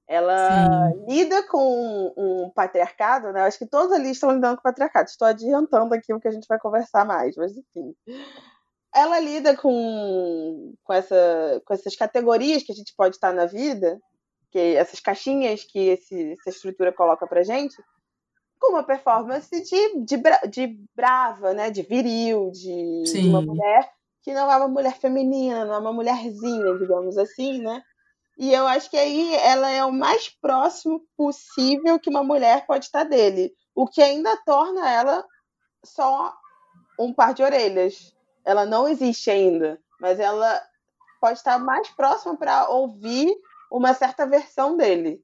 Ela 0.06 0.90
Sim. 0.90 1.04
lida 1.08 1.46
com 1.46 2.12
um 2.16 2.50
patriarcado, 2.54 3.32
né? 3.32 3.40
Eu 3.40 3.44
acho 3.44 3.58
que 3.58 3.66
todos 3.66 3.92
ali 3.92 4.10
estão 4.10 4.32
lidando 4.32 4.56
com 4.56 4.60
o 4.60 4.64
patriarcado. 4.64 5.08
Estou 5.08 5.26
adiantando 5.26 5.94
aqui 5.94 6.12
o 6.12 6.20
que 6.20 6.28
a 6.28 6.32
gente 6.32 6.48
vai 6.48 6.58
conversar 6.58 7.04
mais, 7.04 7.36
mas 7.36 7.52
enfim. 7.52 7.94
Ela 8.92 9.20
lida 9.20 9.56
com, 9.56 10.74
com, 10.82 10.92
essa, 10.92 11.62
com 11.64 11.72
essas 11.72 11.94
categorias 11.94 12.64
que 12.64 12.72
a 12.72 12.74
gente 12.74 12.92
pode 12.96 13.14
estar 13.14 13.32
na 13.32 13.46
vida, 13.46 14.00
que 14.50 14.58
essas 14.58 15.00
caixinhas 15.00 15.64
que 15.64 15.78
esse, 15.78 16.36
essa 16.40 16.50
estrutura 16.50 16.92
coloca 16.92 17.26
pra 17.26 17.42
gente, 17.42 17.76
com 18.58 18.72
uma 18.72 18.82
performance 18.82 19.50
de, 19.50 20.04
de, 20.04 20.22
de 20.48 20.78
brava, 20.94 21.54
né? 21.54 21.70
De 21.70 21.82
viril, 21.82 22.50
de, 22.50 23.02
de 23.04 23.28
uma 23.28 23.40
mulher 23.40 23.90
que 24.22 24.34
não 24.34 24.52
é 24.52 24.56
uma 24.56 24.68
mulher 24.68 24.98
feminina, 24.98 25.64
não 25.64 25.74
é 25.74 25.78
uma 25.78 25.92
mulherzinha, 25.92 26.78
digamos 26.78 27.16
assim, 27.16 27.62
né? 27.62 27.82
E 28.38 28.52
eu 28.52 28.66
acho 28.66 28.90
que 28.90 28.96
aí 28.96 29.34
ela 29.36 29.70
é 29.70 29.84
o 29.84 29.92
mais 29.92 30.28
próximo 30.28 31.02
possível 31.16 31.98
que 31.98 32.10
uma 32.10 32.22
mulher 32.22 32.66
pode 32.66 32.86
estar 32.86 33.04
dele. 33.04 33.52
O 33.74 33.86
que 33.86 34.02
ainda 34.02 34.36
torna 34.44 34.90
ela 34.90 35.24
só 35.84 36.34
um 36.98 37.12
par 37.12 37.34
de 37.34 37.42
orelhas. 37.42 38.14
Ela 38.44 38.66
não 38.66 38.88
existe 38.88 39.30
ainda, 39.30 39.80
mas 40.00 40.18
ela 40.18 40.62
pode 41.20 41.38
estar 41.38 41.58
mais 41.58 41.88
próxima 41.90 42.36
para 42.36 42.68
ouvir 42.68 43.30
uma 43.70 43.94
certa 43.94 44.26
versão 44.26 44.76
dele. 44.76 45.22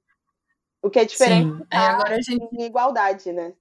O 0.83 0.91
que 0.91 0.99
é 0.99 1.05
diferente 1.05 1.57
Sim. 1.57 1.67
É, 1.71 1.77
agora 1.79 2.17
a 2.17 2.21
gente... 2.21 2.49
em 2.53 2.65
igualdade, 2.65 3.33
né? 3.33 3.53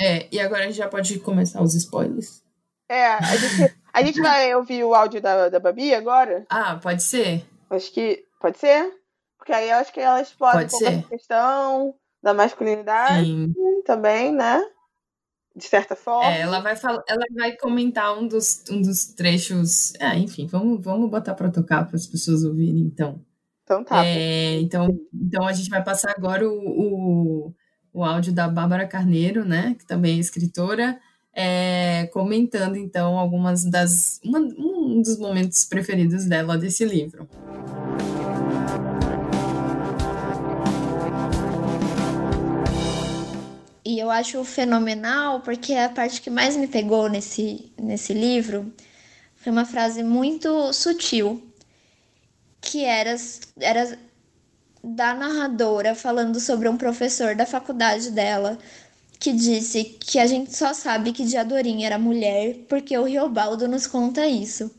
É, 0.00 0.28
e 0.32 0.40
agora 0.40 0.62
a 0.62 0.66
gente 0.66 0.76
já 0.76 0.88
pode 0.88 1.18
começar 1.20 1.62
os 1.62 1.74
spoilers. 1.74 2.42
É, 2.88 3.06
a 3.06 3.36
gente, 3.36 3.78
a 3.92 4.02
gente 4.02 4.20
vai 4.20 4.54
ouvir 4.54 4.82
o 4.84 4.94
áudio 4.94 5.20
da, 5.20 5.48
da 5.48 5.60
Babi 5.60 5.94
agora? 5.94 6.46
Ah, 6.48 6.76
pode 6.76 7.02
ser. 7.02 7.44
Acho 7.70 7.92
que 7.92 8.28
Pode 8.40 8.58
ser? 8.58 8.92
Porque 9.36 9.52
aí 9.52 9.70
eu 9.70 9.76
acho 9.76 9.92
que 9.92 10.00
ela 10.00 10.20
explora 10.20 10.58
Pode 10.58 10.66
um 10.66 10.78
pouco 10.78 10.86
essa 10.86 11.08
questão 11.08 11.94
da 12.22 12.34
masculinidade 12.34 13.26
Sim. 13.26 13.54
também, 13.84 14.32
né? 14.32 14.60
De 15.54 15.64
certa 15.64 15.96
forma. 15.96 16.30
É, 16.30 16.40
ela 16.40 16.60
vai 16.60 16.76
falar, 16.76 17.02
ela 17.08 17.24
vai 17.34 17.56
comentar 17.56 18.16
um 18.16 18.28
dos, 18.28 18.62
um 18.70 18.80
dos 18.80 19.06
trechos. 19.06 19.92
Ah, 20.00 20.16
enfim, 20.16 20.46
vamos, 20.46 20.84
vamos 20.84 21.10
botar 21.10 21.34
para 21.34 21.50
tocar 21.50 21.86
para 21.86 21.96
as 21.96 22.06
pessoas 22.06 22.44
ouvirem, 22.44 22.82
então. 22.82 23.24
Então 23.68 23.84
tá. 23.84 24.02
É, 24.02 24.58
então, 24.60 24.98
então 25.12 25.46
a 25.46 25.52
gente 25.52 25.68
vai 25.68 25.84
passar 25.84 26.14
agora 26.16 26.48
o, 26.48 26.54
o, 26.56 27.54
o 27.92 28.02
áudio 28.02 28.32
da 28.32 28.48
Bárbara 28.48 28.88
Carneiro, 28.88 29.44
né? 29.44 29.76
Que 29.78 29.84
também 29.86 30.16
é 30.16 30.20
escritora. 30.20 30.98
É, 31.34 32.08
comentando 32.10 32.76
então 32.76 33.18
algumas 33.18 33.64
das 33.64 34.18
uma, 34.24 34.38
um 34.38 35.02
dos 35.02 35.18
momentos 35.18 35.66
preferidos 35.66 36.24
dela 36.24 36.56
desse 36.56 36.82
livro. 36.82 37.28
E 43.84 43.98
eu 43.98 44.10
acho 44.10 44.42
fenomenal 44.44 45.40
porque 45.40 45.74
a 45.74 45.90
parte 45.90 46.22
que 46.22 46.30
mais 46.30 46.56
me 46.56 46.66
pegou 46.66 47.10
nesse, 47.10 47.70
nesse 47.78 48.14
livro 48.14 48.72
foi 49.36 49.52
uma 49.52 49.66
frase 49.66 50.02
muito 50.02 50.72
sutil, 50.72 51.47
que 52.68 52.84
era, 52.84 53.16
era 53.58 53.98
da 54.82 55.14
narradora 55.14 55.94
falando 55.94 56.38
sobre 56.40 56.68
um 56.68 56.76
professor 56.76 57.34
da 57.34 57.46
faculdade 57.46 58.10
dela 58.10 58.58
que 59.18 59.32
disse 59.32 59.84
que 59.84 60.18
a 60.18 60.26
gente 60.26 60.56
só 60.56 60.72
sabe 60.74 61.12
que 61.12 61.24
Diadorim 61.24 61.84
era 61.84 61.98
mulher 61.98 62.56
porque 62.68 62.96
o 62.96 63.04
Riobaldo 63.04 63.66
nos 63.66 63.86
conta 63.86 64.26
isso. 64.26 64.70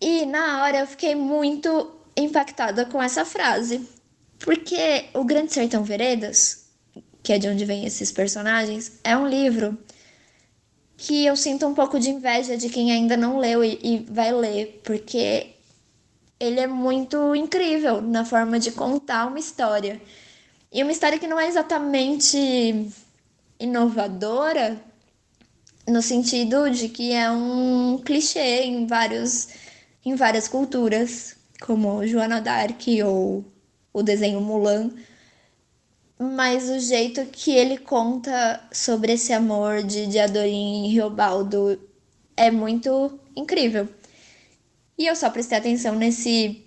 E 0.00 0.24
na 0.26 0.62
hora 0.62 0.78
eu 0.78 0.86
fiquei 0.86 1.14
muito 1.14 1.94
impactada 2.16 2.86
com 2.86 3.02
essa 3.02 3.24
frase, 3.24 3.86
porque 4.38 5.06
o 5.14 5.24
Grande 5.24 5.52
Sertão 5.52 5.82
Veredas 5.82 6.66
que 7.26 7.32
é 7.32 7.38
de 7.38 7.48
onde 7.48 7.64
vem 7.64 7.84
esses 7.84 8.12
personagens, 8.12 9.00
é 9.02 9.16
um 9.16 9.26
livro 9.26 9.76
que 10.96 11.26
eu 11.26 11.34
sinto 11.34 11.66
um 11.66 11.74
pouco 11.74 11.98
de 11.98 12.08
inveja 12.08 12.56
de 12.56 12.68
quem 12.68 12.92
ainda 12.92 13.16
não 13.16 13.38
leu 13.40 13.64
e, 13.64 13.80
e 13.82 14.06
vai 14.08 14.32
ler, 14.32 14.80
porque 14.84 15.55
ele 16.38 16.60
é 16.60 16.66
muito 16.66 17.34
incrível 17.34 18.00
na 18.00 18.24
forma 18.24 18.58
de 18.58 18.72
contar 18.72 19.26
uma 19.26 19.38
história. 19.38 20.00
E 20.72 20.82
uma 20.82 20.92
história 20.92 21.18
que 21.18 21.26
não 21.26 21.38
é 21.40 21.48
exatamente 21.48 22.90
inovadora, 23.58 24.80
no 25.88 26.02
sentido 26.02 26.70
de 26.70 26.88
que 26.88 27.12
é 27.12 27.30
um 27.30 27.98
clichê 28.04 28.64
em, 28.64 28.86
vários, 28.86 29.48
em 30.04 30.14
várias 30.14 30.48
culturas, 30.48 31.36
como 31.60 32.06
Joana 32.06 32.40
d'Arc 32.40 32.86
ou 33.04 33.44
o 33.92 34.02
desenho 34.02 34.40
Mulan 34.40 34.90
mas 36.18 36.68
o 36.70 36.78
jeito 36.78 37.24
que 37.26 37.50
ele 37.50 37.76
conta 37.76 38.60
sobre 38.72 39.12
esse 39.12 39.32
amor 39.32 39.82
de, 39.82 40.06
de 40.06 40.18
Adorim 40.18 40.86
e 40.86 40.92
Riobaldo 40.92 41.78
é 42.36 42.50
muito 42.50 43.18
incrível. 43.34 43.88
E 44.98 45.06
eu 45.06 45.14
só 45.16 45.30
prestei 45.30 45.58
atenção 45.58 45.94
nesse 45.94 46.62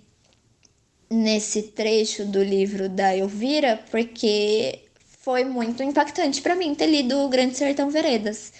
nesse 1.10 1.62
trecho 1.62 2.24
do 2.24 2.42
livro 2.42 2.88
da 2.88 3.16
Elvira, 3.16 3.82
porque 3.90 4.84
foi 5.18 5.44
muito 5.44 5.82
impactante 5.82 6.40
para 6.40 6.54
mim 6.54 6.74
ter 6.74 6.86
lido 6.86 7.18
O 7.18 7.28
Grande 7.28 7.56
Sertão 7.56 7.90
Veredas. 7.90 8.52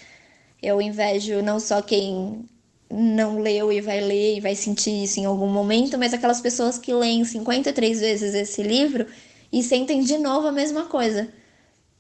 Eu 0.61 0.83
invejo 0.83 1.41
não 1.43 1.61
só 1.61 1.81
quem 1.81 2.45
não 2.91 3.39
leu 3.41 3.73
e 3.73 3.81
vai 3.81 4.01
ler 4.01 4.37
e 4.37 4.41
vai 4.41 4.57
sentir 4.57 5.05
isso 5.05 5.21
em 5.21 5.25
algum 5.25 5.47
momento, 5.47 5.97
mas 5.97 6.13
aquelas 6.13 6.41
pessoas 6.41 6.77
que 6.77 6.93
leem 6.93 7.25
53 7.25 8.01
vezes 8.01 8.35
esse 8.35 8.63
livro 8.63 9.07
e 9.53 9.63
sentem 9.63 10.03
de 10.03 10.19
novo 10.19 10.49
a 10.49 10.53
mesma 10.53 10.87
coisa. 10.87 11.29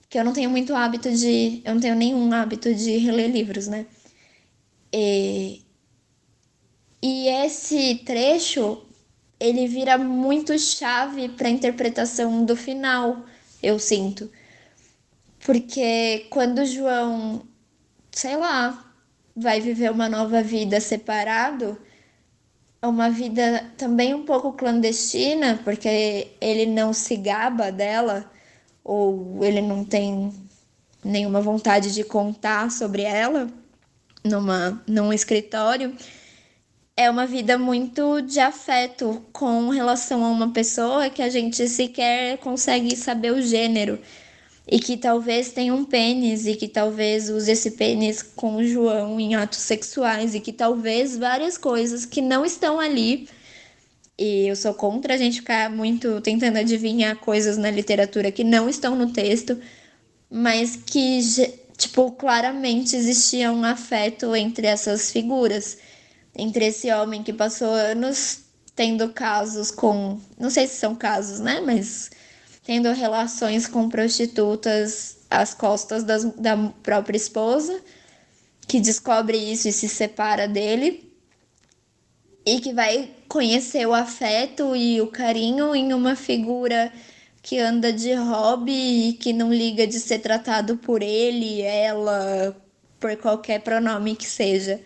Que 0.09 0.18
eu 0.18 0.25
não 0.25 0.33
tenho 0.33 0.51
muito 0.51 0.75
hábito 0.75 1.11
de. 1.12 1.62
Eu 1.64 1.75
não 1.75 1.81
tenho 1.81 1.95
nenhum 1.95 2.33
hábito 2.33 2.75
de 2.75 2.97
reler 2.99 3.31
livros, 3.31 3.68
né? 3.68 3.87
E, 4.93 5.62
e 7.03 7.28
esse 7.28 7.96
trecho 8.05 8.82
ele 9.38 9.66
vira 9.66 9.96
muito 9.96 10.59
chave 10.59 11.30
para 11.30 11.48
a 11.48 11.51
interpretação 11.51 12.44
do 12.44 12.55
final, 12.55 13.24
eu 13.62 13.78
sinto. 13.78 14.30
Porque 15.44 16.26
quando 16.28 16.66
João, 16.66 17.42
sei 18.12 18.36
lá, 18.36 18.92
vai 19.34 19.61
viver 19.61 19.90
uma 19.90 20.09
nova 20.09 20.42
vida 20.42 20.78
separado, 20.78 21.78
uma 22.82 23.11
vida 23.11 23.72
também 23.78 24.12
um 24.12 24.24
pouco 24.24 24.53
clandestina, 24.53 25.59
porque 25.64 26.28
ele 26.40 26.66
não 26.66 26.92
se 26.92 27.16
gaba 27.16 27.72
dela, 27.72 28.30
ou 28.84 29.42
ele 29.42 29.62
não 29.62 29.84
tem 29.84 30.32
nenhuma 31.03 31.40
vontade 31.40 31.92
de 31.92 32.05
contar 32.05 32.70
sobre 32.70 33.03
ela 33.03 33.48
numa, 34.24 34.82
num 34.86 35.12
escritório. 35.12 35.96
É 37.01 37.09
uma 37.09 37.26
vida 37.26 37.57
muito 37.57 38.20
de 38.20 38.38
afeto 38.40 39.24
com 39.32 39.70
relação 39.70 40.22
a 40.22 40.28
uma 40.28 40.53
pessoa 40.53 41.09
que 41.09 41.22
a 41.22 41.30
gente 41.30 41.66
sequer 41.66 42.36
consegue 42.36 42.94
saber 42.94 43.32
o 43.32 43.40
gênero 43.40 43.98
e 44.68 44.78
que 44.78 44.98
talvez 44.98 45.51
tenha 45.51 45.72
um 45.72 45.82
pênis 45.82 46.44
e 46.46 46.55
que 46.55 46.68
talvez 46.68 47.30
use 47.30 47.51
esse 47.53 47.70
pênis 47.70 48.22
com 48.22 48.57
o 48.57 48.64
João 48.66 49.18
em 49.18 49.34
atos 49.34 49.61
sexuais 49.61 50.34
e 50.34 50.40
que 50.40 50.53
talvez 50.53 51.16
várias 51.16 51.57
coisas 51.57 52.05
que 52.05 52.20
não 52.20 52.44
estão 52.44 52.78
ali. 52.78 53.26
E 54.18 54.48
eu 54.48 54.55
sou 54.55 54.74
contra 54.74 55.14
a 55.14 55.16
gente 55.16 55.40
ficar 55.40 55.70
muito 55.70 56.20
tentando 56.20 56.59
adivinhar 56.59 57.16
coisas 57.16 57.57
na 57.57 57.70
literatura 57.70 58.30
que 58.30 58.44
não 58.44 58.68
estão 58.68 58.94
no 58.94 59.11
texto, 59.11 59.59
mas 60.30 60.76
que, 60.76 61.18
tipo, 61.78 62.11
claramente 62.12 62.94
existia 62.94 63.51
um 63.51 63.64
afeto 63.64 64.36
entre 64.36 64.66
essas 64.66 65.11
figuras. 65.11 65.78
Entre 66.35 66.66
esse 66.66 66.93
homem 66.93 67.22
que 67.22 67.33
passou 67.33 67.72
anos 67.72 68.45
tendo 68.74 69.11
casos 69.11 69.70
com. 69.70 70.18
Não 70.39 70.51
sei 70.51 70.66
se 70.66 70.76
são 70.76 70.95
casos, 70.95 71.41
né? 71.41 71.61
Mas 71.61 72.11
tendo 72.64 72.91
relações 72.93 73.66
com 73.66 73.89
prostitutas 73.89 75.18
às 75.28 75.53
costas 75.55 76.05
das, 76.05 76.24
da 76.35 76.57
própria 76.83 77.16
esposa, 77.16 77.81
que 78.66 78.81
descobre 78.81 79.37
isso 79.37 79.68
e 79.68 79.72
se 79.72 79.89
separa 79.89 80.47
dele, 80.47 81.12
e 82.45 82.61
que 82.61 82.72
vai 82.72 83.11
conhecer 83.28 83.87
o 83.87 83.95
afeto 83.95 84.74
e 84.74 85.01
o 85.01 85.09
carinho 85.09 85.74
em 85.74 85.93
uma 85.93 86.16
figura 86.16 86.93
que 87.43 87.59
anda 87.59 87.93
de 87.93 88.14
hobby 88.14 89.09
e 89.09 89.12
que 89.14 89.33
não 89.33 89.53
liga 89.53 89.87
de 89.87 89.99
ser 89.99 90.18
tratado 90.20 90.76
por 90.76 91.03
ele, 91.03 91.62
ela, 91.62 92.57
por 92.99 93.16
qualquer 93.16 93.61
pronome 93.61 94.16
que 94.16 94.26
seja. 94.26 94.81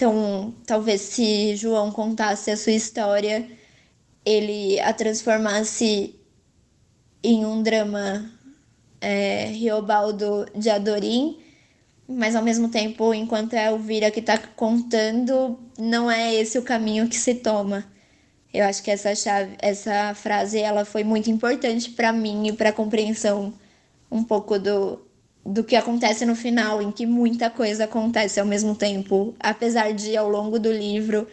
Então, 0.00 0.54
talvez 0.66 1.02
se 1.02 1.54
João 1.56 1.92
contasse 1.92 2.50
a 2.50 2.56
sua 2.56 2.72
história, 2.72 3.46
ele 4.24 4.80
a 4.80 4.94
transformasse 4.94 6.18
em 7.22 7.44
um 7.44 7.62
drama 7.62 8.32
é, 8.98 9.44
Riobaldo 9.48 10.46
de 10.56 10.70
Adorim, 10.70 11.38
mas 12.08 12.34
ao 12.34 12.42
mesmo 12.42 12.70
tempo, 12.70 13.12
enquanto 13.12 13.52
é 13.52 13.66
a 13.66 13.72
Elvira 13.72 14.10
que 14.10 14.20
está 14.20 14.38
contando, 14.38 15.60
não 15.76 16.10
é 16.10 16.34
esse 16.34 16.58
o 16.58 16.62
caminho 16.62 17.06
que 17.06 17.16
se 17.18 17.34
toma. 17.34 17.84
Eu 18.54 18.64
acho 18.64 18.82
que 18.82 18.90
essa 18.90 19.14
chave, 19.14 19.54
essa 19.58 20.14
frase, 20.14 20.60
ela 20.60 20.86
foi 20.86 21.04
muito 21.04 21.30
importante 21.30 21.90
para 21.90 22.10
mim 22.10 22.48
e 22.48 22.52
para 22.54 22.70
a 22.70 22.72
compreensão 22.72 23.52
um 24.10 24.24
pouco 24.24 24.58
do, 24.58 24.98
do 25.44 25.64
que 25.64 25.74
acontece 25.76 26.24
no 26.26 26.34
final, 26.34 26.82
em 26.82 26.90
que 26.90 27.06
muita 27.06 27.48
coisa 27.50 27.84
acontece 27.84 28.38
ao 28.38 28.46
mesmo 28.46 28.74
tempo, 28.74 29.34
apesar 29.40 29.92
de 29.92 30.16
ao 30.16 30.28
longo 30.28 30.58
do 30.58 30.70
livro 30.70 31.26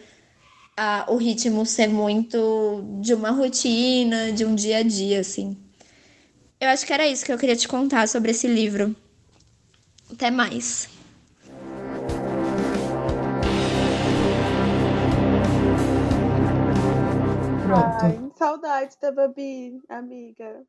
a, 0.76 1.06
o 1.08 1.16
ritmo 1.16 1.66
ser 1.66 1.88
muito 1.88 2.84
de 3.00 3.12
uma 3.12 3.30
rotina, 3.30 4.32
de 4.32 4.44
um 4.44 4.54
dia 4.54 4.78
a 4.78 4.82
dia, 4.82 5.20
assim. 5.20 5.56
Eu 6.60 6.68
acho 6.68 6.86
que 6.86 6.92
era 6.92 7.06
isso 7.06 7.24
que 7.24 7.32
eu 7.32 7.38
queria 7.38 7.56
te 7.56 7.68
contar 7.68 8.08
sobre 8.08 8.30
esse 8.30 8.46
livro. 8.46 8.94
Até 10.10 10.30
mais. 10.30 10.88
Pronto. 17.66 17.98
Ai, 18.00 18.30
saudade 18.36 18.96
da 19.00 19.12
Babi, 19.12 19.80
amiga. 19.88 20.64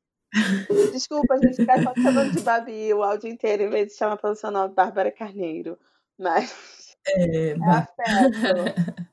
Desculpa, 0.91 1.33
a 1.33 1.37
gente 1.37 1.55
ficar 1.55 1.81
só 1.81 1.93
chamando 1.95 2.31
de 2.31 2.41
Babi 2.41 2.93
o 2.93 3.03
áudio 3.03 3.29
inteiro, 3.29 3.63
em 3.63 3.69
vez 3.69 3.87
de 3.87 3.95
chamar 3.95 4.17
pelo 4.17 4.35
seu 4.35 4.51
nome, 4.51 4.73
Bárbara 4.73 5.11
Carneiro. 5.11 5.77
Mas 6.17 6.95
é, 7.07 7.51
é 7.51 7.55
afeto. 7.65 9.07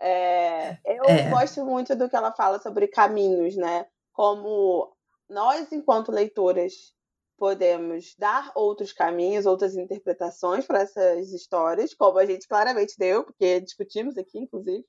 É, 0.00 0.78
eu 0.84 1.04
é. 1.04 1.30
gosto 1.30 1.64
muito 1.64 1.94
do 1.96 2.08
que 2.08 2.16
ela 2.16 2.32
fala 2.32 2.60
sobre 2.60 2.86
caminhos, 2.86 3.56
né? 3.56 3.86
Como 4.12 4.92
nós, 5.28 5.70
enquanto 5.72 6.12
leitoras, 6.12 6.94
podemos 7.36 8.14
dar 8.18 8.50
outros 8.54 8.92
caminhos, 8.92 9.46
outras 9.46 9.76
interpretações 9.76 10.66
para 10.66 10.80
essas 10.80 11.32
histórias, 11.32 11.94
como 11.94 12.18
a 12.18 12.26
gente 12.26 12.48
claramente 12.48 12.94
deu, 12.98 13.24
porque 13.24 13.60
discutimos 13.60 14.16
aqui, 14.16 14.38
inclusive. 14.38 14.84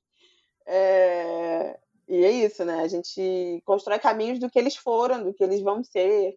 É... 0.66 1.80
E 2.10 2.26
é 2.26 2.32
isso, 2.32 2.66
né? 2.66 2.82
A 2.82 2.88
gente 2.88 3.62
constrói 3.64 4.00
caminhos 4.00 4.40
do 4.40 4.50
que 4.50 4.58
eles 4.58 4.76
foram, 4.76 5.24
do 5.24 5.32
que 5.32 5.44
eles 5.44 5.62
vão 5.62 5.84
ser. 5.84 6.36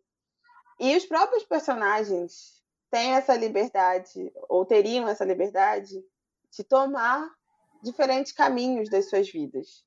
E 0.79 0.95
os 0.95 1.07
próprios 1.07 1.45
personagens 1.45 2.63
têm 2.91 3.15
essa 3.15 3.35
liberdade, 3.35 4.31
ou 4.51 4.67
teriam 4.67 5.09
essa 5.09 5.25
liberdade, 5.25 6.05
de 6.55 6.63
tomar 6.63 7.27
diferentes 7.83 8.33
caminhos 8.33 8.91
das 8.91 9.09
suas 9.09 9.31
vidas. 9.31 9.83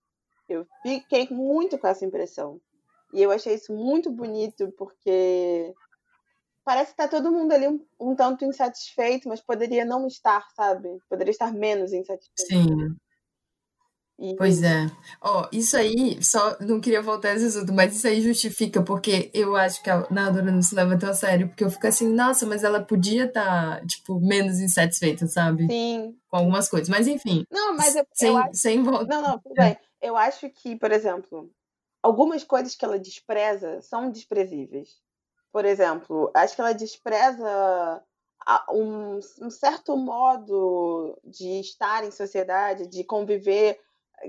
Eu 0.49 0.65
fiquei 0.81 1.27
muito 1.29 1.77
com 1.77 1.87
essa 1.87 2.03
impressão. 2.03 2.59
E 3.13 3.21
eu 3.21 3.31
achei 3.31 3.53
isso 3.53 3.71
muito 3.71 4.09
bonito, 4.09 4.71
porque 4.75 5.71
parece 6.63 6.91
que 6.91 6.97
tá 6.97 7.07
todo 7.07 7.31
mundo 7.31 7.51
ali 7.51 7.67
um, 7.67 7.85
um, 7.99 8.15
tanto 8.15 8.43
insatisfeito, 8.43 9.29
mas 9.29 9.39
poderia 9.39 9.85
não 9.85 10.07
estar, 10.07 10.47
sabe? 10.55 10.97
Poderia 11.07 11.31
estar 11.31 11.53
menos 11.53 11.93
insatisfeito. 11.93 12.51
Sim. 12.51 12.95
E... 14.17 14.35
Pois 14.35 14.63
é. 14.63 14.87
Ó, 15.21 15.43
oh, 15.43 15.47
isso 15.51 15.75
aí, 15.75 16.23
só 16.23 16.57
não 16.61 16.79
queria 16.79 17.01
voltar 17.01 17.29
a 17.29 17.33
esse 17.35 17.47
assunto, 17.47 17.73
mas 17.73 17.95
isso 17.95 18.07
aí 18.07 18.21
justifica, 18.21 18.81
porque 18.81 19.29
eu 19.33 19.55
acho 19.55 19.83
que 19.83 19.89
a 19.89 20.07
narradora 20.09 20.51
não 20.51 20.61
se 20.61 20.73
leva 20.73 20.97
tão 20.97 21.09
a 21.09 21.13
sério, 21.13 21.49
porque 21.49 21.63
eu 21.63 21.69
fico 21.69 21.85
assim, 21.85 22.07
nossa, 22.13 22.45
mas 22.45 22.63
ela 22.63 22.81
podia 22.81 23.25
estar, 23.25 23.79
tá, 23.79 23.85
tipo, 23.85 24.19
menos 24.19 24.59
insatisfeita, 24.59 25.27
sabe? 25.27 25.67
Sim. 25.67 26.15
Com 26.29 26.37
algumas 26.37 26.69
coisas. 26.69 26.87
Mas 26.87 27.07
enfim. 27.07 27.45
Não, 27.51 27.75
mas 27.75 27.95
eu, 27.95 28.05
sem, 28.13 28.29
eu 28.29 28.37
acho... 28.37 28.53
sem 28.53 28.83
volta. 28.83 29.05
Não, 29.05 29.21
não, 29.21 29.39
tudo 29.39 29.55
bem. 29.55 29.77
Eu 30.01 30.15
acho 30.15 30.49
que, 30.49 30.75
por 30.77 30.91
exemplo, 30.91 31.51
algumas 32.01 32.43
coisas 32.43 32.75
que 32.75 32.85
ela 32.85 32.99
despreza 32.99 33.81
são 33.81 34.09
desprezíveis. 34.09 35.01
Por 35.51 35.65
exemplo, 35.65 36.31
acho 36.35 36.53
que 36.53 36.61
ela 36.61 36.73
despreza 36.73 38.03
um, 38.69 39.19
um, 39.41 39.49
certo 39.49 39.97
modo 39.97 41.17
de 41.23 41.59
estar 41.59 42.03
em 42.03 42.11
sociedade, 42.11 42.87
de 42.87 43.03
conviver, 43.03 43.79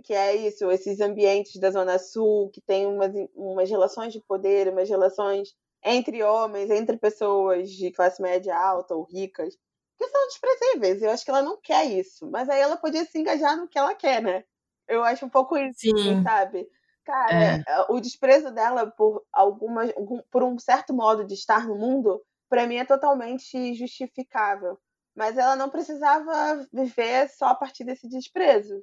que 0.05 0.13
é 0.13 0.35
isso, 0.35 0.71
esses 0.71 1.01
ambientes 1.01 1.61
da 1.61 1.71
Zona 1.71 1.99
Sul, 1.99 2.51
que 2.51 2.61
tem 2.61 2.87
umas, 2.87 3.13
umas 3.35 3.71
relações 3.71 4.13
de 4.13 4.21
poder, 4.21 4.69
umas 4.69 4.89
relações 4.89 5.55
entre 5.83 6.23
homens, 6.23 6.71
entre 6.71 6.97
pessoas 6.97 7.71
de 7.71 7.91
classe 7.93 8.21
média 8.21 8.57
alta 8.57 8.95
ou 8.95 9.05
ricas, 9.05 9.57
que 9.97 10.09
são 10.09 10.27
desprezíveis. 10.27 11.03
Eu 11.03 11.11
acho 11.11 11.25
que 11.25 11.31
ela 11.31 11.43
não 11.43 11.61
quer 11.61 11.85
isso. 11.85 12.29
Mas 12.31 12.49
aí 12.49 12.61
ela 12.61 12.77
podia 12.77 13.05
se 13.05 13.19
engajar 13.19 13.57
no 13.57 13.69
que 13.69 13.79
ela 13.79 13.95
quer, 13.95 14.23
né? 14.23 14.45
Eu 14.89 15.03
acho 15.03 15.25
um 15.27 15.31
pouco 15.31 15.57
isso, 15.57 15.79
Sim. 15.79 16.23
sabe? 16.23 16.69
Cara, 17.05 17.33
é. 17.33 17.63
é. 17.67 17.87
o 17.89 18.01
desprezo 18.01 18.51
dela 18.51 18.91
por 18.91 19.25
algumas, 19.33 19.93
por 20.31 20.43
um 20.43 20.59
certo 20.59 20.93
modo 20.93 21.25
de 21.25 21.35
estar 21.35 21.67
no 21.67 21.77
mundo, 21.77 22.21
para 22.49 22.67
mim 22.67 22.77
é 22.77 22.85
totalmente 22.85 23.75
justificável. 23.75 24.79
Mas 25.15 25.39
ela 25.39 25.57
não 25.57 25.71
precisava 25.71 26.67
viver 26.73 27.29
só 27.31 27.47
a 27.47 27.55
partir 27.55 27.85
desse 27.85 28.09
desprezo. 28.09 28.83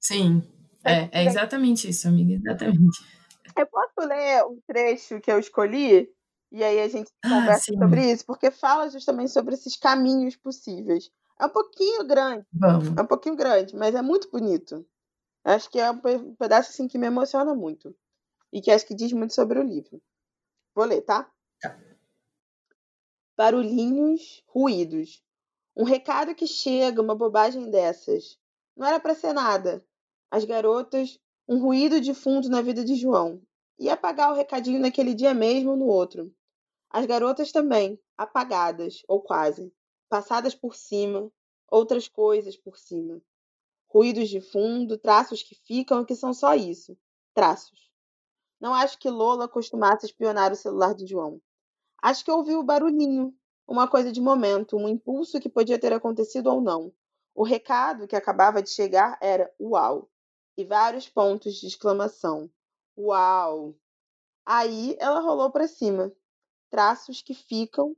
Sim, 0.00 0.42
é, 0.84 1.08
é 1.12 1.24
exatamente 1.24 1.88
isso, 1.88 2.08
amiga, 2.08 2.34
exatamente. 2.34 2.98
Eu 3.56 3.66
posso 3.66 4.08
ler 4.08 4.44
um 4.44 4.60
trecho 4.66 5.20
que 5.20 5.30
eu 5.30 5.38
escolhi? 5.38 6.08
E 6.50 6.64
aí 6.64 6.80
a 6.80 6.88
gente 6.88 7.10
ah, 7.24 7.28
conversa 7.28 7.72
ah, 7.74 7.78
sobre 7.78 8.12
isso, 8.12 8.24
porque 8.24 8.50
fala 8.50 8.88
justamente 8.88 9.30
sobre 9.30 9.54
esses 9.54 9.76
caminhos 9.76 10.36
possíveis. 10.36 11.10
É 11.40 11.46
um 11.46 11.50
pouquinho 11.50 12.06
grande. 12.06 12.46
Vamos. 12.52 12.96
É 12.96 13.02
um 13.02 13.06
pouquinho 13.06 13.36
grande, 13.36 13.76
mas 13.76 13.94
é 13.94 14.02
muito 14.02 14.30
bonito. 14.30 14.86
Acho 15.44 15.70
que 15.70 15.78
é 15.78 15.90
um 15.90 16.34
pedaço 16.36 16.70
assim 16.70 16.88
que 16.88 16.98
me 16.98 17.06
emociona 17.06 17.54
muito. 17.54 17.94
e 18.52 18.62
que 18.62 18.70
acho 18.70 18.86
que 18.86 18.94
diz 18.94 19.12
muito 19.12 19.34
sobre 19.34 19.58
o 19.58 19.62
livro. 19.62 20.00
Vou 20.74 20.84
ler, 20.86 21.02
tá? 21.02 21.30
Tá. 21.60 21.78
Barulhinhos, 23.36 24.42
ruídos. 24.46 25.22
Um 25.76 25.84
recado 25.84 26.34
que 26.34 26.46
chega, 26.46 27.02
uma 27.02 27.14
bobagem 27.14 27.70
dessas. 27.70 28.38
Não 28.76 28.86
era 28.86 28.98
para 28.98 29.14
ser 29.14 29.32
nada. 29.32 29.84
As 30.30 30.44
garotas, 30.44 31.18
um 31.48 31.58
ruído 31.58 32.02
de 32.02 32.12
fundo 32.12 32.50
na 32.50 32.60
vida 32.60 32.84
de 32.84 32.94
João. 32.94 33.40
Ia 33.78 33.94
apagar 33.94 34.30
o 34.30 34.34
recadinho 34.34 34.78
naquele 34.78 35.14
dia 35.14 35.32
mesmo 35.32 35.70
ou 35.70 35.76
no 35.76 35.86
outro. 35.86 36.30
As 36.90 37.06
garotas 37.06 37.50
também, 37.50 37.98
apagadas, 38.16 39.02
ou 39.08 39.22
quase, 39.22 39.72
passadas 40.06 40.54
por 40.54 40.74
cima, 40.74 41.32
outras 41.70 42.08
coisas 42.08 42.58
por 42.58 42.76
cima. 42.76 43.22
Ruídos 43.88 44.28
de 44.28 44.40
fundo, 44.42 44.98
traços 44.98 45.42
que 45.42 45.54
ficam, 45.54 46.04
que 46.04 46.14
são 46.14 46.34
só 46.34 46.54
isso, 46.54 46.94
traços. 47.32 47.90
Não 48.60 48.74
acho 48.74 48.98
que 48.98 49.08
Lola 49.08 49.48
costumasse 49.48 50.04
espionar 50.04 50.52
o 50.52 50.56
celular 50.56 50.94
de 50.94 51.06
João. 51.06 51.40
Acho 52.02 52.22
que 52.22 52.30
ouviu 52.30 52.60
o 52.60 52.64
barulhinho, 52.64 53.34
uma 53.66 53.88
coisa 53.88 54.12
de 54.12 54.20
momento, 54.20 54.76
um 54.76 54.88
impulso 54.88 55.40
que 55.40 55.48
podia 55.48 55.78
ter 55.78 55.92
acontecido 55.92 56.48
ou 56.48 56.60
não. 56.60 56.92
O 57.34 57.42
recado 57.44 58.06
que 58.06 58.16
acabava 58.16 58.62
de 58.62 58.68
chegar 58.68 59.16
era 59.22 59.50
uau, 59.60 60.10
e 60.58 60.64
vários 60.64 61.08
pontos 61.08 61.54
de 61.54 61.68
exclamação. 61.68 62.50
Uau! 62.98 63.76
Aí 64.44 64.96
ela 64.98 65.20
rolou 65.20 65.52
para 65.52 65.68
cima, 65.68 66.12
traços 66.68 67.22
que 67.22 67.32
ficam, 67.32 67.96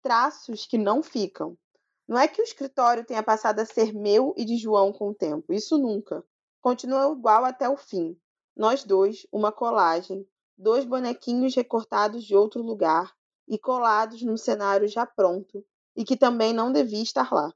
traços 0.00 0.64
que 0.64 0.78
não 0.78 1.02
ficam. 1.02 1.58
Não 2.06 2.16
é 2.16 2.28
que 2.28 2.40
o 2.40 2.44
escritório 2.44 3.04
tenha 3.04 3.22
passado 3.22 3.58
a 3.58 3.66
ser 3.66 3.92
meu 3.92 4.32
e 4.36 4.44
de 4.44 4.56
João 4.56 4.92
com 4.92 5.08
o 5.08 5.14
tempo, 5.14 5.52
isso 5.52 5.76
nunca. 5.76 6.24
Continua 6.60 7.12
igual 7.12 7.44
até 7.44 7.68
o 7.68 7.76
fim. 7.76 8.16
Nós 8.54 8.84
dois, 8.84 9.26
uma 9.32 9.50
colagem, 9.50 10.24
dois 10.56 10.84
bonequinhos 10.84 11.56
recortados 11.56 12.22
de 12.22 12.36
outro 12.36 12.62
lugar 12.62 13.12
e 13.48 13.58
colados 13.58 14.22
num 14.22 14.36
cenário 14.36 14.86
já 14.86 15.04
pronto 15.04 15.64
e 15.96 16.04
que 16.04 16.16
também 16.16 16.52
não 16.52 16.72
devia 16.72 17.02
estar 17.02 17.32
lá. 17.32 17.52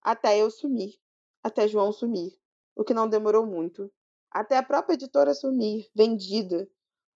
Até 0.00 0.38
eu 0.38 0.50
sumir, 0.50 0.98
até 1.42 1.68
João 1.68 1.92
sumir, 1.92 2.39
o 2.74 2.84
que 2.84 2.94
não 2.94 3.08
demorou 3.08 3.46
muito. 3.46 3.90
Até 4.30 4.56
a 4.56 4.62
própria 4.62 4.94
editora 4.94 5.34
sumir, 5.34 5.88
vendida, 5.94 6.68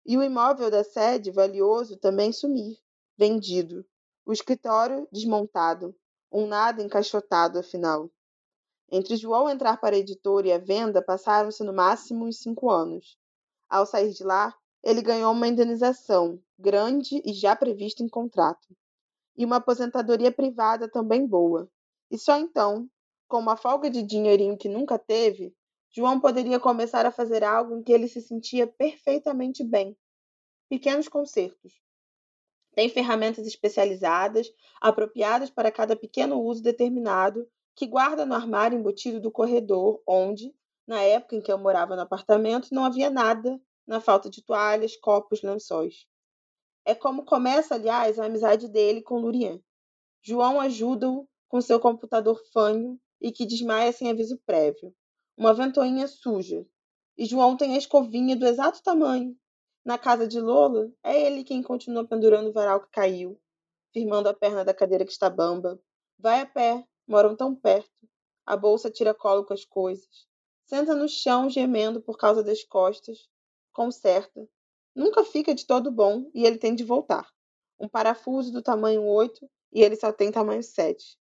e 0.05 0.19
o 0.19 0.23
imóvel 0.23 0.71
da 0.71 0.85
sede, 0.85 1.31
valioso, 1.31 1.97
também 1.97 2.33
sumir, 2.33 2.79
vendido. 3.17 3.85
O 4.27 4.33
escritório 4.33 5.09
desmontado, 5.11 5.95
um 6.31 6.47
nada 6.47 6.83
encaixotado, 6.83 7.59
afinal. 7.59 8.11
Entre 8.91 9.17
João 9.17 9.49
entrar 9.49 9.81
para 9.81 9.97
a 9.97 9.99
editora 9.99 10.49
e 10.49 10.53
a 10.53 10.59
venda 10.59 11.01
passaram-se 11.03 11.63
no 11.65 11.73
máximo 11.73 12.27
uns 12.27 12.39
cinco 12.39 12.71
anos. 12.71 13.19
Ao 13.69 13.87
sair 13.87 14.13
de 14.13 14.23
lá, 14.23 14.55
ele 14.83 15.01
ganhou 15.01 15.33
uma 15.33 15.49
indenização, 15.49 16.39
grande 16.59 17.23
e 17.25 17.33
já 17.33 17.57
prevista 17.57 18.03
em 18.03 18.09
contrato, 18.09 18.77
e 19.37 19.45
uma 19.45 19.57
aposentadoria 19.57 20.31
privada 20.31 20.89
também 20.89 21.27
boa. 21.27 21.69
E 22.11 22.19
só 22.19 22.39
então, 22.39 22.89
com 23.29 23.39
uma 23.39 23.57
folga 23.57 23.91
de 23.91 24.03
dinheirinho 24.03 24.57
que 24.57 24.69
nunca 24.69 24.99
teve, 24.99 25.55
João 25.91 26.19
poderia 26.19 26.59
começar 26.59 27.07
a 27.07 27.13
fazer 27.13 27.45
algo 27.45 27.77
em 27.77 27.83
que 27.83 27.93
ele 27.93 28.09
se 28.09 28.21
sentia 28.21 28.67
perfeitamente 28.67 29.63
bem. 29.63 29.97
Pequenos 30.69 31.09
concertos. 31.09 31.81
Tem 32.75 32.89
ferramentas 32.89 33.47
especializadas, 33.47 34.49
apropriadas 34.81 35.51
para 35.51 35.71
cada 35.71 35.95
pequeno 35.95 36.41
uso 36.41 36.63
determinado, 36.63 37.49
que 37.77 37.87
guarda 37.87 38.27
no 38.27 38.35
armário 38.35 38.77
embutido 38.77 39.21
do 39.21 39.31
corredor, 39.31 40.03
onde, 40.07 40.53
na 40.87 41.01
época 41.01 41.37
em 41.37 41.41
que 41.41 41.53
eu 41.53 41.59
morava 41.59 41.95
no 41.95 42.03
apartamento, 42.03 42.69
não 42.73 42.85
havia 42.85 43.09
nada, 43.09 43.61
na 43.87 44.01
falta 44.01 44.29
de 44.29 44.43
toalhas, 44.43 44.97
copos, 44.97 45.43
lençóis. 45.43 46.07
É 46.85 46.95
como 46.95 47.25
começa, 47.25 47.77
aliás, 47.77 48.19
a 48.19 48.27
amizade 48.27 48.69
dele 48.69 49.01
com 49.01 49.19
Lurian. 49.19 49.61
João 50.21 50.61
ajuda-o 50.61 51.29
com 51.49 51.61
seu 51.61 51.79
computador 51.79 52.41
fanho 52.53 52.99
e 53.25 53.33
que 53.33 53.47
desmaia 53.47 53.91
sem 53.91 54.11
aviso 54.11 54.39
prévio 54.45 54.95
uma 55.35 55.55
ventoinha 55.55 56.07
suja. 56.07 56.67
E 57.17 57.25
João 57.25 57.57
tem 57.57 57.75
a 57.75 57.79
escovinha 57.79 58.37
do 58.37 58.47
exato 58.47 58.83
tamanho. 58.83 59.35
Na 59.83 59.97
casa 59.97 60.29
de 60.29 60.39
Lola, 60.39 60.93
é 61.03 61.19
ele 61.27 61.43
quem 61.43 61.63
continua 61.63 62.07
pendurando 62.07 62.51
o 62.51 62.53
varal 62.53 62.83
que 62.83 62.91
caiu, 62.91 63.41
firmando 63.95 64.29
a 64.29 64.35
perna 64.35 64.63
da 64.63 64.75
cadeira 64.75 65.07
que 65.07 65.11
está 65.11 65.31
bamba. 65.31 65.81
Vai 66.19 66.43
a 66.43 66.47
pé, 66.47 66.87
moram 67.09 67.35
tão 67.35 67.57
perto. 67.57 67.91
A 68.45 68.59
bolsa 68.59 68.91
tira 68.91 69.15
colo 69.15 69.47
com 69.47 69.55
as 69.55 69.65
coisas. 69.65 70.27
Senta 70.67 70.95
no 70.95 71.09
chão 71.09 71.49
gemendo 71.49 72.03
por 72.03 72.19
causa 72.19 72.43
das 72.43 72.63
costas. 72.63 73.27
Conserta. 73.73 74.47
Nunca 74.95 75.25
fica 75.25 75.55
de 75.55 75.67
todo 75.67 75.91
bom 75.91 76.31
e 76.35 76.45
ele 76.45 76.59
tem 76.59 76.75
de 76.75 76.85
voltar. 76.85 77.27
Um 77.81 77.89
parafuso 77.89 78.53
do 78.53 78.61
tamanho 78.61 79.03
8 79.03 79.51
e 79.73 79.83
ele 79.83 79.97
só 79.97 80.13
tem 80.13 80.31
tamanho 80.31 80.63
7. 80.63 81.19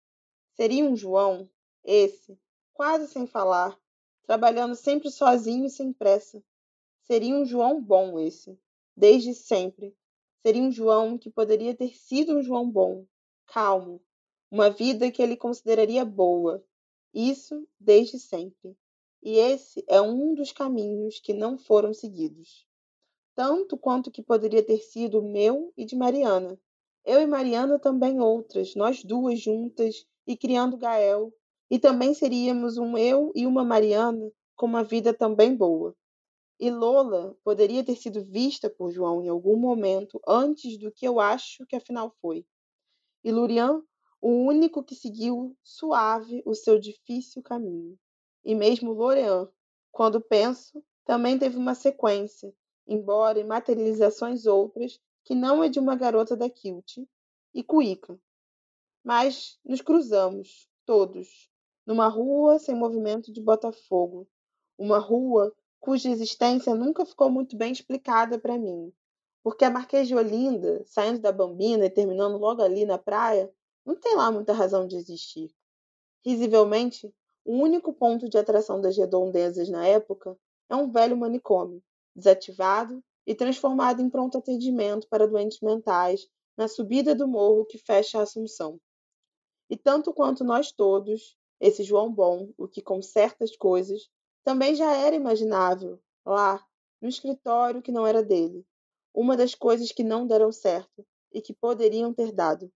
Seria 0.56 0.84
um 0.84 0.96
João, 0.96 1.48
esse, 1.84 2.38
quase 2.72 3.08
sem 3.08 3.26
falar, 3.26 3.78
trabalhando 4.24 4.74
sempre 4.74 5.10
sozinho 5.10 5.66
e 5.66 5.70
sem 5.70 5.92
pressa. 5.92 6.42
Seria 7.02 7.34
um 7.34 7.44
João 7.44 7.82
bom 7.82 8.18
esse, 8.18 8.58
desde 8.96 9.34
sempre. 9.34 9.96
Seria 10.40 10.62
um 10.62 10.70
João 10.70 11.18
que 11.18 11.30
poderia 11.30 11.74
ter 11.74 11.94
sido 11.96 12.34
um 12.34 12.42
João 12.42 12.70
bom, 12.70 13.06
calmo, 13.46 14.00
uma 14.50 14.70
vida 14.70 15.10
que 15.10 15.22
ele 15.22 15.36
consideraria 15.36 16.04
boa. 16.04 16.64
Isso 17.12 17.66
desde 17.78 18.18
sempre. 18.18 18.76
E 19.22 19.38
esse 19.38 19.84
é 19.86 20.00
um 20.00 20.34
dos 20.34 20.50
caminhos 20.50 21.20
que 21.20 21.32
não 21.32 21.56
foram 21.56 21.94
seguidos. 21.94 22.66
Tanto 23.34 23.76
quanto 23.76 24.10
que 24.10 24.22
poderia 24.22 24.62
ter 24.62 24.78
sido 24.78 25.22
meu 25.22 25.72
e 25.76 25.84
de 25.84 25.96
Mariana. 25.96 26.58
Eu 27.04 27.20
e 27.20 27.26
Mariana 27.26 27.78
também 27.78 28.20
outras, 28.20 28.74
nós 28.74 29.02
duas 29.02 29.40
juntas 29.40 30.06
e 30.26 30.36
criando 30.36 30.76
Gael, 30.76 31.32
e 31.70 31.78
também 31.78 32.14
seríamos 32.14 32.76
um 32.76 32.96
eu 32.98 33.32
e 33.34 33.46
uma 33.46 33.64
Mariana 33.64 34.30
com 34.54 34.66
uma 34.66 34.84
vida 34.84 35.14
também 35.14 35.56
boa. 35.56 35.94
E 36.60 36.70
Lola 36.70 37.36
poderia 37.42 37.82
ter 37.84 37.96
sido 37.96 38.22
vista 38.22 38.70
por 38.70 38.92
João 38.92 39.22
em 39.22 39.28
algum 39.28 39.56
momento 39.56 40.20
antes 40.26 40.78
do 40.78 40.92
que 40.92 41.06
eu 41.06 41.18
acho 41.18 41.66
que 41.66 41.74
afinal 41.74 42.14
foi. 42.20 42.46
E 43.24 43.32
Lurian, 43.32 43.82
o 44.20 44.30
único 44.30 44.84
que 44.84 44.94
seguiu 44.94 45.56
suave 45.62 46.42
o 46.46 46.54
seu 46.54 46.78
difícil 46.78 47.42
caminho. 47.42 47.98
E 48.44 48.54
mesmo 48.54 48.92
Lorean, 48.92 49.48
quando 49.90 50.20
penso, 50.20 50.84
também 51.04 51.38
teve 51.38 51.56
uma 51.56 51.74
sequência, 51.74 52.54
embora 52.86 53.40
em 53.40 53.44
materializações 53.44 54.46
outras, 54.46 55.00
que 55.24 55.34
não 55.34 55.62
é 55.62 55.68
de 55.68 55.78
uma 55.78 55.96
garota 55.96 56.36
da 56.36 56.48
Kilt, 56.48 56.98
e 57.54 57.62
Cuica. 57.62 58.18
Mas 59.04 59.58
nos 59.64 59.80
cruzamos, 59.80 60.68
todos, 60.86 61.50
numa 61.86 62.08
rua 62.08 62.58
sem 62.58 62.74
movimento 62.74 63.32
de 63.32 63.40
Botafogo, 63.40 64.26
uma 64.78 64.98
rua 64.98 65.54
cuja 65.80 66.08
existência 66.08 66.74
nunca 66.74 67.04
ficou 67.04 67.30
muito 67.30 67.56
bem 67.56 67.72
explicada 67.72 68.38
para 68.38 68.58
mim, 68.58 68.92
porque 69.42 69.64
a 69.64 69.70
Marquês 69.70 70.06
de 70.06 70.14
Olinda, 70.14 70.82
saindo 70.86 71.18
da 71.18 71.32
Bambina 71.32 71.86
e 71.86 71.90
terminando 71.90 72.38
logo 72.38 72.62
ali 72.62 72.84
na 72.84 72.98
praia, 72.98 73.52
não 73.84 73.96
tem 73.96 74.14
lá 74.14 74.30
muita 74.30 74.52
razão 74.52 74.86
de 74.86 74.96
existir. 74.96 75.52
Risivelmente, 76.24 77.12
o 77.44 77.56
único 77.56 77.92
ponto 77.92 78.28
de 78.28 78.38
atração 78.38 78.80
das 78.80 78.96
redondezas 78.96 79.68
na 79.68 79.84
época 79.84 80.38
é 80.68 80.76
um 80.76 80.90
velho 80.90 81.16
manicômio, 81.16 81.82
desativado 82.14 83.02
e 83.26 83.34
transformado 83.34 84.00
em 84.00 84.08
pronto 84.08 84.38
atendimento 84.38 85.08
para 85.08 85.26
doentes 85.26 85.60
mentais 85.60 86.28
na 86.56 86.68
subida 86.68 87.14
do 87.14 87.26
morro 87.26 87.64
que 87.64 87.78
fecha 87.78 88.18
a 88.18 88.22
Assunção. 88.22 88.80
E 89.68 89.76
tanto 89.76 90.12
quanto 90.12 90.44
nós 90.44 90.70
todos, 90.70 91.36
esse 91.62 91.84
João 91.84 92.12
Bom, 92.12 92.52
o 92.58 92.66
que 92.66 92.82
conserta 92.82 93.44
as 93.44 93.54
coisas, 93.54 94.10
também 94.42 94.74
já 94.74 94.96
era 94.96 95.14
imaginável, 95.14 96.00
lá, 96.26 96.60
no 97.00 97.08
escritório 97.08 97.80
que 97.80 97.92
não 97.92 98.04
era 98.04 98.20
dele. 98.20 98.66
Uma 99.14 99.36
das 99.36 99.54
coisas 99.54 99.92
que 99.92 100.02
não 100.02 100.26
deram 100.26 100.50
certo 100.50 101.06
e 101.32 101.40
que 101.40 101.54
poderiam 101.54 102.12
ter 102.12 102.32
dado. 102.32 102.68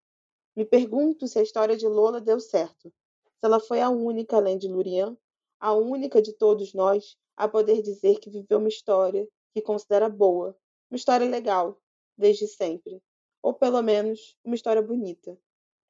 Me 0.55 0.64
pergunto 0.64 1.26
se 1.26 1.37
a 1.37 1.43
história 1.43 1.76
de 1.76 1.89
Lola 1.89 2.20
deu 2.20 2.39
certo. 2.39 2.93
Se 3.24 3.43
ela 3.43 3.59
foi 3.59 3.80
a 3.80 3.91
única, 3.91 4.37
além 4.37 4.57
de 4.57 4.68
Lurian, 4.68 5.18
a 5.59 5.74
única 5.74 6.22
de 6.22 6.32
todos 6.32 6.72
nós 6.72 7.18
a 7.37 7.49
poder 7.49 7.82
dizer 7.82 8.20
que 8.20 8.30
viveu 8.30 8.59
uma 8.61 8.68
história 8.68 9.28
que 9.53 9.61
considera 9.61 10.09
boa, 10.09 10.57
uma 10.89 10.97
história 10.97 11.28
legal, 11.28 11.76
desde 12.16 12.47
sempre. 12.47 13.03
Ou 13.43 13.53
pelo 13.53 13.82
menos 13.82 14.37
uma 14.45 14.55
história 14.55 14.80
bonita. 14.80 15.37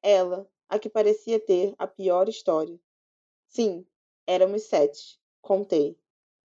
Ela, 0.01 0.49
a 0.67 0.79
que 0.79 0.89
parecia 0.89 1.39
ter 1.39 1.75
a 1.77 1.85
pior 1.85 2.27
história. 2.27 2.79
Sim, 3.47 3.85
éramos 4.25 4.63
sete. 4.63 5.19
Contei. 5.41 5.97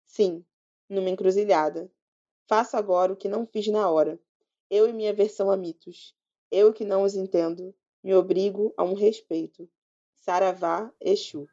Sim, 0.05 0.43
numa 0.89 1.09
encruzilhada. 1.09 1.91
Faço 2.47 2.77
agora 2.77 3.13
o 3.13 3.15
que 3.15 3.27
não 3.27 3.45
fiz 3.45 3.67
na 3.67 3.89
hora. 3.89 4.19
Eu 4.69 4.87
e 4.87 4.93
minha 4.93 5.13
versão 5.13 5.51
a 5.51 5.57
mitos. 5.57 6.15
Eu 6.51 6.73
que 6.73 6.85
não 6.85 7.03
os 7.03 7.15
entendo, 7.15 7.75
me 8.03 8.13
obrigo 8.13 8.73
a 8.77 8.83
um 8.83 8.93
respeito. 8.93 9.69
Saravá 10.15 10.91
Exu. 10.99 11.47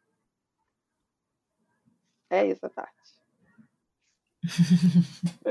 É 2.31 2.47
isso, 2.47 2.69
Tati. 2.71 2.93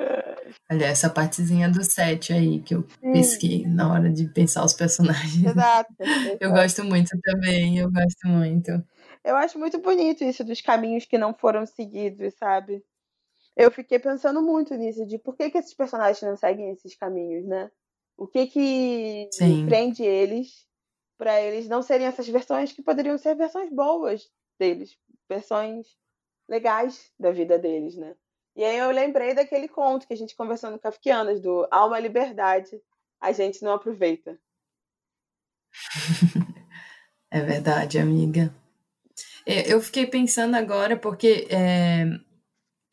Olha, 0.70 0.86
essa 0.86 1.10
partezinha 1.10 1.70
do 1.70 1.84
set 1.84 2.32
aí 2.34 2.62
que 2.62 2.76
eu 2.76 2.84
Sim. 2.84 3.12
pesquei 3.12 3.66
na 3.66 3.92
hora 3.92 4.12
de 4.12 4.28
pensar 4.30 4.64
os 4.64 4.74
personagens. 4.74 5.44
Exato. 5.46 5.94
Eu 6.40 6.52
gosto 6.52 6.84
muito 6.84 7.10
também, 7.22 7.80
eu 7.80 7.90
gosto 7.92 8.28
muito. 8.28 8.72
Eu 9.24 9.36
acho 9.38 9.58
muito 9.58 9.78
bonito 9.80 10.24
isso 10.24 10.44
dos 10.44 10.62
caminhos 10.62 11.06
que 11.06 11.18
não 11.18 11.34
foram 11.34 11.66
seguidos, 11.66 12.34
sabe? 12.36 12.84
Eu 13.56 13.72
fiquei 13.72 14.00
pensando 14.00 14.42
muito 14.42 14.74
nisso, 14.76 15.06
de 15.06 15.18
por 15.18 15.36
que, 15.36 15.50
que 15.50 15.58
esses 15.58 15.74
personagens 15.74 16.22
não 16.22 16.36
seguem 16.36 16.72
esses 16.72 16.96
caminhos, 16.96 17.46
né? 17.46 17.72
O 18.18 18.28
que 18.28 18.48
que 18.48 19.30
Sim. 19.32 19.66
prende 19.66 20.04
eles 20.04 20.68
para 21.18 21.42
eles 21.42 21.68
não 21.68 21.82
serem 21.82 22.08
essas 22.08 22.28
versões 22.28 22.74
que 22.74 22.82
poderiam 22.82 23.18
ser 23.18 23.36
versões 23.36 23.70
boas 23.72 24.30
deles, 24.60 24.98
versões 25.30 25.88
legais 26.50 27.12
da 27.18 27.32
vida 27.32 27.58
deles, 27.58 27.96
né? 27.96 28.16
E 28.56 28.64
aí 28.64 28.78
eu 28.78 28.92
lembrei 28.92 29.34
daquele 29.34 29.68
conto 29.68 30.06
que 30.06 30.14
a 30.14 30.18
gente 30.18 30.36
conversou 30.36 30.70
no 30.70 30.80
Kafkianas, 30.80 31.40
do 31.40 31.68
Há 31.72 31.86
uma 31.86 32.00
liberdade, 32.00 32.82
a 33.20 33.32
gente 33.32 33.64
não 33.64 33.74
aproveita. 33.74 34.38
é 37.32 37.42
verdade, 37.42 37.98
amiga. 37.98 38.54
É, 39.46 39.72
eu 39.72 39.82
fiquei 39.82 40.06
pensando 40.08 40.56
agora, 40.56 40.98
porque 40.98 41.48
é, 41.50 42.06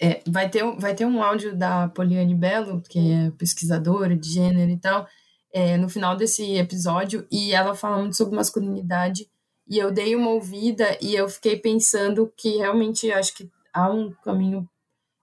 é, 0.01 0.23
vai, 0.27 0.49
ter, 0.49 0.65
vai 0.77 0.95
ter 0.95 1.05
um 1.05 1.23
áudio 1.23 1.57
da 1.57 1.89
Poliane 1.89 2.35
Belo, 2.35 2.83
que 2.83 2.99
é 3.13 3.31
pesquisadora 3.33 4.17
de 4.17 4.29
gênero 4.29 4.71
e 4.71 4.79
tal, 4.79 5.07
é, 5.53 5.77
no 5.77 5.89
final 5.89 6.17
desse 6.17 6.57
episódio, 6.57 7.27
e 7.31 7.53
ela 7.53 7.75
fala 7.75 7.99
muito 7.99 8.17
sobre 8.17 8.37
masculinidade, 8.37 9.29
e 9.69 9.79
eu 9.79 9.93
dei 9.93 10.17
uma 10.17 10.31
ouvida 10.31 10.99
e 11.01 11.15
eu 11.15 11.29
fiquei 11.29 11.57
pensando 11.57 12.33
que 12.37 12.57
realmente 12.57 13.11
acho 13.13 13.35
que 13.35 13.49
há 13.73 13.89
um 13.89 14.13
caminho 14.25 14.69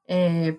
é, 0.08 0.56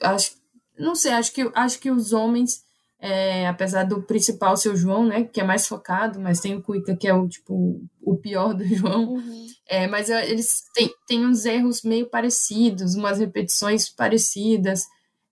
acho, 0.00 0.36
não 0.78 0.94
sei, 0.94 1.12
acho 1.12 1.32
que, 1.32 1.50
acho 1.54 1.78
que 1.78 1.90
os 1.90 2.12
homens, 2.12 2.64
é, 3.04 3.48
apesar 3.48 3.82
do 3.82 4.00
principal 4.00 4.56
ser 4.56 4.68
o 4.68 4.76
João, 4.76 5.04
né, 5.04 5.24
que 5.24 5.40
é 5.40 5.44
mais 5.44 5.66
focado, 5.66 6.20
mas 6.20 6.38
tem 6.38 6.54
o 6.54 6.62
Cuica, 6.62 6.94
que 6.94 7.08
é 7.08 7.12
o, 7.12 7.28
tipo, 7.28 7.82
o 8.00 8.16
pior 8.16 8.54
do 8.54 8.62
João, 8.72 9.14
uhum. 9.14 9.46
é, 9.66 9.88
mas 9.88 10.08
é, 10.08 10.30
eles 10.30 10.62
têm, 10.72 10.88
têm 11.04 11.26
uns 11.26 11.44
erros 11.44 11.82
meio 11.82 12.06
parecidos, 12.06 12.94
umas 12.94 13.18
repetições 13.18 13.88
parecidas, 13.88 14.84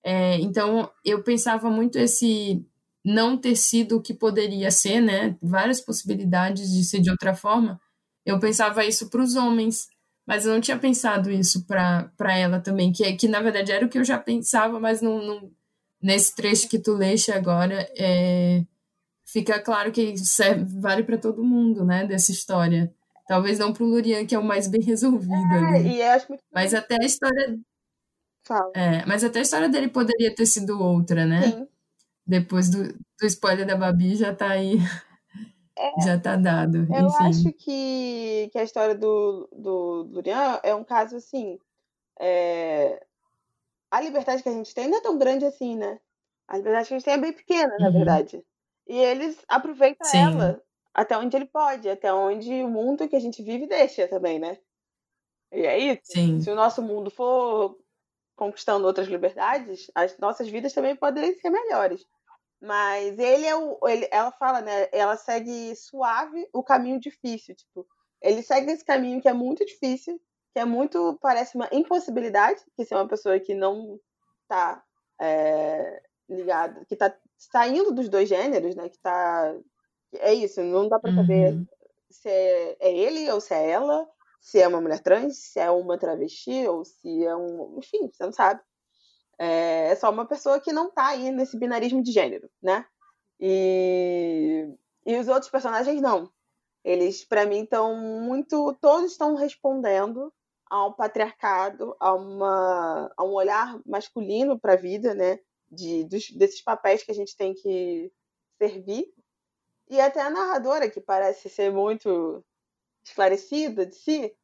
é, 0.03 0.41
então 0.41 0.91
eu 1.05 1.23
pensava 1.23 1.71
muito 1.71 1.97
esse 1.97 2.61
não 3.05 3.39
ter 3.39 3.55
sido 3.55 3.99
o 3.99 4.03
que 4.03 4.13
poderia 4.13 4.73
ser, 4.73 5.01
né, 5.01 5.37
várias 5.41 5.81
possibilidades 5.81 6.73
de 6.73 6.83
ser 6.83 7.01
de 7.01 7.09
outra 7.09 7.37
forma, 7.37 7.81
eu 8.27 8.41
pensava 8.41 8.85
isso 8.85 9.09
para 9.09 9.23
os 9.23 9.37
homens, 9.37 9.87
mas 10.27 10.45
eu 10.45 10.53
não 10.53 10.61
tinha 10.61 10.77
pensado 10.77 11.31
isso 11.31 11.65
para 11.65 12.37
ela 12.37 12.59
também, 12.59 12.91
que, 12.91 13.13
que 13.13 13.29
na 13.29 13.41
verdade 13.41 13.71
era 13.71 13.87
o 13.87 13.89
que 13.89 13.99
eu 13.99 14.05
já 14.05 14.19
pensava, 14.19 14.81
mas 14.81 15.01
não, 15.01 15.25
não 15.25 15.51
nesse 16.03 16.35
trecho 16.35 16.69
que 16.69 16.79
tu 16.79 16.95
leste 16.95 17.31
agora, 17.31 17.89
é, 17.97 18.65
fica 19.27 19.61
claro 19.61 19.93
que 19.93 20.17
serve, 20.19 20.65
vale 20.81 21.03
para 21.03 21.19
todo 21.19 21.45
mundo, 21.45 21.85
né, 21.85 22.07
dessa 22.07 22.33
história. 22.33 22.93
Talvez 23.29 23.59
não 23.61 23.73
para 23.73 23.85
o 23.85 23.87
Lurian, 23.87 24.27
que 24.27 24.35
é 24.35 24.39
o 24.39 24.45
mais 24.45 24.67
bem 24.67 24.83
resolvido 24.83 25.33
é, 25.33 25.77
ali. 25.77 25.97
E 25.97 26.03
acho 26.03 26.29
muito... 26.29 26.43
Mas 26.53 26.75
até 26.75 26.97
a 27.01 27.05
história. 27.05 27.59
É, 28.75 29.07
mas 29.07 29.23
até 29.23 29.39
a 29.39 29.43
história 29.43 29.69
dele 29.69 29.89
poderia 29.89 30.35
ter 30.35 30.47
sido 30.47 30.81
outra, 30.83 31.25
né? 31.25 31.43
Sim. 31.43 31.69
Depois 32.27 32.69
do, 32.69 32.89
do 32.89 33.27
spoiler 33.27 33.67
da 33.67 33.77
Babi 33.77 34.17
já 34.17 34.35
tá 34.35 34.49
aí. 34.49 34.79
É, 35.79 36.01
já 36.05 36.19
tá 36.19 36.35
dado. 36.35 36.79
Eu 36.93 37.07
Enfim. 37.07 37.25
acho 37.25 37.53
que, 37.53 38.51
que 38.51 38.59
a 38.59 38.65
história 38.65 38.97
do, 38.97 39.49
do 39.53 40.05
Durian 40.05 40.59
é 40.65 40.75
um 40.75 40.83
caso 40.83 41.17
assim. 41.17 41.59
É... 42.19 43.01
A 43.91 44.01
liberdade 44.01 44.43
que 44.43 44.49
a 44.49 44.53
gente 44.53 44.75
tem 44.75 44.89
não 44.89 44.99
é 44.99 45.03
tão 45.03 45.19
grande 45.19 45.45
assim, 45.45 45.77
né? 45.77 46.01
A 46.49 46.57
liberdade 46.57 46.89
que 46.89 46.95
a 46.95 46.99
gente 46.99 47.05
tem 47.05 47.15
é 47.15 47.19
bem 47.19 47.33
pequena, 47.33 47.73
uhum. 47.75 47.85
na 47.85 47.91
verdade. 47.91 48.45
E 48.87 48.97
eles 48.97 49.43
aproveitam 49.49 50.07
Sim. 50.09 50.19
ela 50.19 50.63
até 50.95 51.17
onde 51.17 51.37
ele 51.37 51.47
pode, 51.47 51.89
até 51.89 52.13
onde 52.13 52.53
o 52.63 52.69
mundo 52.69 53.09
que 53.09 53.17
a 53.17 53.21
gente 53.21 53.43
vive 53.43 53.67
deixa 53.67 54.09
também, 54.09 54.39
né? 54.39 54.59
E 55.53 55.63
é 55.63 55.79
isso. 55.79 56.03
Sim. 56.05 56.41
Se 56.41 56.51
o 56.51 56.55
nosso 56.55 56.83
mundo 56.83 57.11
for 57.11 57.77
conquistando 58.37 58.87
outras 58.87 59.09
liberdades, 59.09 59.91
as 59.95 60.17
nossas 60.19 60.49
vidas 60.49 60.73
também 60.73 60.97
podem 60.97 61.35
ser 61.37 61.51
melhores. 61.51 62.05
Mas 62.61 63.19
ele 63.19 63.47
é 63.47 63.57
o. 63.57 63.79
Ele, 63.89 64.09
ela 64.11 64.31
fala, 64.33 64.61
né? 64.61 64.89
Ela 64.93 65.17
segue 65.17 65.75
suave 65.77 66.49
o 66.53 66.63
caminho 66.63 67.01
difícil. 67.01 67.55
Tipo, 67.55 67.87
ele 68.21 68.43
segue 68.43 68.71
esse 68.71 68.85
caminho 68.85 69.21
que 69.21 69.29
é 69.29 69.33
muito 69.33 69.65
difícil, 69.65 70.21
que 70.53 70.59
é 70.59 70.65
muito. 70.65 71.19
Parece 71.21 71.57
uma 71.57 71.69
impossibilidade, 71.73 72.63
que 72.77 72.85
se 72.85 72.95
é 72.95 72.97
uma 72.97 73.09
pessoa 73.09 73.39
que 73.39 73.55
não 73.55 73.99
tá 74.49 74.83
é, 75.21 76.03
ligada, 76.29 76.85
que 76.87 76.97
tá 76.97 77.15
saindo 77.37 77.93
dos 77.93 78.09
dois 78.09 78.29
gêneros, 78.29 78.75
né? 78.75 78.89
Que 78.89 78.99
tá. 78.99 79.55
É 80.15 80.35
isso, 80.35 80.61
não 80.63 80.89
dá 80.89 80.99
para 80.99 81.15
saber 81.15 81.53
uhum. 81.53 81.67
se 82.11 82.29
é, 82.29 82.77
é 82.81 82.93
ele 82.93 83.31
ou 83.31 83.41
se 83.41 83.55
é 83.55 83.71
ela, 83.71 84.09
se 84.41 84.59
é 84.61 84.67
uma 84.67 84.81
mulher 84.81 85.01
trans, 85.01 85.37
se 85.37 85.61
é 85.61 85.71
uma 85.71 85.97
travesti, 85.99 86.67
ou 86.67 86.85
se 86.85 87.25
é 87.25 87.37
um. 87.37 87.77
Enfim, 87.79 88.11
você 88.13 88.25
não 88.25 88.33
sabe. 88.33 88.61
É, 89.39 89.91
é 89.91 89.95
só 89.95 90.11
uma 90.11 90.27
pessoa 90.27 90.61
que 90.61 90.73
não 90.73 90.89
está 90.89 91.09
aí 91.09 91.31
nesse 91.31 91.57
binarismo 91.59 92.03
de 92.03 92.11
gênero, 92.11 92.51
né? 92.63 92.85
E, 93.39 94.69
e 95.07 95.17
os 95.17 95.29
outros 95.29 95.51
personagens 95.51 96.01
não. 96.03 96.31
Eles, 96.85 97.25
para 97.25 97.47
mim, 97.47 97.63
estão 97.63 97.95
muito. 97.97 98.77
Todos 98.81 99.13
estão 99.13 99.35
respondendo 99.35 100.33
ao 100.71 100.95
patriarcado, 100.95 101.97
a, 101.99 102.15
uma, 102.15 103.13
a 103.17 103.25
um 103.25 103.33
olhar 103.33 103.81
masculino 103.85 104.59
para 104.59 104.75
a 104.75 104.77
vida, 104.77 105.15
né? 105.15 105.41
De, 105.69 106.05
dos, 106.05 106.31
desses 106.31 106.63
papéis 106.63 107.03
que 107.03 107.11
a 107.11 107.15
gente 107.15 107.37
tem 107.37 107.53
que 107.53 108.13
servir. 108.57 109.13
E 109.89 110.01
até 110.01 110.21
a 110.21 110.31
narradora, 110.31 110.89
que 110.89 111.01
parece 111.01 111.49
ser 111.49 111.73
muito 111.73 112.45
esclarecida 113.05 113.85
de 113.85 113.97
si, 113.97 114.37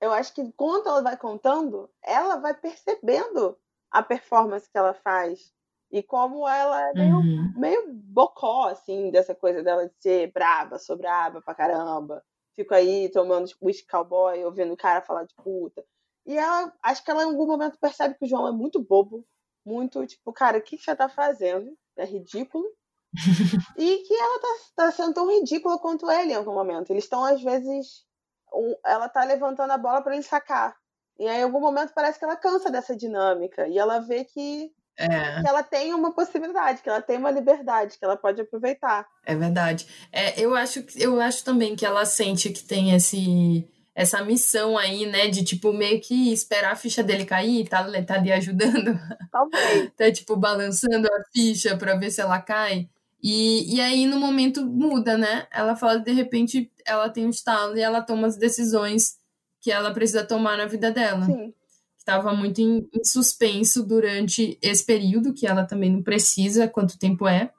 eu 0.00 0.12
acho 0.12 0.32
que 0.32 0.40
enquanto 0.40 0.88
ela 0.88 1.02
vai 1.02 1.16
contando, 1.16 1.90
ela 2.02 2.36
vai 2.36 2.54
percebendo 2.54 3.58
a 3.90 4.02
performance 4.02 4.70
que 4.70 4.78
ela 4.78 4.94
faz. 4.94 5.52
E 5.90 6.02
como 6.02 6.48
ela 6.48 6.88
é 6.88 6.94
meio, 6.94 7.16
uhum. 7.16 7.52
meio 7.56 7.92
bocó, 7.92 8.68
assim, 8.68 9.10
dessa 9.10 9.34
coisa 9.34 9.62
dela 9.62 9.86
de 9.86 9.94
ser 10.00 10.32
braba, 10.32 10.78
sou 10.78 10.96
braba 10.96 11.42
pra 11.42 11.54
caramba. 11.54 12.24
Fico 12.54 12.74
aí 12.74 13.08
tomando 13.10 13.50
whisky 13.62 13.86
cowboy, 13.88 14.44
ouvindo 14.44 14.72
o 14.72 14.76
cara 14.76 15.00
falar 15.00 15.24
de 15.24 15.34
puta. 15.36 15.84
E 16.26 16.36
ela, 16.36 16.72
acho 16.82 17.04
que 17.04 17.10
ela 17.10 17.22
em 17.22 17.26
algum 17.26 17.46
momento 17.46 17.78
percebe 17.78 18.14
que 18.14 18.24
o 18.24 18.28
João 18.28 18.46
é 18.46 18.52
muito 18.52 18.80
bobo, 18.80 19.26
muito 19.64 20.06
tipo, 20.06 20.32
cara, 20.32 20.58
o 20.58 20.62
que, 20.62 20.76
que 20.76 20.82
você 20.82 20.94
tá 20.94 21.08
fazendo? 21.08 21.76
É 21.96 22.04
ridículo. 22.04 22.64
e 23.76 23.98
que 23.98 24.14
ela 24.14 24.40
tá, 24.40 24.48
tá 24.76 24.92
sendo 24.92 25.14
tão 25.14 25.30
ridícula 25.30 25.78
quanto 25.78 26.10
ele 26.10 26.32
em 26.32 26.36
algum 26.36 26.54
momento. 26.54 26.90
Eles 26.90 27.04
estão, 27.04 27.24
às 27.24 27.42
vezes, 27.42 28.06
um, 28.52 28.74
ela 28.84 29.08
tá 29.08 29.24
levantando 29.24 29.72
a 29.72 29.78
bola 29.78 30.02
para 30.02 30.14
ele 30.14 30.22
sacar. 30.22 30.76
E 31.18 31.28
aí, 31.28 31.40
em 31.40 31.44
algum 31.44 31.60
momento, 31.60 31.92
parece 31.94 32.18
que 32.18 32.24
ela 32.24 32.36
cansa 32.36 32.70
dessa 32.70 32.96
dinâmica. 32.96 33.68
E 33.68 33.78
ela 33.78 33.98
vê 33.98 34.24
que, 34.24 34.72
é. 34.98 35.40
que 35.40 35.48
ela 35.48 35.62
tem 35.62 35.94
uma 35.94 36.12
possibilidade, 36.12 36.82
que 36.82 36.88
ela 36.88 37.00
tem 37.00 37.18
uma 37.18 37.30
liberdade, 37.30 37.98
que 37.98 38.04
ela 38.04 38.16
pode 38.16 38.40
aproveitar. 38.40 39.06
É 39.24 39.34
verdade. 39.34 39.86
É, 40.12 40.40
eu, 40.40 40.54
acho, 40.54 40.84
eu 40.96 41.20
acho 41.20 41.44
também 41.44 41.74
que 41.74 41.86
ela 41.86 42.04
sente 42.04 42.50
que 42.50 42.62
tem 42.62 42.94
esse 42.94 43.68
essa 43.94 44.24
missão 44.24 44.78
aí, 44.78 45.04
né, 45.04 45.28
de 45.28 45.44
tipo 45.44 45.70
meio 45.70 46.00
que 46.00 46.32
esperar 46.32 46.72
a 46.72 46.76
ficha 46.76 47.02
dele 47.02 47.26
cair, 47.26 47.68
tá, 47.68 47.84
tá 48.02 48.14
ali 48.14 48.32
ajudando. 48.32 48.98
Talvez. 49.30 49.92
tá 49.96 50.10
tipo 50.10 50.34
balançando 50.34 51.06
a 51.08 51.22
ficha 51.30 51.76
para 51.76 51.96
ver 51.96 52.10
se 52.10 52.20
ela 52.20 52.40
cai. 52.40 52.88
E, 53.22 53.76
e 53.76 53.80
aí 53.80 54.06
no 54.06 54.18
momento 54.18 54.64
muda, 54.66 55.16
né? 55.16 55.46
Ela 55.52 55.76
fala 55.76 55.98
de 55.98 56.10
repente 56.10 56.72
ela 56.86 57.08
tem 57.08 57.26
um 57.26 57.30
estalo 57.30 57.76
e 57.76 57.80
ela 57.80 58.00
toma 58.00 58.26
as 58.26 58.36
decisões 58.36 59.16
que 59.60 59.70
ela 59.70 59.92
precisa 59.92 60.24
tomar 60.24 60.56
na 60.56 60.66
vida 60.66 60.90
dela. 60.90 61.24
Sim. 61.26 61.54
Estava 62.02 62.34
muito 62.34 62.60
em, 62.60 62.88
em, 62.92 63.04
suspenso 63.04 63.86
durante 63.86 64.58
esse 64.60 64.84
período, 64.84 65.32
que 65.32 65.46
ela 65.46 65.64
também 65.64 65.88
não 65.88 66.02
precisa 66.02 66.66
quanto 66.66 66.98
tempo 66.98 67.28
é. 67.28 67.52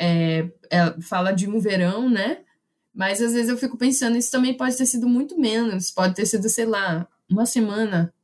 é. 0.00 0.50
Ela 0.70 0.96
fala 1.02 1.30
de 1.30 1.46
um 1.46 1.60
verão, 1.60 2.08
né? 2.08 2.42
Mas 2.94 3.20
às 3.20 3.34
vezes 3.34 3.50
eu 3.50 3.58
fico 3.58 3.76
pensando, 3.76 4.16
isso 4.16 4.30
também 4.30 4.56
pode 4.56 4.74
ter 4.78 4.86
sido 4.86 5.06
muito 5.06 5.38
menos. 5.38 5.90
Pode 5.90 6.14
ter 6.14 6.24
sido, 6.24 6.48
sei 6.48 6.64
lá, 6.64 7.06
uma 7.30 7.44
semana. 7.44 8.14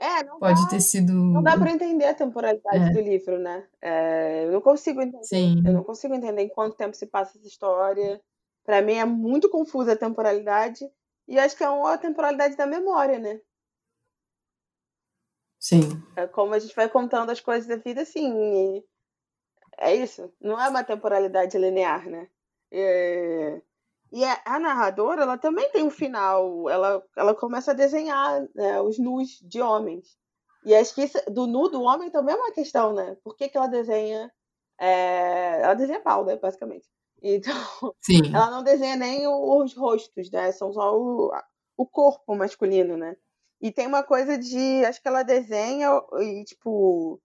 É, 0.00 0.24
não 0.24 0.40
pode 0.40 0.60
dá, 0.62 0.68
ter 0.68 0.80
sido. 0.80 1.12
Não 1.12 1.44
dá 1.44 1.56
para 1.56 1.70
entender 1.70 2.06
a 2.06 2.14
temporalidade 2.14 2.90
é. 2.90 2.90
do 2.90 3.00
livro, 3.00 3.38
né? 3.38 3.64
É, 3.80 4.46
eu 4.46 4.50
não 4.50 4.60
consigo 4.60 5.00
entender. 5.00 5.22
Sim. 5.22 5.62
Eu 5.64 5.74
não 5.74 5.84
consigo 5.84 6.12
entender 6.12 6.42
em 6.42 6.48
quanto 6.48 6.76
tempo 6.76 6.96
se 6.96 7.06
passa 7.06 7.38
essa 7.38 7.46
história. 7.46 8.20
Para 8.64 8.82
mim 8.82 8.94
é 8.94 9.04
muito 9.04 9.48
confusa 9.48 9.92
a 9.92 9.96
temporalidade. 9.96 10.84
E 11.28 11.38
acho 11.38 11.56
que 11.56 11.62
é 11.62 11.70
uma 11.70 11.96
temporalidade 11.96 12.56
da 12.56 12.66
memória, 12.66 13.20
né? 13.20 13.38
Sim. 15.62 16.02
É 16.16 16.26
como 16.26 16.54
a 16.54 16.58
gente 16.58 16.74
vai 16.74 16.88
contando 16.88 17.30
as 17.30 17.40
coisas 17.40 17.68
da 17.68 17.76
vida, 17.76 18.02
assim. 18.02 18.82
É 19.78 19.94
isso. 19.94 20.28
Não 20.40 20.60
é 20.60 20.68
uma 20.68 20.82
temporalidade 20.82 21.56
linear, 21.56 22.04
né? 22.10 22.28
É... 22.72 23.62
E 24.10 24.24
a, 24.24 24.58
narradora, 24.58 25.22
ela 25.22 25.38
também 25.38 25.70
tem 25.70 25.84
um 25.84 25.90
final. 25.90 26.68
Ela, 26.68 27.00
ela 27.16 27.32
começa 27.32 27.70
a 27.70 27.74
desenhar 27.74 28.44
né, 28.56 28.80
os 28.80 28.98
nus 28.98 29.38
de 29.40 29.60
homens. 29.60 30.18
E 30.64 30.74
acho 30.74 30.96
que 30.96 31.04
isso, 31.04 31.18
do 31.30 31.46
nu 31.46 31.68
do 31.68 31.82
homem 31.82 32.10
também 32.10 32.34
é 32.34 32.38
uma 32.38 32.52
questão, 32.52 32.92
né? 32.92 33.16
Por 33.22 33.36
que, 33.36 33.48
que 33.48 33.56
ela 33.56 33.68
desenha. 33.68 34.32
É... 34.80 35.62
Ela 35.62 35.74
desenha 35.74 36.00
pau, 36.00 36.24
né? 36.24 36.34
Basicamente. 36.36 36.88
Então, 37.22 37.54
Sim. 38.02 38.34
ela 38.34 38.50
não 38.50 38.64
desenha 38.64 38.96
nem 38.96 39.28
os 39.28 39.76
rostos, 39.76 40.28
né? 40.32 40.50
São 40.50 40.72
só 40.72 40.92
o, 40.98 41.30
o 41.76 41.86
corpo 41.86 42.34
masculino, 42.34 42.96
né? 42.96 43.16
E 43.62 43.70
tem 43.70 43.86
uma 43.86 44.02
coisa 44.02 44.36
de. 44.36 44.84
Acho 44.84 45.00
que 45.00 45.08
ela 45.08 45.22
desenha 45.22 45.88
e, 46.20 46.44
tipo. 46.44 47.20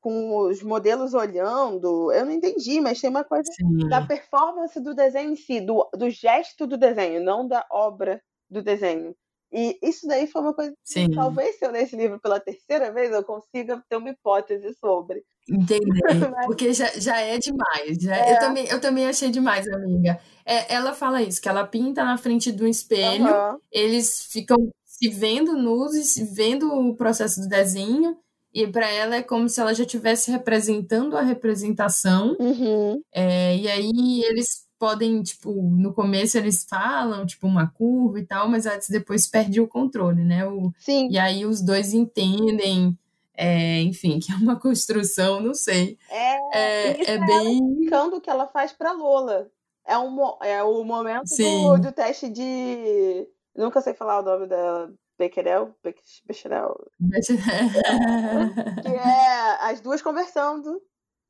Com 0.00 0.38
os 0.46 0.62
modelos 0.62 1.12
olhando. 1.12 2.12
Eu 2.12 2.24
não 2.24 2.30
entendi, 2.32 2.80
mas 2.80 3.00
tem 3.00 3.10
uma 3.10 3.24
coisa 3.24 3.50
Sim. 3.52 3.88
da 3.88 4.00
performance 4.00 4.80
do 4.80 4.94
desenho 4.94 5.32
em 5.32 5.36
si, 5.36 5.60
do, 5.60 5.88
do 5.92 6.08
gesto 6.08 6.68
do 6.68 6.78
desenho, 6.78 7.20
não 7.20 7.46
da 7.46 7.66
obra 7.68 8.22
do 8.48 8.62
desenho. 8.62 9.12
E 9.52 9.76
isso 9.82 10.06
daí 10.06 10.28
foi 10.28 10.40
uma 10.42 10.54
coisa 10.54 10.70
que 10.70 10.76
Sim. 10.84 11.10
talvez 11.10 11.58
se 11.58 11.66
eu 11.66 11.72
ler 11.72 11.82
esse 11.82 11.96
livro 11.96 12.20
pela 12.20 12.38
terceira 12.38 12.92
vez 12.92 13.10
eu 13.10 13.24
consiga 13.24 13.82
ter 13.88 13.96
uma 13.96 14.10
hipótese 14.10 14.72
sobre. 14.74 15.24
Entender. 15.50 15.80
Mas- 16.30 16.46
Porque 16.46 16.72
já, 16.72 16.86
já 16.96 17.20
é 17.20 17.36
demais. 17.38 17.96
Já, 18.00 18.16
É. 18.16 18.34
eu, 18.34 18.38
também, 18.38 18.68
eu 18.68 18.80
também 18.80 19.06
achei 19.08 19.30
demais, 19.30 19.66
amiga. 19.68 20.20
É, 20.46 20.72
ela 20.72 20.94
fala 20.94 21.20
isso, 21.22 21.42
que 21.42 21.48
ela 21.48 21.66
pinta 21.66 22.04
na 22.04 22.16
frente 22.16 22.52
do 22.52 22.68
espelho, 22.68 23.26
Aham. 23.26 23.58
eles 23.72 24.26
ficam 24.26 24.70
se 24.98 25.08
vendo 25.08 25.56
nus 25.56 25.94
e 25.94 26.04
se 26.04 26.24
vendo 26.24 26.72
o 26.72 26.94
processo 26.96 27.40
do 27.40 27.48
desenho, 27.48 28.16
e 28.52 28.66
para 28.66 28.88
ela 28.90 29.16
é 29.16 29.22
como 29.22 29.48
se 29.48 29.60
ela 29.60 29.74
já 29.74 29.84
estivesse 29.84 30.30
representando 30.30 31.16
a 31.16 31.22
representação, 31.22 32.36
Uhum. 32.40 33.00
é, 33.12 33.56
e 33.56 33.68
aí 33.68 34.22
eles 34.24 34.66
podem, 34.78 35.22
tipo, 35.22 35.52
no 35.52 35.92
começo 35.92 36.38
eles 36.38 36.64
falam, 36.64 37.26
tipo, 37.26 37.46
uma 37.46 37.66
curva 37.68 38.18
e 38.20 38.24
tal, 38.26 38.48
mas 38.48 38.64
antes 38.66 38.88
depois 38.88 39.26
perde 39.26 39.60
o 39.60 39.68
controle, 39.68 40.24
né? 40.24 40.46
O, 40.46 40.72
Sim, 40.78 41.08
e 41.10 41.18
aí 41.18 41.44
os 41.44 41.60
dois 41.60 41.92
entendem, 41.92 42.96
é, 43.36 43.80
enfim, 43.82 44.18
que 44.18 44.32
é 44.32 44.36
uma 44.36 44.58
construção, 44.58 45.40
não 45.40 45.54
sei. 45.54 45.96
é, 46.10 46.36
É, 46.52 47.10
é 47.14 47.18
bem. 47.18 47.58
explicando 47.70 48.16
o 48.16 48.20
que 48.20 48.30
ela 48.30 48.46
faz 48.46 48.72
pra 48.72 48.92
Lola. 48.92 49.48
É, 49.86 49.96
um, 49.98 50.16
é 50.42 50.62
o 50.62 50.84
momento 50.84 51.24
do, 51.36 51.78
do 51.78 51.92
teste 51.92 52.28
de. 52.28 53.26
Nunca 53.58 53.80
sei 53.80 53.92
falar 53.92 54.20
o 54.20 54.22
nome 54.22 54.46
dela. 54.46 54.94
Becquerel? 55.18 55.74
Bec- 55.82 56.00
Becquerel. 56.24 56.76
Que 58.82 58.88
é 58.88 59.68
as 59.68 59.80
duas 59.80 60.00
conversando 60.00 60.80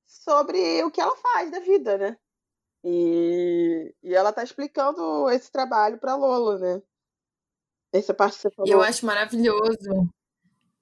sobre 0.07 0.85
o 0.85 0.91
que 0.91 1.01
ela 1.01 1.17
faz 1.17 1.51
da 1.51 1.59
vida, 1.61 1.97
né? 1.97 2.19
E, 2.85 3.95
e 4.03 4.15
ela 4.15 4.31
tá 4.31 4.45
explicando 4.45 5.31
esse 5.31 5.51
trabalho 5.51 5.99
pra 5.99 6.17
Lola, 6.17 6.59
né? 6.59 6.83
Essa 7.95 8.13
parte 8.13 8.37
que 8.37 8.43
você 8.43 8.51
falou. 8.51 8.69
E 8.71 8.75
eu 8.75 8.83
acho 8.83 9.07
maravilhoso, 9.07 10.11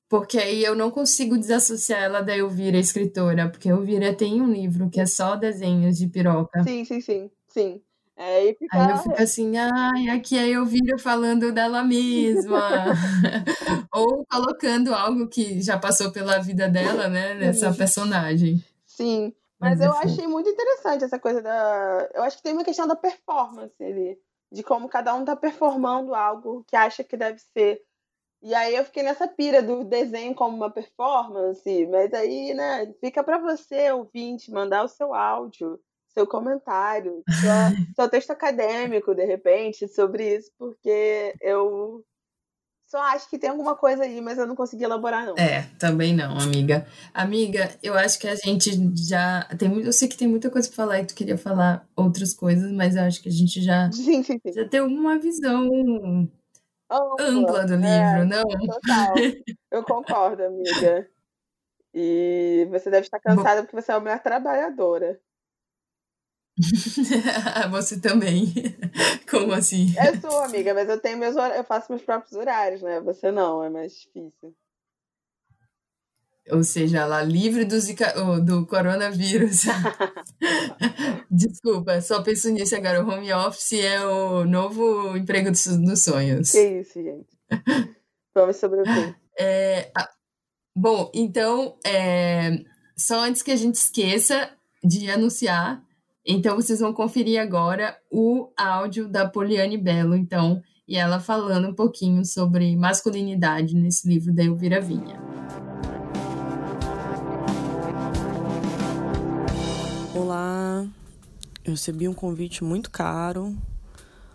porque 0.08 0.38
aí 0.38 0.64
eu 0.64 0.74
não 0.74 0.90
consigo 0.90 1.38
desassociar 1.38 2.02
ela 2.02 2.22
da 2.22 2.36
Elvira, 2.36 2.76
escritora, 2.76 3.48
porque 3.48 3.68
a 3.68 3.72
Elvira 3.72 4.16
tem 4.16 4.42
um 4.42 4.52
livro 4.52 4.90
que 4.90 5.00
é 5.00 5.06
só 5.06 5.36
desenhos 5.36 5.96
de 5.96 6.08
piroca. 6.08 6.64
Sim, 6.64 6.84
sim, 6.84 7.00
sim, 7.00 7.30
sim. 7.46 7.85
É, 8.16 8.46
e 8.46 8.54
fica... 8.54 8.76
Aí 8.76 8.90
eu 8.90 8.96
fico 8.96 9.22
assim, 9.22 9.56
ai, 9.58 10.08
aqui 10.08 10.38
é 10.38 10.42
a 10.42 10.48
Elvira 10.48 10.98
falando 10.98 11.52
dela 11.52 11.84
mesma. 11.84 12.86
Ou 13.92 14.24
colocando 14.26 14.94
algo 14.94 15.28
que 15.28 15.60
já 15.60 15.78
passou 15.78 16.10
pela 16.10 16.38
vida 16.38 16.68
dela, 16.68 17.08
né, 17.08 17.34
nessa 17.34 17.72
personagem. 17.74 18.64
Sim, 18.86 19.34
mas, 19.60 19.78
Mas 19.78 19.86
eu 19.86 19.92
fofo. 19.92 20.06
achei 20.06 20.26
muito 20.26 20.48
interessante 20.48 21.04
essa 21.04 21.18
coisa 21.18 21.42
da. 21.42 22.08
Eu 22.14 22.22
acho 22.22 22.38
que 22.38 22.42
tem 22.42 22.52
uma 22.52 22.64
questão 22.64 22.86
da 22.86 22.96
performance 22.96 23.82
ali, 23.82 24.18
de 24.50 24.62
como 24.62 24.88
cada 24.88 25.14
um 25.14 25.24
tá 25.24 25.36
performando 25.36 26.14
algo 26.14 26.64
que 26.66 26.76
acha 26.76 27.04
que 27.04 27.16
deve 27.16 27.38
ser. 27.38 27.82
E 28.42 28.54
aí 28.54 28.76
eu 28.76 28.84
fiquei 28.84 29.02
nessa 29.02 29.26
pira 29.26 29.62
do 29.62 29.84
desenho 29.84 30.34
como 30.34 30.56
uma 30.56 30.70
performance, 30.70 31.86
mas 31.86 32.12
aí, 32.12 32.54
né, 32.54 32.92
fica 33.00 33.24
pra 33.24 33.38
você, 33.38 33.90
ouvinte, 33.90 34.50
mandar 34.50 34.84
o 34.84 34.88
seu 34.88 35.14
áudio, 35.14 35.80
seu 36.16 36.26
comentário, 36.26 37.22
sua- 37.28 37.72
seu 37.94 38.08
texto 38.08 38.30
acadêmico, 38.30 39.14
de 39.14 39.24
repente, 39.26 39.86
sobre 39.86 40.36
isso, 40.36 40.50
porque 40.58 41.34
eu 41.42 42.02
só 42.86 42.98
acho 43.02 43.28
que 43.28 43.38
tem 43.38 43.50
alguma 43.50 43.76
coisa 43.76 44.04
aí, 44.04 44.20
mas 44.20 44.38
eu 44.38 44.46
não 44.46 44.56
consegui 44.56 44.84
elaborar, 44.84 45.26
não. 45.26 45.34
É, 45.36 45.62
também 45.78 46.14
não, 46.14 46.38
amiga. 46.38 46.86
Amiga, 47.12 47.68
eu 47.82 47.94
acho 47.94 48.18
que 48.18 48.28
a 48.28 48.34
gente 48.34 48.70
já 48.96 49.44
tem 49.58 49.68
muito, 49.68 49.86
eu 49.86 49.92
sei 49.92 50.08
que 50.08 50.16
tem 50.16 50.28
muita 50.28 50.48
coisa 50.48 50.68
pra 50.68 50.76
falar 50.76 51.00
e 51.00 51.06
tu 51.06 51.14
queria 51.14 51.36
falar 51.36 51.86
outras 51.94 52.32
coisas, 52.32 52.72
mas 52.72 52.96
eu 52.96 53.02
acho 53.02 53.20
que 53.22 53.28
a 53.28 53.32
gente 53.32 53.60
já 53.60 53.90
já 54.54 54.68
tem 54.68 54.80
uma 54.80 55.18
visão 55.18 55.68
Ampla, 56.88 57.26
ampla 57.28 57.66
do 57.66 57.74
é. 57.74 57.78
livro, 57.78 58.24
não? 58.24 58.42
Total. 58.42 59.14
Eu 59.70 59.82
concordo, 59.82 60.44
amiga. 60.44 61.10
E 61.92 62.68
você 62.70 62.90
deve 62.90 63.06
estar 63.06 63.18
cansada 63.20 63.62
porque 63.62 63.74
você 63.74 63.90
é 63.90 63.94
uma 63.94 64.00
mulher 64.00 64.22
trabalhadora. 64.22 65.20
Você 67.70 68.00
também. 68.00 68.52
Como 69.30 69.52
assim? 69.52 69.94
Eu 70.02 70.20
sou, 70.20 70.42
amiga, 70.42 70.72
mas 70.72 70.88
eu 70.88 70.98
tenho 70.98 71.18
meus 71.18 71.36
eu 71.36 71.64
faço 71.64 71.92
meus 71.92 72.02
próprios 72.02 72.32
horários, 72.32 72.82
né? 72.82 73.00
Você 73.00 73.30
não, 73.30 73.62
é 73.62 73.68
mais 73.68 73.92
difícil. 73.92 74.54
Ou 76.50 76.62
seja, 76.62 76.98
ela 77.00 77.22
livre 77.22 77.64
do, 77.64 77.78
zika, 77.78 78.14
oh, 78.20 78.40
do 78.40 78.64
coronavírus. 78.66 79.62
Desculpa, 81.28 82.00
só 82.00 82.22
penso 82.22 82.50
nisso 82.50 82.76
agora. 82.76 83.04
O 83.04 83.08
home 83.08 83.32
office 83.32 83.72
é 83.72 84.04
o 84.06 84.44
novo 84.44 85.16
emprego 85.16 85.50
dos, 85.50 85.66
dos 85.66 86.04
sonhos. 86.04 86.52
Que 86.52 86.80
isso, 86.80 87.02
gente. 87.02 87.26
Vamos 88.32 88.56
sobreviver. 88.56 89.16
É, 89.36 89.90
a- 89.96 90.08
bom, 90.74 91.10
então, 91.12 91.76
é, 91.84 92.62
só 92.96 93.20
antes 93.24 93.42
que 93.42 93.50
a 93.50 93.56
gente 93.56 93.74
esqueça 93.74 94.48
de 94.84 95.10
anunciar, 95.10 95.82
então 96.26 96.56
vocês 96.56 96.80
vão 96.80 96.92
conferir 96.92 97.40
agora 97.40 97.96
o 98.10 98.50
áudio 98.56 99.08
da 99.08 99.28
Poliane 99.28 99.78
Belo, 99.78 100.16
então, 100.16 100.60
e 100.88 100.96
ela 100.96 101.20
falando 101.20 101.68
um 101.68 101.74
pouquinho 101.74 102.24
sobre 102.24 102.74
masculinidade 102.74 103.76
nesse 103.76 104.08
livro 104.08 104.34
da 104.34 104.42
Elvira 104.42 104.80
Vinha. 104.80 105.20
Olá, 110.12 110.84
eu 111.64 111.72
recebi 111.72 112.08
um 112.08 112.14
convite 112.14 112.64
muito 112.64 112.90
caro 112.90 113.56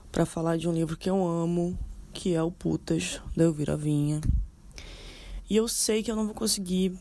para 0.09 0.25
falar 0.25 0.57
de 0.57 0.69
um 0.69 0.73
livro 0.73 0.95
que 0.95 1.09
eu 1.09 1.27
amo, 1.27 1.77
que 2.13 2.33
é 2.33 2.41
o 2.41 2.51
Putas, 2.51 3.21
da 3.35 3.43
Elvira 3.43 3.75
Vinha. 3.75 4.21
E 5.49 5.57
eu 5.57 5.67
sei 5.67 6.01
que 6.01 6.09
eu 6.09 6.15
não 6.15 6.25
vou 6.25 6.33
conseguir 6.35 6.97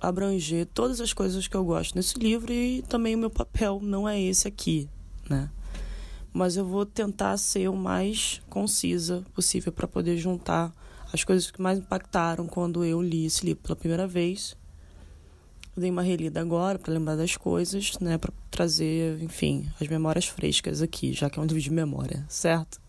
abranger 0.00 0.66
todas 0.66 1.00
as 1.00 1.12
coisas 1.12 1.46
que 1.46 1.56
eu 1.56 1.64
gosto 1.64 1.94
nesse 1.94 2.18
livro 2.18 2.52
e 2.52 2.82
também 2.82 3.14
o 3.14 3.18
meu 3.18 3.30
papel 3.30 3.80
não 3.82 4.08
é 4.08 4.20
esse 4.20 4.48
aqui, 4.48 4.88
né? 5.28 5.50
Mas 6.32 6.56
eu 6.56 6.64
vou 6.64 6.86
tentar 6.86 7.36
ser 7.36 7.68
o 7.68 7.76
mais 7.76 8.40
concisa 8.48 9.24
possível 9.34 9.72
para 9.72 9.88
poder 9.88 10.16
juntar 10.16 10.72
as 11.12 11.24
coisas 11.24 11.50
que 11.50 11.60
mais 11.60 11.78
impactaram 11.78 12.46
quando 12.46 12.84
eu 12.84 13.02
li 13.02 13.26
esse 13.26 13.44
livro 13.44 13.62
pela 13.62 13.76
primeira 13.76 14.06
vez. 14.06 14.56
Eu 15.76 15.82
dei 15.82 15.90
uma 15.90 16.02
relida 16.02 16.40
agora 16.40 16.78
para 16.78 16.92
lembrar 16.92 17.16
das 17.16 17.36
coisas, 17.36 17.98
né, 18.00 18.16
para 18.16 18.32
trazer, 18.50 19.20
enfim, 19.22 19.68
as 19.80 19.88
memórias 19.88 20.26
frescas 20.26 20.82
aqui, 20.82 21.12
já 21.12 21.28
que 21.28 21.38
é 21.38 21.42
um 21.42 21.46
livro 21.46 21.60
de 21.60 21.70
memória, 21.70 22.24
certo? 22.28 22.80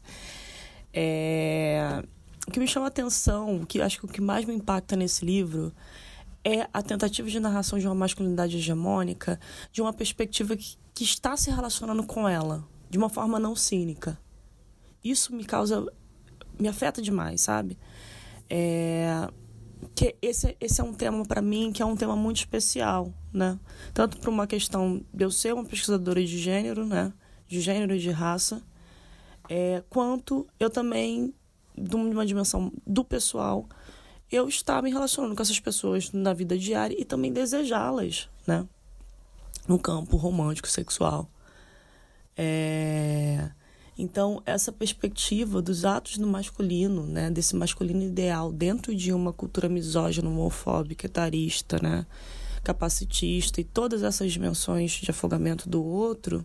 É... 0.93 2.03
O 2.47 2.51
que 2.51 2.59
me 2.59 2.67
chama 2.67 2.87
a 2.87 2.89
atenção, 2.89 3.61
o 3.61 3.65
que 3.65 3.81
acho 3.81 3.99
que 3.99 4.05
o 4.05 4.07
que 4.07 4.21
mais 4.21 4.45
me 4.45 4.53
impacta 4.53 4.95
nesse 4.95 5.23
livro 5.23 5.71
é 6.43 6.67
a 6.73 6.81
tentativa 6.81 7.29
de 7.29 7.39
narração 7.39 7.77
de 7.77 7.85
uma 7.87 7.95
masculinidade 7.95 8.57
hegemônica 8.57 9.39
de 9.71 9.81
uma 9.81 9.93
perspectiva 9.93 10.55
que, 10.55 10.77
que 10.93 11.03
está 11.03 11.37
se 11.37 11.51
relacionando 11.51 12.03
com 12.03 12.27
ela, 12.27 12.63
de 12.89 12.97
uma 12.97 13.09
forma 13.09 13.39
não 13.39 13.55
cínica. 13.55 14.17
Isso 15.03 15.33
me 15.35 15.43
causa. 15.45 15.85
me 16.59 16.67
afeta 16.67 17.01
demais, 17.01 17.41
sabe? 17.41 17.77
É, 18.49 19.29
que 19.95 20.15
esse, 20.21 20.55
esse 20.59 20.81
é 20.81 20.83
um 20.83 20.93
tema 20.93 21.25
para 21.25 21.41
mim 21.41 21.71
que 21.71 21.81
é 21.81 21.85
um 21.85 21.95
tema 21.95 22.15
muito 22.15 22.37
especial, 22.37 23.13
né? 23.33 23.59
Tanto 23.93 24.17
por 24.17 24.29
uma 24.29 24.45
questão 24.45 25.03
de 25.13 25.23
eu 25.23 25.31
ser 25.31 25.53
uma 25.53 25.65
pesquisadora 25.65 26.23
de 26.23 26.37
gênero, 26.37 26.85
né? 26.85 27.13
De 27.47 27.59
gênero 27.59 27.95
e 27.95 27.99
de 27.99 28.11
raça, 28.11 28.61
é, 29.49 29.83
quanto 29.89 30.47
eu 30.59 30.69
também, 30.69 31.33
de 31.77 31.95
uma 31.95 32.25
dimensão 32.25 32.71
do 32.85 33.03
pessoal, 33.03 33.67
eu 34.31 34.47
estar 34.47 34.81
me 34.81 34.89
relacionando 34.89 35.35
com 35.35 35.41
essas 35.41 35.59
pessoas 35.59 36.11
na 36.11 36.33
vida 36.33 36.57
diária 36.57 36.95
e 36.99 37.03
também 37.03 37.33
desejá-las, 37.33 38.29
né? 38.47 38.65
No 39.67 39.77
campo 39.77 40.15
romântico, 40.15 40.67
sexual. 40.67 41.29
É... 42.37 43.51
Então, 43.97 44.41
essa 44.45 44.71
perspectiva 44.71 45.61
dos 45.61 45.85
atos 45.85 46.17
do 46.17 46.25
masculino, 46.25 47.05
né, 47.05 47.29
desse 47.29 47.55
masculino 47.55 48.01
ideal 48.01 48.51
dentro 48.51 48.95
de 48.95 49.13
uma 49.13 49.33
cultura 49.33 49.69
misógina, 49.69 50.29
homofóbica, 50.29 51.05
etarista, 51.05 51.77
né, 51.79 52.07
capacitista 52.63 53.61
e 53.61 53.63
todas 53.63 54.01
essas 54.01 54.31
dimensões 54.31 54.91
de 54.91 55.11
afogamento 55.11 55.69
do 55.69 55.83
outro, 55.83 56.43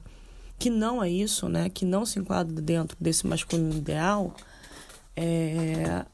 que 0.58 0.68
não 0.68 1.02
é 1.02 1.08
isso, 1.08 1.48
né, 1.48 1.70
que 1.70 1.86
não 1.86 2.04
se 2.04 2.18
enquadra 2.18 2.60
dentro 2.60 2.96
desse 3.00 3.26
masculino 3.26 3.74
ideal, 3.74 4.34
é... 5.14 6.04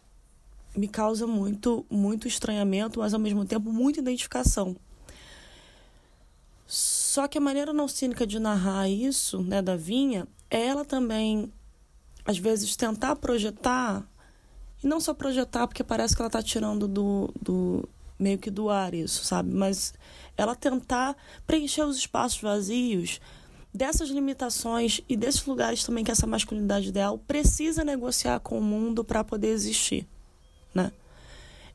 me 0.77 0.89
causa 0.89 1.27
muito, 1.27 1.85
muito 1.91 2.27
estranhamento, 2.27 3.01
mas 3.01 3.13
ao 3.13 3.21
mesmo 3.21 3.45
tempo 3.45 3.73
muita 3.73 4.01
identificação. 4.01 4.77
Só 6.67 7.29
que 7.29 7.37
a 7.37 7.41
maneira 7.41 7.73
não 7.73 7.87
cínica 7.87 8.27
de 8.27 8.39
narrar 8.39 8.89
isso, 8.89 9.43
né, 9.43 9.61
da 9.61 9.77
Vinha, 9.77 10.27
é 10.51 10.67
ela 10.67 10.85
também, 10.85 11.53
às 12.25 12.39
vezes, 12.39 12.75
tentar 12.77 13.17
projetar, 13.17 14.07
e 14.83 14.87
não 14.87 14.99
só 14.99 15.13
projetar, 15.13 15.67
porque 15.67 15.85
parece 15.85 16.17
que 16.17 16.23
ela 16.23 16.29
está 16.29 16.43
tirando 16.43 16.89
do, 16.89 17.31
do, 17.41 17.89
meio 18.19 18.39
que 18.39 18.51
do 18.51 18.71
ar 18.71 18.95
isso, 18.95 19.25
sabe? 19.25 19.53
Mas 19.53 19.93
ela 20.37 20.55
tentar 20.55 21.17
preencher 21.47 21.83
os 21.83 21.97
espaços 21.97 22.41
vazios 22.41 23.21
dessas 23.75 24.09
limitações 24.09 25.01
e 25.09 25.17
desses 25.17 25.45
lugares 25.45 25.85
também 25.85 26.05
que 26.05 26.11
essa 26.11 26.27
masculinidade 26.27 26.89
ideal 26.89 27.19
precisa 27.19 27.85
negociar 27.85 28.41
com 28.41 28.59
o 28.59 28.63
mundo 28.63 29.05
para 29.05 29.25
poder 29.25 29.49
existir, 29.49 30.07
né? 30.75 30.93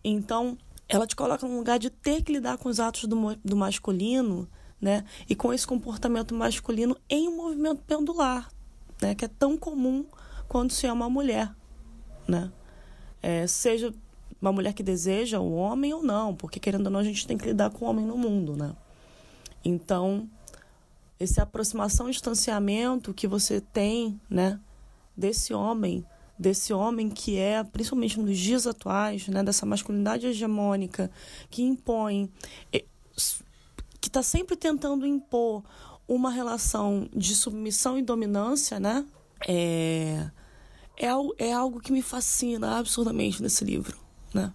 Então, 0.04 0.58
ela 0.88 1.06
te 1.06 1.16
coloca 1.16 1.46
num 1.48 1.58
lugar 1.58 1.80
de 1.80 1.90
ter 1.90 2.24
que 2.24 2.32
lidar 2.32 2.58
com 2.58 2.70
os 2.70 2.80
atos 2.80 3.06
do, 3.06 3.36
do 3.44 3.56
masculino, 3.56 4.48
né? 4.80 5.04
E 5.30 5.36
com 5.36 5.54
esse 5.54 5.68
comportamento 5.68 6.34
masculino 6.34 6.96
em 7.10 7.28
um 7.28 7.36
movimento 7.36 7.82
pendular, 7.84 8.50
né? 9.02 9.16
Que 9.16 9.26
é 9.26 9.28
tão 9.28 9.58
comum 9.58 10.06
quando 10.48 10.72
se 10.72 10.88
é 10.88 10.94
uma 10.94 11.10
mulher, 11.10 11.54
né? 12.28 12.52
É, 13.22 13.46
seja 13.48 13.94
uma 14.42 14.52
mulher 14.52 14.74
que 14.74 14.84
deseja 14.84 15.40
o 15.40 15.54
homem 15.54 15.94
ou 15.94 16.04
não, 16.04 16.36
porque 16.36 16.60
querendo 16.60 16.86
ou 16.86 16.92
não 16.92 17.00
a 17.00 17.04
gente 17.04 17.28
tem 17.28 17.38
que 17.38 17.46
lidar 17.46 17.72
com 17.72 17.86
o 17.86 17.90
homem 17.90 18.06
no 18.06 18.18
mundo, 18.18 18.56
né? 18.56 18.76
Então, 19.66 20.30
esse 21.20 21.42
aproximação 21.42 22.08
e 22.08 22.12
distanciamento 22.12 23.14
que 23.14 23.28
você 23.28 23.60
tem, 23.60 24.20
né, 24.30 24.60
desse 25.16 25.54
homem, 25.54 26.06
desse 26.38 26.72
homem 26.74 27.10
que 27.10 27.38
é, 27.38 27.64
principalmente 27.64 28.20
nos 28.20 28.38
dias 28.38 28.68
atuais, 28.68 29.28
né, 29.28 29.44
dessa 29.44 29.66
masculinidade 29.66 30.28
hegemônica 30.28 31.10
que 31.50 31.64
impõe, 31.64 32.30
que 34.00 34.08
está 34.08 34.22
sempre 34.22 34.56
tentando 34.56 35.06
impor 35.06 35.64
uma 36.08 36.30
relação 36.30 37.10
de 37.14 37.36
submissão 37.36 37.98
e 37.98 38.02
dominância, 38.02 38.80
né, 38.80 39.06
é, 39.48 40.30
é, 40.98 41.08
é 41.38 41.54
algo 41.54 41.80
que 41.80 41.92
me 41.92 42.02
fascina 42.02 42.78
absurdamente 42.78 43.42
nesse 43.42 43.64
livro, 43.64 43.98
né? 44.34 44.54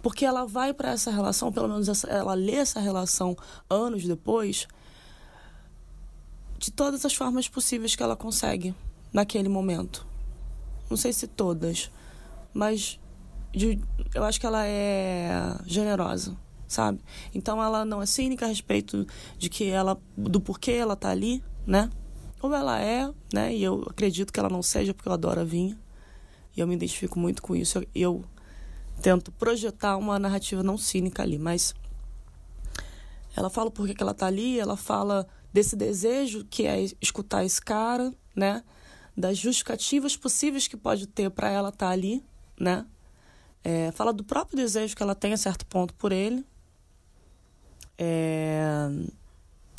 Porque 0.00 0.24
ela 0.24 0.46
vai 0.46 0.72
para 0.72 0.92
essa 0.92 1.10
relação, 1.10 1.52
pelo 1.52 1.68
menos 1.68 1.88
essa, 1.88 2.06
ela 2.06 2.34
lê 2.34 2.54
essa 2.54 2.78
relação 2.78 3.36
anos 3.68 4.04
depois, 4.04 4.68
de 6.56 6.70
todas 6.70 7.04
as 7.04 7.14
formas 7.14 7.48
possíveis 7.48 7.96
que 7.96 8.02
ela 8.02 8.16
consegue 8.16 8.74
naquele 9.12 9.48
momento. 9.48 10.06
Não 10.88 10.96
sei 10.96 11.12
se 11.12 11.26
todas, 11.26 11.90
mas 12.52 12.98
de, 13.52 13.80
eu 14.14 14.24
acho 14.24 14.40
que 14.40 14.46
ela 14.46 14.66
é 14.66 15.56
generosa, 15.66 16.36
sabe? 16.66 17.00
Então 17.34 17.62
ela 17.62 17.84
não 17.84 18.02
é 18.02 18.06
cínica 18.06 18.44
a 18.44 18.48
respeito 18.48 19.06
de 19.38 19.48
que 19.48 19.68
ela 19.68 20.00
do 20.16 20.40
porquê 20.40 20.72
ela 20.72 20.96
tá 20.96 21.10
ali, 21.10 21.42
né? 21.66 21.90
Ou 22.40 22.54
ela 22.54 22.80
é, 22.80 23.10
né? 23.32 23.54
E 23.54 23.62
eu 23.62 23.84
acredito 23.88 24.32
que 24.32 24.38
ela 24.38 24.48
não 24.48 24.62
seja 24.62 24.94
porque 24.94 25.08
eu 25.08 25.12
adoro 25.12 25.40
a 25.40 25.44
vinha. 25.44 25.78
E 26.56 26.60
eu 26.60 26.66
me 26.66 26.74
identifico 26.74 27.18
muito 27.18 27.42
com 27.42 27.56
isso. 27.56 27.78
Eu, 27.78 27.86
eu 27.94 28.24
tento 29.02 29.32
projetar 29.32 29.96
uma 29.96 30.18
narrativa 30.18 30.62
não 30.62 30.78
cínica 30.78 31.22
ali, 31.22 31.38
mas 31.38 31.74
ela 33.36 33.50
fala 33.50 33.70
por 33.70 33.86
que 33.86 34.02
ela 34.02 34.14
tá 34.14 34.26
ali, 34.26 34.58
ela 34.58 34.76
fala 34.76 35.26
desse 35.52 35.76
desejo 35.76 36.44
que 36.44 36.66
é 36.66 36.84
escutar 37.00 37.44
esse 37.44 37.60
cara, 37.60 38.12
né? 38.34 38.62
Das 39.18 39.36
justificativas 39.36 40.16
possíveis 40.16 40.68
que 40.68 40.76
pode 40.76 41.08
ter 41.08 41.28
para 41.28 41.50
ela 41.50 41.70
estar 41.70 41.86
tá 41.86 41.92
ali, 41.92 42.24
né? 42.58 42.86
É, 43.64 43.90
fala 43.90 44.12
do 44.12 44.22
próprio 44.22 44.56
desejo 44.56 44.94
que 44.94 45.02
ela 45.02 45.14
tem 45.14 45.32
a 45.32 45.36
certo 45.36 45.66
ponto 45.66 45.92
por 45.94 46.12
ele. 46.12 46.46
É, 47.98 48.88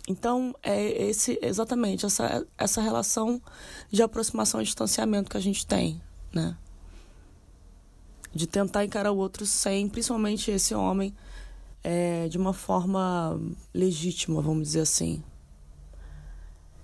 então, 0.09 0.53
é 0.61 1.07
esse, 1.07 1.39
exatamente 1.41 2.05
essa, 2.05 2.45
essa 2.57 2.81
relação 2.81 3.41
de 3.89 4.03
aproximação 4.03 4.59
e 4.59 4.65
distanciamento 4.65 5.29
que 5.29 5.37
a 5.37 5.41
gente 5.41 5.65
tem, 5.65 6.01
né? 6.33 6.57
De 8.35 8.45
tentar 8.45 8.83
encarar 8.83 9.13
o 9.13 9.17
outro 9.17 9.45
sem, 9.45 9.87
principalmente 9.87 10.51
esse 10.51 10.75
homem, 10.75 11.15
é, 11.81 12.27
de 12.27 12.37
uma 12.37 12.51
forma 12.51 13.39
legítima, 13.73 14.41
vamos 14.41 14.63
dizer 14.63 14.81
assim. 14.81 15.23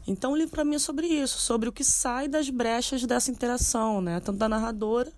Então 0.08 0.34
o 0.34 0.36
livro 0.36 0.52
para 0.52 0.64
mim 0.64 0.76
é 0.76 0.80
sobre 0.80 1.08
isso, 1.08 1.40
sobre 1.40 1.68
o 1.68 1.72
que 1.72 1.84
sai 1.84 2.28
das 2.28 2.50
brechas 2.50 3.04
dessa 3.06 3.32
interação, 3.32 4.02
né? 4.02 4.20
Tanto 4.20 4.38
da 4.38 4.48
narradora, 4.48 5.12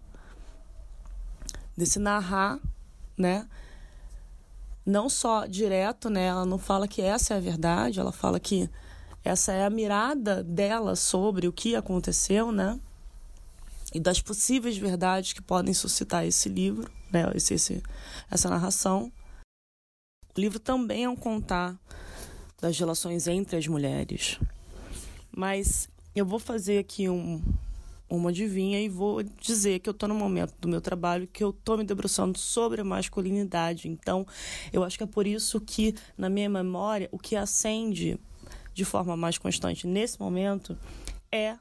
desse 1.75 1.99
narrar, 1.99 2.59
né? 3.17 3.47
Não 4.85 5.09
só 5.09 5.45
direto, 5.45 6.09
né? 6.09 6.27
Ela 6.27 6.45
não 6.45 6.57
fala 6.57 6.87
que 6.87 7.01
essa 7.01 7.33
é 7.33 7.37
a 7.37 7.41
verdade, 7.41 7.99
ela 7.99 8.13
fala 8.13 8.39
que 8.39 8.69
essa 9.25 9.51
é 9.51 9.65
a 9.65 9.69
mirada 9.69 10.41
dela 10.41 10.95
sobre 10.95 11.47
o 11.47 11.53
que 11.53 11.75
aconteceu, 11.75 12.49
né? 12.49 12.79
E 13.93 13.99
das 13.99 14.21
possíveis 14.21 14.77
verdades 14.77 15.33
que 15.33 15.41
podem 15.41 15.73
suscitar 15.73 16.25
esse 16.25 16.47
livro, 16.47 16.89
né? 17.11 17.29
Esse, 17.35 17.55
esse, 17.55 17.83
essa 18.31 18.49
narração. 18.49 19.11
O 20.33 20.39
livro 20.39 20.59
também 20.59 21.03
é 21.03 21.09
um 21.09 21.15
contar 21.15 21.77
das 22.61 22.79
relações 22.79 23.27
entre 23.27 23.57
as 23.57 23.67
mulheres, 23.67 24.39
mas 25.37 25.87
eu 26.15 26.25
vou 26.25 26.39
fazer 26.39 26.79
aqui 26.79 27.07
um, 27.07 27.39
uma 28.09 28.31
adivinha 28.31 28.81
e 28.81 28.89
vou 28.89 29.21
dizer 29.21 29.77
que 29.79 29.87
eu 29.87 29.91
estou 29.91 30.09
no 30.09 30.15
momento 30.15 30.55
do 30.59 30.67
meu 30.67 30.81
trabalho 30.81 31.27
que 31.27 31.43
eu 31.43 31.51
estou 31.51 31.77
me 31.77 31.83
debruçando 31.83 32.39
sobre 32.39 32.81
a 32.81 32.83
masculinidade. 32.83 33.87
Então, 33.87 34.25
eu 34.73 34.83
acho 34.83 34.97
que 34.97 35.03
é 35.03 35.07
por 35.07 35.27
isso 35.27 35.61
que, 35.61 35.93
na 36.17 36.27
minha 36.27 36.49
memória, 36.49 37.07
o 37.11 37.19
que 37.19 37.35
acende 37.35 38.19
de 38.73 38.83
forma 38.83 39.15
mais 39.15 39.37
constante 39.37 39.85
nesse 39.85 40.19
momento 40.19 40.75
é 41.31 41.55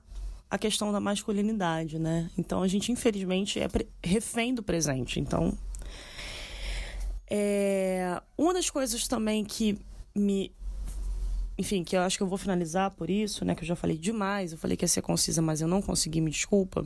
a 0.49 0.57
questão 0.57 0.91
da 0.91 0.99
masculinidade, 0.99 1.99
né? 1.99 2.31
Então, 2.39 2.63
a 2.63 2.69
gente, 2.69 2.91
infelizmente, 2.91 3.61
é 3.61 3.69
refém 4.03 4.55
do 4.55 4.63
presente. 4.63 5.21
Então, 5.21 5.53
é... 7.29 8.23
uma 8.39 8.55
das 8.55 8.71
coisas 8.71 9.07
também 9.07 9.45
que 9.45 9.79
me 10.15 10.51
enfim, 11.59 11.83
que 11.83 11.97
eu 11.97 12.01
acho 12.01 12.17
que 12.17 12.23
eu 12.23 12.27
vou 12.27 12.39
finalizar 12.39 12.91
por 12.91 13.09
isso, 13.09 13.45
né? 13.45 13.55
Que 13.55 13.63
eu 13.63 13.69
já 13.69 13.77
falei 13.77 13.97
demais, 13.97 14.53
eu 14.53 14.59
falei 14.59 14.77
que 14.77 14.85
ia 14.85 14.89
ser 14.89 15.03
concisa, 15.03 15.41
mas 15.41 15.61
eu 15.61 15.69
não 15.69 15.81
consegui, 15.81 16.21
me 16.21 16.31
desculpa. 16.31 16.85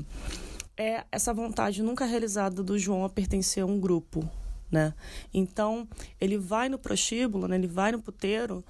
É 0.77 1.05
essa 1.11 1.35
vontade 1.35 1.83
nunca 1.83 2.05
realizada 2.05 2.63
do 2.63 2.79
João 2.79 3.05
a 3.05 3.09
pertencer 3.09 3.63
a 3.63 3.67
um 3.67 3.81
grupo, 3.81 4.29
né? 4.71 4.95
Então, 5.35 5.89
ele 6.21 6.39
vai 6.39 6.69
no 6.69 6.79
prostíbulo, 6.79 7.49
né? 7.49 7.57
Ele 7.57 7.67
vai 7.67 7.93
no 7.93 8.01
puteiro, 8.01 8.65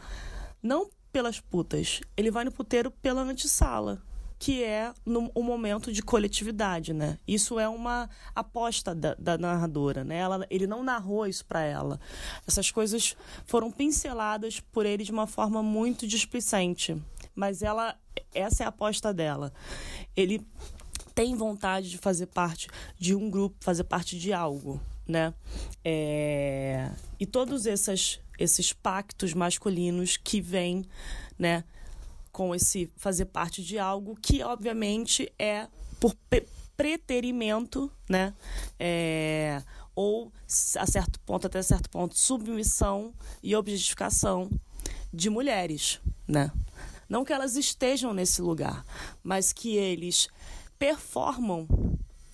não 0.62 0.88
pelas 1.12 1.40
putas, 1.40 2.00
ele 2.16 2.30
vai 2.30 2.44
no 2.44 2.52
puteiro 2.52 2.90
pela 2.90 3.22
antessala, 3.22 4.00
que 4.40 4.64
é 4.64 4.94
no, 5.04 5.30
momento 5.36 5.92
de 5.92 6.02
coletividade, 6.02 6.94
né? 6.94 7.18
Isso 7.28 7.60
é 7.60 7.68
uma 7.68 8.08
aposta 8.34 8.94
da, 8.94 9.14
da 9.16 9.36
narradora, 9.36 10.02
né? 10.02 10.16
Ela, 10.16 10.46
ele 10.48 10.66
não 10.66 10.82
narrou 10.82 11.26
isso 11.26 11.44
para 11.44 11.60
ela. 11.60 12.00
Essas 12.48 12.70
coisas 12.70 13.14
foram 13.44 13.70
pinceladas 13.70 14.58
por 14.58 14.86
ele 14.86 15.04
de 15.04 15.12
uma 15.12 15.26
forma 15.26 15.62
muito 15.62 16.06
displicente, 16.06 16.96
mas 17.34 17.60
ela, 17.60 17.94
essa 18.34 18.62
é 18.62 18.66
a 18.66 18.70
aposta 18.70 19.12
dela. 19.12 19.52
Ele 20.16 20.40
tem 21.14 21.36
vontade 21.36 21.90
de 21.90 21.98
fazer 21.98 22.26
parte 22.26 22.66
de 22.98 23.14
um 23.14 23.28
grupo, 23.28 23.56
fazer 23.60 23.84
parte 23.84 24.18
de 24.18 24.32
algo, 24.32 24.80
né? 25.06 25.34
É... 25.84 26.90
E 27.18 27.26
todos 27.26 27.66
esses, 27.66 28.20
esses 28.38 28.72
pactos 28.72 29.34
masculinos 29.34 30.16
que 30.16 30.40
vêm, 30.40 30.86
né? 31.38 31.62
Com 32.32 32.54
esse 32.54 32.90
fazer 32.96 33.26
parte 33.26 33.62
de 33.62 33.78
algo 33.78 34.16
que, 34.20 34.42
obviamente, 34.42 35.32
é 35.38 35.68
por 35.98 36.14
preterimento, 36.76 37.92
né? 38.08 38.34
É, 38.78 39.62
ou, 39.94 40.32
a 40.78 40.86
certo 40.86 41.20
ponto, 41.20 41.46
até 41.46 41.60
certo 41.62 41.90
ponto, 41.90 42.18
submissão 42.18 43.12
e 43.42 43.54
objetificação 43.54 44.50
de 45.12 45.28
mulheres, 45.28 46.00
né? 46.26 46.50
Não 47.08 47.24
que 47.24 47.32
elas 47.32 47.56
estejam 47.56 48.14
nesse 48.14 48.40
lugar, 48.40 48.84
mas 49.22 49.52
que 49.52 49.76
eles 49.76 50.28
performam 50.78 51.66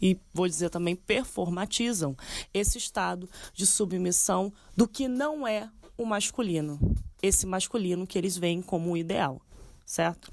e 0.01 0.21
vou 0.33 0.47
dizer 0.47 0.71
também 0.71 0.95
performatizam 0.95 2.15
esse 2.53 2.79
estado 2.79 3.29
de 3.55 3.67
submissão 3.67 4.53
do 4.77 4.87
que 4.87 5.09
não 5.09 5.49
é 5.49 5.71
o 5.97 6.05
masculino, 6.05 6.79
esse 7.23 7.47
masculino 7.47 8.07
que 8.07 8.19
eles 8.19 8.37
veem 8.37 8.61
como 8.61 8.93
o 8.93 8.97
ideal 8.97 9.41
certo? 9.87 10.31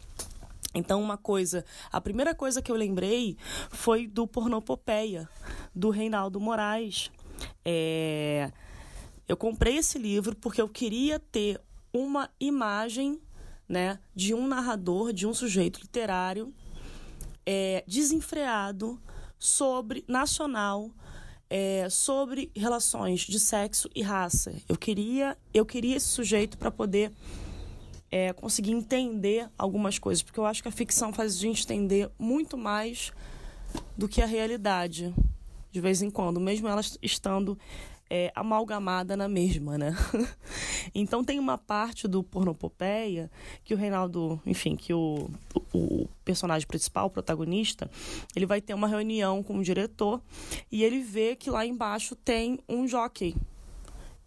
Então, 0.73 1.01
uma 1.01 1.17
coisa, 1.17 1.63
a 1.91 2.01
primeira 2.01 2.33
coisa 2.33 2.61
que 2.61 2.71
eu 2.71 2.75
lembrei 2.75 3.37
foi 3.69 4.07
do 4.07 4.27
Pornopopeia, 4.27 5.29
do 5.73 5.91
Reinaldo 5.91 6.39
Moraes. 6.39 7.11
É... 7.63 8.51
Eu 9.27 9.37
comprei 9.37 9.77
esse 9.77 9.97
livro 9.97 10.35
porque 10.35 10.61
eu 10.61 10.67
queria 10.67 11.19
ter 11.19 11.61
uma 11.93 12.29
imagem 12.39 13.21
né, 13.69 13.99
de 14.13 14.33
um 14.33 14.47
narrador, 14.47 15.13
de 15.13 15.25
um 15.25 15.33
sujeito 15.33 15.79
literário 15.79 16.53
é, 17.45 17.83
desenfreado, 17.87 18.99
sobre, 19.43 20.05
nacional, 20.07 20.89
é, 21.49 21.89
sobre 21.89 22.49
relações 22.55 23.21
de 23.21 23.39
sexo 23.39 23.89
e 23.93 24.01
raça. 24.01 24.53
Eu 24.69 24.77
queria, 24.77 25.37
eu 25.53 25.65
queria 25.65 25.97
esse 25.97 26.07
sujeito 26.07 26.57
para 26.57 26.71
poder 26.71 27.11
é, 28.13 28.31
conseguir 28.31 28.73
entender 28.73 29.49
algumas 29.57 29.97
coisas, 29.97 30.21
porque 30.21 30.39
eu 30.39 30.45
acho 30.45 30.61
que 30.61 30.67
a 30.67 30.71
ficção 30.71 31.11
faz 31.11 31.35
a 31.35 31.39
gente 31.39 31.63
entender 31.63 32.11
muito 32.19 32.55
mais 32.55 33.11
do 33.97 34.07
que 34.07 34.21
a 34.21 34.27
realidade, 34.27 35.11
de 35.71 35.81
vez 35.81 36.03
em 36.03 36.11
quando, 36.11 36.39
mesmo 36.39 36.67
ela 36.67 36.81
estando 37.01 37.57
é, 38.07 38.31
amalgamada 38.35 39.17
na 39.17 39.27
mesma, 39.27 39.79
né? 39.79 39.95
então 40.93 41.23
tem 41.23 41.39
uma 41.39 41.57
parte 41.57 42.07
do 42.07 42.21
Pornopopeia 42.21 43.31
que 43.63 43.73
o 43.73 43.77
Reinaldo, 43.77 44.39
enfim, 44.45 44.75
que 44.75 44.93
o, 44.93 45.27
o, 45.73 45.79
o, 46.03 46.09
personagem 46.23 46.67
principal, 46.67 47.07
o 47.07 47.09
protagonista, 47.09 47.89
ele 48.35 48.45
vai 48.45 48.61
ter 48.61 48.75
uma 48.75 48.87
reunião 48.87 49.41
com 49.41 49.57
o 49.57 49.63
diretor 49.63 50.21
e 50.71 50.83
ele 50.83 50.99
vê 50.99 51.35
que 51.35 51.49
lá 51.49 51.65
embaixo 51.65 52.15
tem 52.15 52.59
um 52.69 52.87
jockey. 52.87 53.35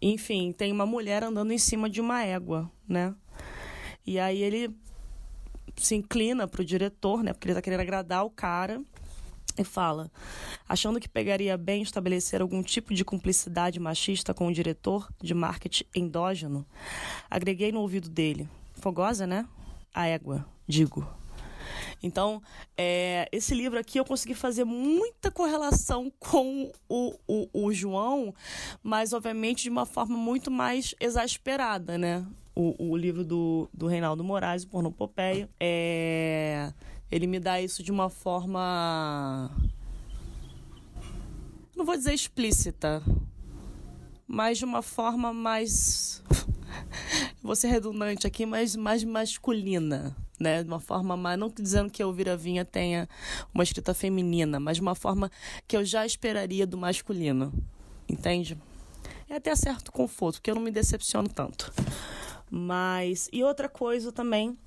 Enfim, 0.01 0.51
tem 0.51 0.73
uma 0.73 0.85
mulher 0.85 1.23
andando 1.23 1.53
em 1.53 1.57
cima 1.57 1.89
de 1.89 2.01
uma 2.01 2.21
égua, 2.21 2.69
né? 2.85 3.15
E 4.07 4.17
aí 4.17 4.41
ele 4.41 4.73
se 5.75 5.93
inclina 5.93 6.47
para 6.47 6.61
o 6.61 6.65
diretor, 6.65 7.21
né? 7.21 7.33
Porque 7.33 7.47
ele 7.47 7.51
está 7.51 7.61
querendo 7.61 7.81
agradar 7.81 8.25
o 8.25 8.29
cara 8.29 8.81
e 9.57 9.63
fala: 9.65 10.09
achando 10.67 10.99
que 10.99 11.09
pegaria 11.09 11.57
bem 11.57 11.81
estabelecer 11.81 12.41
algum 12.41 12.63
tipo 12.63 12.93
de 12.93 13.03
cumplicidade 13.03 13.79
machista 13.81 14.33
com 14.33 14.47
o 14.47 14.53
diretor 14.53 15.09
de 15.21 15.33
marketing 15.33 15.83
endógeno, 15.93 16.65
agreguei 17.29 17.71
no 17.71 17.81
ouvido 17.81 18.09
dele: 18.09 18.47
fogosa, 18.75 19.27
né? 19.27 19.45
A 19.93 20.07
égua, 20.07 20.45
digo. 20.65 21.05
Então, 22.01 22.41
é, 22.77 23.27
esse 23.31 23.53
livro 23.53 23.77
aqui 23.77 23.99
eu 23.99 24.05
consegui 24.05 24.35
fazer 24.35 24.63
muita 24.63 25.29
correlação 25.31 26.11
com 26.19 26.71
o, 26.87 27.13
o, 27.27 27.49
o, 27.51 27.73
João, 27.73 28.33
mas 28.81 29.11
obviamente 29.11 29.63
de 29.63 29.69
uma 29.69 29.85
forma 29.85 30.15
muito 30.15 30.49
mais 30.49 30.95
exasperada, 30.99 31.97
né? 31.97 32.25
O, 32.59 32.91
o 32.91 32.97
livro 32.97 33.23
do, 33.23 33.69
do 33.71 33.85
Reinaldo 33.85 34.23
Moraes, 34.23 34.63
o 34.63 34.67
Pornopopeia. 34.67 35.47
É 35.59 36.73
ele 37.09 37.25
me 37.25 37.39
dá 37.39 37.61
isso 37.61 37.81
de 37.81 37.91
uma 37.91 38.09
forma. 38.09 39.49
Não 41.75 41.85
vou 41.85 41.95
dizer 41.95 42.13
explícita, 42.13 43.01
mas 44.27 44.57
de 44.57 44.65
uma 44.65 44.81
forma 44.81 45.31
mais. 45.31 46.21
vou 47.41 47.55
ser 47.55 47.67
redundante 47.67 48.27
aqui, 48.27 48.45
mas 48.45 48.75
mais 48.75 49.03
masculina. 49.03 50.15
Né, 50.39 50.61
de 50.61 50.69
uma 50.69 50.79
forma 50.79 51.17
mais, 51.17 51.39
não 51.39 51.49
dizendo 51.49 51.89
que 51.89 51.99
a 51.99 52.05
Elvira 52.05 52.37
Vinha 52.37 52.63
tenha 52.63 53.09
uma 53.51 53.63
escrita 53.63 53.91
feminina, 53.91 54.59
mas 54.59 54.77
de 54.77 54.83
uma 54.83 54.93
forma 54.93 55.31
que 55.67 55.75
eu 55.75 55.83
já 55.83 56.05
esperaria 56.05 56.67
do 56.67 56.77
masculino, 56.77 57.51
entende? 58.07 58.55
É 59.27 59.37
até 59.37 59.55
certo 59.55 59.91
conforto, 59.91 60.35
porque 60.35 60.51
eu 60.51 60.53
não 60.53 60.61
me 60.61 60.69
decepciono 60.69 61.27
tanto. 61.27 61.73
Mas, 62.49 63.29
e 63.31 63.43
outra 63.43 63.67
coisa 63.67 64.11
também 64.11 64.57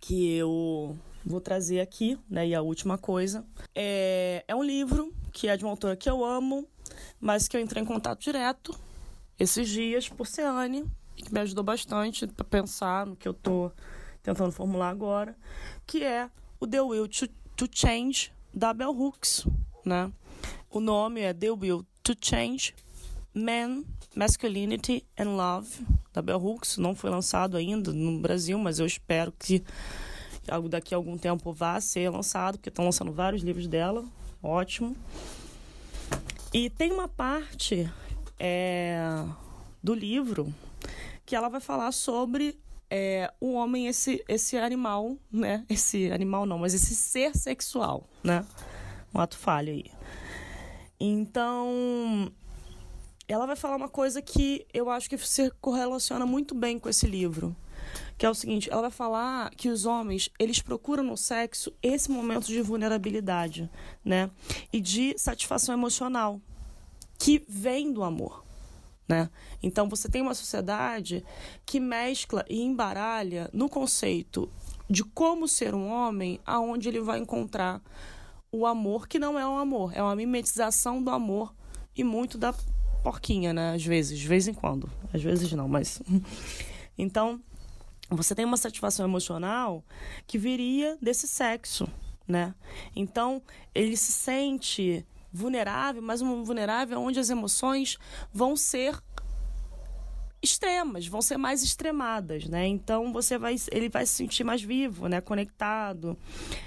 que 0.00 0.34
eu 0.34 0.96
vou 1.24 1.40
trazer 1.40 1.80
aqui, 1.80 2.18
né? 2.28 2.46
E 2.48 2.54
a 2.54 2.62
última 2.62 2.98
coisa. 2.98 3.44
É, 3.74 4.44
é 4.46 4.54
um 4.54 4.62
livro 4.62 5.12
que 5.32 5.48
é 5.48 5.56
de 5.56 5.64
uma 5.64 5.70
autora 5.70 5.96
que 5.96 6.08
eu 6.08 6.24
amo, 6.24 6.66
mas 7.20 7.48
que 7.48 7.56
eu 7.56 7.60
entrei 7.60 7.82
em 7.82 7.86
contato 7.86 8.20
direto 8.20 8.78
esses 9.38 9.68
dias 9.68 10.08
por 10.08 10.26
Ceane, 10.26 10.84
que 11.16 11.32
me 11.32 11.40
ajudou 11.40 11.64
bastante 11.64 12.26
para 12.26 12.44
pensar 12.44 13.06
no 13.06 13.16
que 13.16 13.26
eu 13.26 13.32
tô 13.32 13.72
tentando 14.22 14.52
formular 14.52 14.90
agora, 14.90 15.36
que 15.86 16.04
é 16.04 16.30
o 16.58 16.66
The 16.66 16.80
Will 16.82 17.08
to, 17.08 17.26
to 17.56 17.66
Change 17.72 18.32
da 18.52 18.74
Bell 18.74 18.90
Hooks, 18.90 19.46
né? 19.84 20.12
O 20.68 20.78
nome 20.78 21.22
é 21.22 21.32
The 21.32 21.50
Will 21.52 21.86
to 22.02 22.14
Change 22.20 22.74
Man, 23.34 23.84
Masculinity 24.14 25.04
and 25.18 25.36
Love 25.36 25.86
da 26.12 26.20
Bell 26.20 26.42
Hooks. 26.42 26.76
Não 26.76 26.94
foi 26.94 27.10
lançado 27.10 27.56
ainda 27.56 27.92
no 27.92 28.18
Brasil, 28.18 28.58
mas 28.58 28.78
eu 28.78 28.86
espero 28.86 29.32
que 29.38 29.62
daqui 30.68 30.94
a 30.94 30.96
algum 30.96 31.16
tempo 31.16 31.52
vá 31.52 31.80
ser 31.80 32.10
lançado, 32.10 32.58
porque 32.58 32.68
estão 32.68 32.84
lançando 32.84 33.12
vários 33.12 33.42
livros 33.42 33.66
dela. 33.66 34.04
Ótimo. 34.42 34.96
E 36.52 36.68
tem 36.68 36.90
uma 36.92 37.06
parte 37.06 37.88
é, 38.38 39.24
do 39.82 39.94
livro 39.94 40.52
que 41.24 41.36
ela 41.36 41.48
vai 41.48 41.60
falar 41.60 41.92
sobre 41.92 42.58
é, 42.90 43.32
o 43.40 43.52
homem, 43.52 43.86
esse, 43.86 44.24
esse 44.26 44.56
animal, 44.56 45.16
né? 45.30 45.64
Esse 45.68 46.10
animal 46.10 46.44
não, 46.44 46.58
mas 46.58 46.74
esse 46.74 46.96
ser 46.96 47.36
sexual, 47.36 48.08
né? 48.24 48.44
Um 49.14 49.20
ato 49.20 49.38
falho 49.38 49.72
aí. 49.72 49.84
Então, 50.98 52.32
ela 53.30 53.46
vai 53.46 53.56
falar 53.56 53.76
uma 53.76 53.88
coisa 53.88 54.20
que 54.20 54.66
eu 54.74 54.90
acho 54.90 55.08
que 55.08 55.16
se 55.18 55.50
correlaciona 55.60 56.26
muito 56.26 56.54
bem 56.54 56.78
com 56.78 56.88
esse 56.88 57.06
livro 57.06 57.54
que 58.16 58.26
é 58.26 58.30
o 58.30 58.34
seguinte, 58.34 58.68
ela 58.70 58.82
vai 58.82 58.90
falar 58.90 59.50
que 59.56 59.70
os 59.70 59.86
homens, 59.86 60.28
eles 60.38 60.60
procuram 60.60 61.02
no 61.02 61.16
sexo 61.16 61.72
esse 61.82 62.10
momento 62.10 62.46
de 62.46 62.60
vulnerabilidade, 62.60 63.70
né? 64.04 64.30
E 64.70 64.78
de 64.78 65.16
satisfação 65.18 65.74
emocional 65.74 66.38
que 67.18 67.42
vem 67.48 67.90
do 67.90 68.02
amor. 68.04 68.44
Né? 69.08 69.28
Então 69.62 69.88
você 69.88 70.08
tem 70.08 70.22
uma 70.22 70.34
sociedade 70.34 71.24
que 71.66 71.80
mescla 71.80 72.44
e 72.48 72.62
embaralha 72.62 73.50
no 73.52 73.68
conceito 73.68 74.48
de 74.88 75.02
como 75.02 75.48
ser 75.48 75.74
um 75.74 75.90
homem, 75.90 76.38
aonde 76.46 76.88
ele 76.88 77.00
vai 77.00 77.18
encontrar 77.18 77.82
o 78.52 78.66
amor 78.66 79.08
que 79.08 79.18
não 79.18 79.38
é 79.38 79.46
um 79.46 79.58
amor, 79.58 79.92
é 79.96 80.02
uma 80.02 80.14
mimetização 80.14 81.02
do 81.02 81.10
amor 81.10 81.54
e 81.96 82.04
muito 82.04 82.38
da 82.38 82.54
porquinha, 83.00 83.52
né? 83.52 83.74
Às 83.74 83.84
vezes, 83.84 84.18
de 84.18 84.26
vez 84.26 84.46
em 84.48 84.54
quando, 84.54 84.90
às 85.12 85.22
vezes 85.22 85.52
não, 85.52 85.68
mas 85.68 86.02
então 86.98 87.40
você 88.10 88.34
tem 88.34 88.44
uma 88.44 88.56
satisfação 88.56 89.06
emocional 89.06 89.84
que 90.26 90.36
viria 90.36 90.98
desse 91.00 91.28
sexo, 91.28 91.88
né? 92.26 92.54
Então, 92.94 93.40
ele 93.74 93.96
se 93.96 94.12
sente 94.12 95.06
vulnerável, 95.32 96.02
mas 96.02 96.20
um 96.20 96.42
vulnerável 96.42 97.00
onde 97.00 97.20
as 97.20 97.30
emoções 97.30 97.98
vão 98.32 98.56
ser 98.56 99.00
extremas, 100.42 101.06
vão 101.06 101.20
ser 101.20 101.36
mais 101.36 101.62
extremadas, 101.62 102.46
né? 102.46 102.66
Então 102.66 103.12
você 103.12 103.36
vai, 103.36 103.56
ele 103.70 103.88
vai 103.88 104.06
se 104.06 104.14
sentir 104.14 104.42
mais 104.42 104.62
vivo, 104.62 105.06
né? 105.06 105.20
Conectado. 105.20 106.18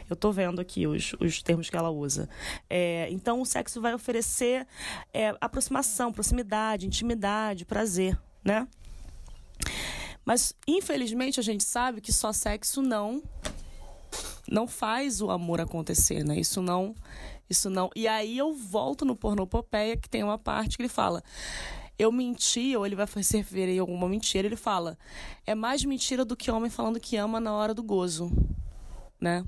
Eu 0.10 0.16
tô 0.16 0.32
vendo 0.32 0.62
aqui 0.62 0.86
os, 0.86 1.14
os 1.20 1.42
termos 1.42 1.70
que 1.70 1.76
ela 1.76 1.90
usa. 1.90 2.30
É, 2.70 3.08
então 3.10 3.42
o 3.42 3.46
sexo 3.46 3.82
vai 3.82 3.94
oferecer 3.94 4.68
é, 5.14 5.36
aproximação, 5.42 6.14
proximidade, 6.14 6.86
intimidade, 6.86 7.66
prazer, 7.66 8.20
né? 8.44 8.68
Mas 10.24 10.56
infelizmente 10.68 11.40
a 11.40 11.44
gente 11.44 11.64
sabe 11.64 12.00
que 12.00 12.14
só 12.14 12.32
sexo 12.32 12.82
não 12.82 13.22
não 14.48 14.68
faz 14.68 15.22
o 15.22 15.32
amor 15.32 15.60
acontecer, 15.60 16.24
né? 16.24 16.40
Isso 16.40 16.62
não 16.62 16.94
isso 17.50 17.70
não. 17.70 17.90
E 17.96 18.08
aí 18.08 18.38
eu 18.38 18.54
volto 18.54 19.04
no 19.04 19.16
pornopopeia 19.16 19.98
que 19.98 20.10
tem 20.10 20.24
uma 20.24 20.38
parte 20.38 20.78
que 20.78 20.84
ele 20.84 20.90
fala: 20.90 21.24
eu 21.98 22.12
menti, 22.12 22.76
ou 22.76 22.86
ele 22.86 22.96
vai 22.96 23.08
se 23.08 23.38
referir 23.38 23.78
a 23.78 23.82
alguma 23.82 24.08
mentira, 24.08 24.48
ele 24.48 24.56
fala: 24.56 24.98
é 25.46 25.54
mais 25.54 25.84
mentira 25.84 26.26
do 26.26 26.36
que 26.36 26.52
homem 26.52 26.70
falando 26.70 27.00
que 27.00 27.16
ama 27.18 27.40
na 27.40 27.54
hora 27.54 27.74
do 27.74 27.84
gozo, 27.84 28.32
né? 29.20 29.46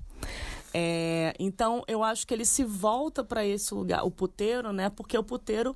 É, 0.73 1.33
então 1.39 1.83
eu 1.87 2.03
acho 2.03 2.27
que 2.27 2.33
ele 2.33 2.45
se 2.45 2.63
volta 2.63 3.23
para 3.23 3.45
esse 3.45 3.73
lugar, 3.73 4.05
o 4.05 4.11
puteiro, 4.11 4.73
né? 4.73 4.89
Porque 4.89 5.17
o 5.17 5.23
puteiro 5.23 5.75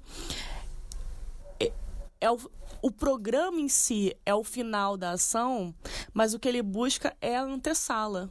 é, 1.59 1.71
é 2.19 2.29
o, 2.29 2.37
o 2.81 2.91
programa 2.91 3.59
em 3.59 3.69
si 3.69 4.15
é 4.25 4.33
o 4.35 4.43
final 4.43 4.97
da 4.97 5.11
ação, 5.11 5.73
mas 6.13 6.33
o 6.33 6.39
que 6.39 6.47
ele 6.47 6.61
busca 6.61 7.15
é 7.21 7.37
a 7.37 7.43
antessala. 7.43 8.27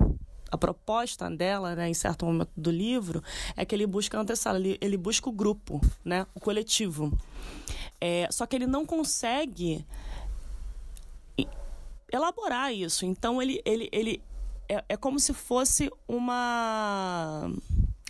A 0.50 0.56
proposta 0.56 1.30
dela, 1.30 1.74
né, 1.74 1.90
em 1.90 1.94
certo 1.94 2.24
momento 2.24 2.50
do 2.56 2.70
livro, 2.70 3.22
é 3.54 3.66
que 3.66 3.74
ele 3.74 3.86
busca 3.86 4.16
a 4.16 4.22
antessala, 4.22 4.58
ele, 4.58 4.78
ele 4.80 4.96
busca 4.96 5.28
o 5.28 5.32
grupo, 5.32 5.78
né, 6.02 6.26
o 6.34 6.40
coletivo. 6.40 7.12
É, 8.00 8.28
só 8.30 8.46
que 8.46 8.54
ele 8.54 8.66
não 8.66 8.86
consegue 8.86 9.84
elaborar 12.12 12.72
isso. 12.72 13.04
Então 13.04 13.40
ele, 13.40 13.60
ele, 13.64 13.88
ele 13.92 14.22
é, 14.68 14.84
é 14.90 14.96
como 14.96 15.18
se 15.18 15.32
fosse 15.32 15.90
uma 16.06 17.50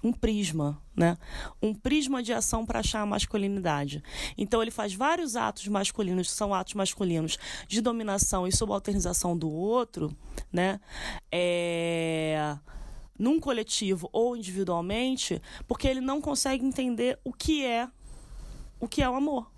um 0.02 0.12
prisma, 0.12 0.80
né? 0.94 1.18
Um 1.60 1.74
prisma 1.74 2.22
de 2.22 2.32
ação 2.32 2.64
para 2.64 2.78
achar 2.78 3.00
a 3.00 3.06
masculinidade. 3.06 4.02
Então 4.36 4.62
ele 4.62 4.70
faz 4.70 4.94
vários 4.94 5.34
atos 5.34 5.66
masculinos, 5.66 6.30
são 6.30 6.54
atos 6.54 6.74
masculinos 6.74 7.36
de 7.66 7.80
dominação 7.80 8.46
e 8.46 8.52
subalternização 8.52 9.36
do 9.36 9.50
outro, 9.50 10.16
né? 10.52 10.80
É... 11.32 12.56
Num 13.18 13.40
coletivo 13.40 14.08
ou 14.12 14.36
individualmente, 14.36 15.42
porque 15.66 15.88
ele 15.88 16.00
não 16.00 16.20
consegue 16.20 16.64
entender 16.64 17.18
o 17.24 17.32
que 17.32 17.64
é 17.64 17.88
o 18.80 18.86
que 18.86 19.02
é 19.02 19.10
o 19.10 19.16
amor, 19.16 19.50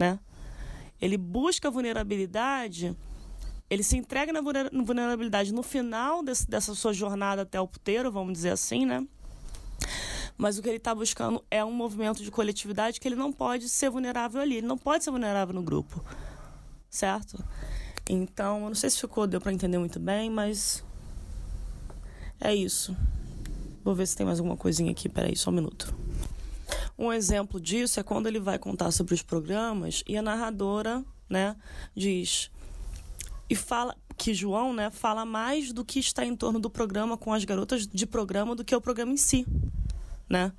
né? 0.00 0.18
Ele 1.00 1.16
busca 1.16 1.70
vulnerabilidade 1.70 2.96
ele 3.70 3.84
se 3.84 3.96
entrega 3.96 4.32
na 4.32 4.40
vulnerabilidade 4.82 5.54
no 5.54 5.62
final 5.62 6.24
desse, 6.24 6.50
dessa 6.50 6.74
sua 6.74 6.92
jornada 6.92 7.42
até 7.42 7.60
o 7.60 7.68
puteiro, 7.68 8.10
vamos 8.10 8.32
dizer 8.32 8.50
assim, 8.50 8.84
né? 8.84 9.06
Mas 10.36 10.58
o 10.58 10.62
que 10.62 10.68
ele 10.68 10.78
está 10.78 10.92
buscando 10.92 11.44
é 11.48 11.64
um 11.64 11.70
movimento 11.70 12.24
de 12.24 12.32
coletividade 12.32 12.98
que 12.98 13.06
ele 13.06 13.14
não 13.14 13.32
pode 13.32 13.68
ser 13.68 13.88
vulnerável 13.88 14.40
ali, 14.40 14.56
ele 14.56 14.66
não 14.66 14.76
pode 14.76 15.04
ser 15.04 15.12
vulnerável 15.12 15.54
no 15.54 15.62
grupo. 15.62 16.04
Certo? 16.90 17.44
Então, 18.08 18.62
eu 18.62 18.68
não 18.68 18.74
sei 18.74 18.90
se 18.90 18.98
ficou, 18.98 19.24
deu 19.24 19.40
para 19.40 19.52
entender 19.52 19.78
muito 19.78 20.00
bem, 20.00 20.28
mas 20.28 20.82
é 22.40 22.52
isso. 22.52 22.96
Vou 23.84 23.94
ver 23.94 24.06
se 24.08 24.16
tem 24.16 24.26
mais 24.26 24.40
alguma 24.40 24.56
coisinha 24.56 24.90
aqui. 24.90 25.08
Peraí, 25.08 25.36
só 25.36 25.50
um 25.50 25.54
minuto. 25.54 25.94
Um 26.98 27.12
exemplo 27.12 27.60
disso 27.60 27.98
é 28.00 28.02
quando 28.02 28.26
ele 28.26 28.40
vai 28.40 28.58
contar 28.58 28.90
sobre 28.90 29.14
os 29.14 29.22
programas 29.22 30.02
e 30.06 30.16
a 30.16 30.22
narradora, 30.22 31.04
né, 31.28 31.56
diz 31.94 32.50
e 33.50 33.56
fala 33.56 33.96
que 34.16 34.32
João, 34.32 34.72
né, 34.72 34.90
fala 34.90 35.24
mais 35.24 35.72
do 35.72 35.84
que 35.84 35.98
está 35.98 36.24
em 36.24 36.36
torno 36.36 36.60
do 36.60 36.70
programa 36.70 37.16
com 37.16 37.34
as 37.34 37.44
garotas 37.44 37.84
de 37.84 38.06
programa 38.06 38.54
do 38.54 38.64
que 38.64 38.74
o 38.74 38.80
programa 38.80 39.12
em 39.12 39.16
si, 39.16 39.44
né? 40.28 40.52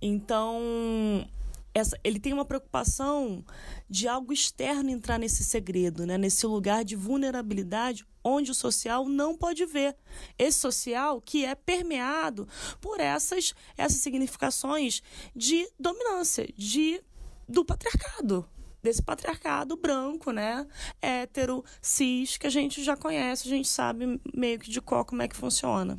Então, 0.00 1.26
essa, 1.74 1.98
ele 2.02 2.18
tem 2.18 2.32
uma 2.32 2.44
preocupação 2.44 3.44
de 3.88 4.08
algo 4.08 4.32
externo 4.32 4.90
entrar 4.90 5.18
nesse 5.18 5.44
segredo, 5.44 6.04
né? 6.04 6.18
nesse 6.18 6.46
lugar 6.46 6.84
de 6.84 6.96
vulnerabilidade 6.96 8.06
onde 8.22 8.50
o 8.50 8.54
social 8.54 9.08
não 9.08 9.36
pode 9.36 9.64
ver. 9.64 9.96
Esse 10.38 10.58
social 10.58 11.20
que 11.20 11.44
é 11.44 11.54
permeado 11.54 12.46
por 12.80 13.00
essas, 13.00 13.54
essas 13.76 14.00
significações 14.00 15.02
de 15.34 15.68
dominância, 15.78 16.46
de 16.56 17.02
do 17.48 17.64
patriarcado, 17.64 18.48
desse 18.82 19.02
patriarcado 19.02 19.76
branco, 19.76 20.30
né? 20.30 20.66
Hétero, 21.02 21.64
cis, 21.82 22.36
que 22.36 22.46
a 22.46 22.50
gente 22.50 22.82
já 22.82 22.96
conhece, 22.96 23.48
a 23.48 23.50
gente 23.50 23.68
sabe 23.68 24.20
meio 24.32 24.58
que 24.58 24.70
de 24.70 24.80
qual 24.80 25.04
como 25.04 25.22
é 25.22 25.28
que 25.28 25.36
funciona. 25.36 25.98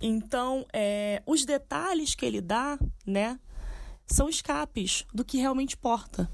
Então, 0.00 0.66
é, 0.72 1.22
os 1.24 1.44
detalhes 1.46 2.14
que 2.14 2.26
ele 2.26 2.40
dá, 2.40 2.78
né, 3.06 3.38
são 4.06 4.28
escapes 4.28 5.04
do 5.12 5.24
que 5.24 5.38
realmente 5.38 5.74
importa, 5.74 6.30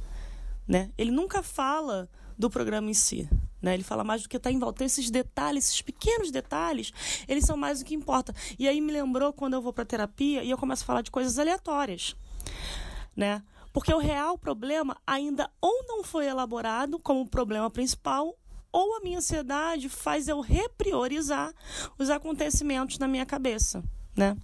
né? 0.67 0.91
Ele 0.97 1.11
nunca 1.11 1.43
fala 1.43 2.09
do 2.39 2.49
programa 2.49 2.91
em 2.91 2.95
si, 2.95 3.29
né? 3.61 3.75
Ele 3.75 3.83
fala 3.83 4.03
mais 4.03 4.23
do 4.23 4.29
que 4.29 4.37
está 4.37 4.51
em 4.51 4.59
volta. 4.59 4.77
Então, 4.77 4.87
esses 4.87 5.11
detalhes, 5.11 5.67
esses 5.67 5.83
pequenos 5.83 6.31
detalhes, 6.31 6.93
eles 7.29 7.45
são 7.45 7.57
mais 7.57 7.81
do 7.81 7.85
que 7.85 7.95
importa. 7.95 8.35
E 8.59 8.67
aí 8.67 8.81
me 8.81 8.93
lembrou 8.93 9.33
quando 9.33 9.55
eu 9.55 9.63
vou 9.63 9.73
para 9.73 9.85
terapia 9.85 10.43
e 10.43 10.51
eu 10.51 10.59
começo 10.59 10.83
a 10.83 10.87
falar 10.87 11.03
de 11.03 11.11
coisas 11.11 11.39
aleatórias, 11.39 12.17
né? 13.15 13.43
Porque 13.73 13.93
o 13.93 13.99
real 13.99 14.37
problema 14.37 14.97
ainda 15.07 15.51
ou 15.61 15.85
não 15.87 16.03
foi 16.03 16.27
elaborado 16.27 16.99
como 16.99 17.29
problema 17.29 17.71
principal, 17.71 18.37
ou 18.73 18.97
a 18.97 19.01
minha 19.01 19.19
ansiedade 19.19 19.89
faz 19.89 20.29
eu 20.29 20.41
repriorizar 20.41 21.53
os 21.99 22.11
acontecimentos 22.11 22.99
na 22.99 23.09
minha 23.09 23.27
cabeça. 23.27 23.83
Né? 24.17 24.37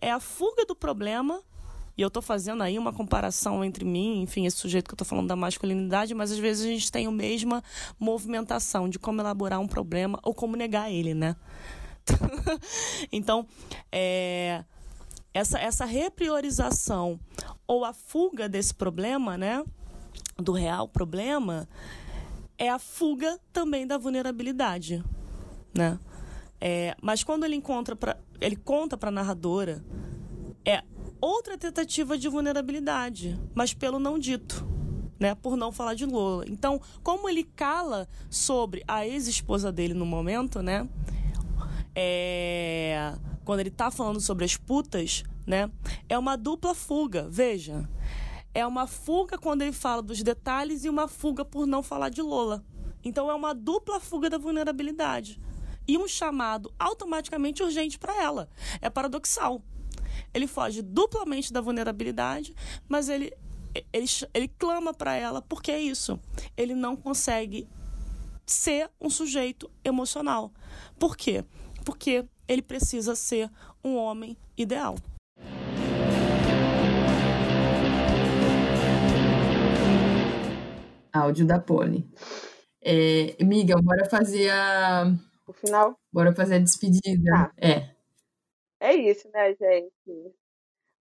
É 0.00 0.10
a 0.10 0.20
fuga 0.20 0.64
do 0.64 0.74
problema 0.74 1.42
e 1.96 2.02
eu 2.02 2.08
estou 2.08 2.22
fazendo 2.22 2.62
aí 2.62 2.78
uma 2.78 2.92
comparação 2.92 3.64
entre 3.64 3.84
mim, 3.84 4.22
enfim, 4.22 4.46
esse 4.46 4.56
sujeito 4.56 4.86
que 4.86 4.92
eu 4.92 4.96
estou 4.96 5.06
falando 5.06 5.28
da 5.28 5.36
masculinidade, 5.36 6.14
mas 6.14 6.30
às 6.30 6.38
vezes 6.38 6.64
a 6.64 6.68
gente 6.68 6.90
tem 6.90 7.06
a 7.06 7.10
mesma 7.10 7.62
movimentação 7.98 8.88
de 8.88 8.98
como 8.98 9.20
elaborar 9.20 9.60
um 9.60 9.66
problema 9.66 10.18
ou 10.22 10.34
como 10.34 10.56
negar 10.56 10.90
ele, 10.90 11.14
né? 11.14 11.36
então, 13.12 13.46
é, 13.92 14.64
essa, 15.32 15.58
essa 15.58 15.84
repriorização 15.84 17.18
ou 17.66 17.84
a 17.84 17.92
fuga 17.92 18.48
desse 18.48 18.74
problema, 18.74 19.36
né, 19.36 19.64
do 20.36 20.52
real 20.52 20.88
problema, 20.88 21.68
é 22.58 22.68
a 22.68 22.78
fuga 22.78 23.38
também 23.52 23.86
da 23.86 23.96
vulnerabilidade, 23.96 25.04
né? 25.74 25.98
É, 26.60 26.94
mas 27.00 27.24
quando 27.24 27.44
ele 27.44 27.56
encontra 27.56 27.96
pra, 27.96 28.18
ele 28.40 28.56
conta 28.56 28.96
para 28.96 29.08
a 29.08 29.12
narradora, 29.12 29.82
é 30.64 30.82
outra 31.20 31.56
tentativa 31.58 32.16
de 32.16 32.28
vulnerabilidade, 32.28 33.38
mas 33.54 33.74
pelo 33.74 33.98
não 33.98 34.18
dito. 34.18 34.68
Né, 35.18 35.34
por 35.34 35.54
não 35.54 35.70
falar 35.70 35.92
de 35.92 36.06
Lola. 36.06 36.46
Então, 36.48 36.80
como 37.02 37.28
ele 37.28 37.44
cala 37.44 38.08
sobre 38.30 38.82
a 38.88 39.06
ex-esposa 39.06 39.70
dele 39.70 39.92
no 39.92 40.06
momento, 40.06 40.62
né? 40.62 40.88
É, 41.94 43.12
quando 43.44 43.60
ele 43.60 43.68
está 43.68 43.90
falando 43.90 44.18
sobre 44.18 44.46
as 44.46 44.56
putas, 44.56 45.22
né? 45.46 45.70
É 46.08 46.16
uma 46.16 46.36
dupla 46.36 46.74
fuga, 46.74 47.28
veja. 47.28 47.86
É 48.54 48.66
uma 48.66 48.86
fuga 48.86 49.36
quando 49.36 49.60
ele 49.60 49.72
fala 49.72 50.02
dos 50.02 50.22
detalhes 50.22 50.84
e 50.84 50.88
uma 50.88 51.06
fuga 51.06 51.44
por 51.44 51.66
não 51.66 51.82
falar 51.82 52.08
de 52.08 52.22
Lola. 52.22 52.64
Então 53.04 53.30
é 53.30 53.34
uma 53.34 53.54
dupla 53.54 54.00
fuga 54.00 54.30
da 54.30 54.38
vulnerabilidade. 54.38 55.40
E 55.86 55.98
um 55.98 56.08
chamado 56.08 56.72
automaticamente 56.78 57.62
urgente 57.62 57.98
para 57.98 58.16
ela. 58.22 58.48
É 58.80 58.88
paradoxal. 58.88 59.62
Ele 60.32 60.46
foge 60.46 60.82
duplamente 60.82 61.52
da 61.52 61.60
vulnerabilidade, 61.60 62.54
mas 62.88 63.08
ele, 63.08 63.32
ele, 63.92 64.06
ele 64.32 64.48
clama 64.48 64.94
para 64.94 65.14
ela 65.14 65.42
porque 65.42 65.70
é 65.70 65.80
isso. 65.80 66.18
Ele 66.56 66.74
não 66.74 66.96
consegue 66.96 67.68
ser 68.46 68.90
um 69.00 69.10
sujeito 69.10 69.70
emocional. 69.84 70.52
Por 70.98 71.16
quê? 71.16 71.44
Porque 71.84 72.24
ele 72.46 72.62
precisa 72.62 73.14
ser 73.14 73.50
um 73.82 73.96
homem 73.96 74.36
ideal. 74.56 74.96
Áudio 81.12 81.46
da 81.46 81.58
Poli. 81.58 82.08
É, 82.82 83.36
amiga, 83.40 83.76
bora 83.82 84.08
fazer 84.08 84.50
a. 84.50 85.12
O 85.46 85.52
final? 85.52 85.96
Bora 86.12 86.32
fazer 86.32 86.54
a 86.56 86.58
despedida. 86.58 87.30
Tá. 87.30 87.52
É. 87.56 87.99
É 88.80 88.94
isso, 88.94 89.28
né, 89.30 89.54
gente? 89.54 90.34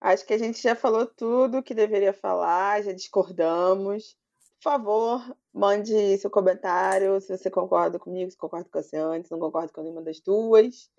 Acho 0.01 0.26
que 0.26 0.34
a 0.34 0.38
gente 0.38 0.61
já 0.61 0.76
falou 0.76 1.06
tudo 1.06 1.64
que 1.64 1.73
deveria 1.73 2.14
falar, 2.14 2.84
já 2.84 2.91
discordamos. 2.91 4.18
Por 4.57 4.64
favor, 4.64 5.38
mande 5.53 6.18
seu 6.18 6.30
comentário 6.30 7.19
se 7.22 7.38
você 7.38 7.49
concorda 7.49 7.97
comigo, 7.97 8.30
se 8.30 8.38
concorda 8.38 8.68
com 8.69 8.77
a 8.77 8.81
Oceane, 8.81 9.23
se 9.23 9.31
não 9.31 9.39
concorda 9.39 9.72
com 9.72 9.81
nenhuma 9.81 10.01
das 10.01 10.19
duas. 10.19 10.89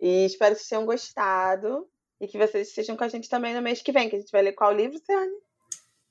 E 0.00 0.26
espero 0.26 0.54
que 0.54 0.60
vocês 0.60 0.68
tenham 0.68 0.84
gostado 0.84 1.88
e 2.20 2.26
que 2.26 2.36
vocês 2.36 2.68
estejam 2.68 2.96
com 2.96 3.04
a 3.04 3.08
gente 3.08 3.28
também 3.28 3.54
no 3.54 3.62
mês 3.62 3.80
que 3.82 3.92
vem, 3.92 4.08
que 4.08 4.16
a 4.16 4.18
gente 4.18 4.32
vai 4.32 4.42
ler 4.42 4.52
qual 4.52 4.72
livro, 4.72 4.98
Ciane? 4.98 5.32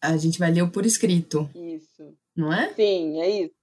A 0.01 0.17
gente 0.17 0.39
vai 0.39 0.51
ler 0.51 0.63
o 0.63 0.71
por 0.71 0.85
escrito. 0.85 1.49
Isso. 1.53 2.13
Não 2.35 2.51
é? 2.51 2.73
Sim, 2.73 3.21
é 3.21 3.29
isso. 3.29 3.55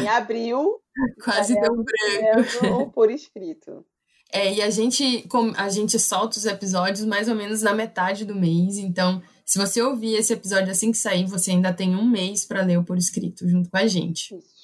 em 0.00 0.08
abril. 0.08 0.80
Quase 1.24 1.54
deu 1.54 1.74
branco. 1.74 2.82
O 2.82 2.90
por 2.90 3.10
escrito. 3.10 3.84
É, 4.30 4.54
e 4.54 4.62
a 4.62 4.68
gente, 4.68 5.26
a 5.56 5.68
gente 5.68 5.98
solta 5.98 6.36
os 6.36 6.44
episódios 6.44 7.04
mais 7.06 7.28
ou 7.28 7.34
menos 7.34 7.62
na 7.62 7.74
metade 7.74 8.24
do 8.24 8.34
mês, 8.34 8.76
então 8.76 9.22
se 9.48 9.56
você 9.56 9.80
ouvir 9.80 10.12
esse 10.14 10.34
episódio 10.34 10.70
assim 10.70 10.92
que 10.92 10.98
sair, 10.98 11.24
você 11.24 11.52
ainda 11.52 11.72
tem 11.72 11.96
um 11.96 12.06
mês 12.06 12.44
para 12.44 12.62
ler 12.62 12.78
o 12.78 12.84
por 12.84 12.98
escrito 12.98 13.48
junto 13.48 13.70
com 13.70 13.78
a 13.78 13.86
gente. 13.86 14.34
Isso. 14.34 14.58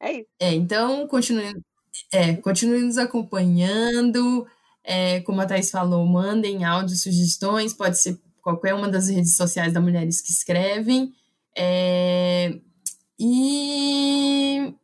É 0.00 0.12
isso. 0.14 0.28
É, 0.40 0.52
então 0.52 1.06
continue, 1.06 1.54
é, 2.12 2.34
continue 2.34 2.80
nos 2.80 2.98
acompanhando. 2.98 4.44
É, 4.82 5.20
como 5.20 5.40
a 5.40 5.46
Thais 5.46 5.70
falou, 5.70 6.04
mandem 6.04 6.64
áudios, 6.64 7.02
sugestões, 7.02 7.72
pode 7.72 7.96
ser 7.96 8.20
qualquer 8.42 8.74
uma 8.74 8.88
das 8.88 9.08
redes 9.08 9.36
sociais 9.36 9.72
da 9.72 9.80
Mulheres 9.80 10.20
que 10.20 10.32
Escrevem. 10.32 11.14
É, 11.56 12.58
e 13.16 14.74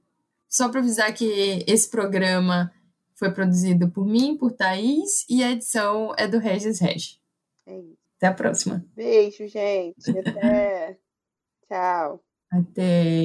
só 0.49 0.69
para 0.69 0.79
avisar 0.79 1.13
que 1.13 1.65
esse 1.67 1.91
programa 1.91 2.73
foi 3.19 3.33
produzido 3.33 3.91
por 3.91 4.07
mim, 4.07 4.37
por 4.37 4.53
Thaís, 4.53 5.27
e 5.29 5.43
a 5.43 5.51
edição 5.51 6.15
é 6.17 6.29
do 6.29 6.39
Regis 6.39 6.79
Regi. 6.79 7.19
É 7.67 7.77
isso. 7.77 7.99
Até 8.17 8.29
a 8.29 8.35
próxima. 8.35 8.85
Beijo, 8.95 9.47
gente. 9.49 10.19
Até. 10.19 10.99
Tchau. 11.69 12.23
Até. 12.51 13.25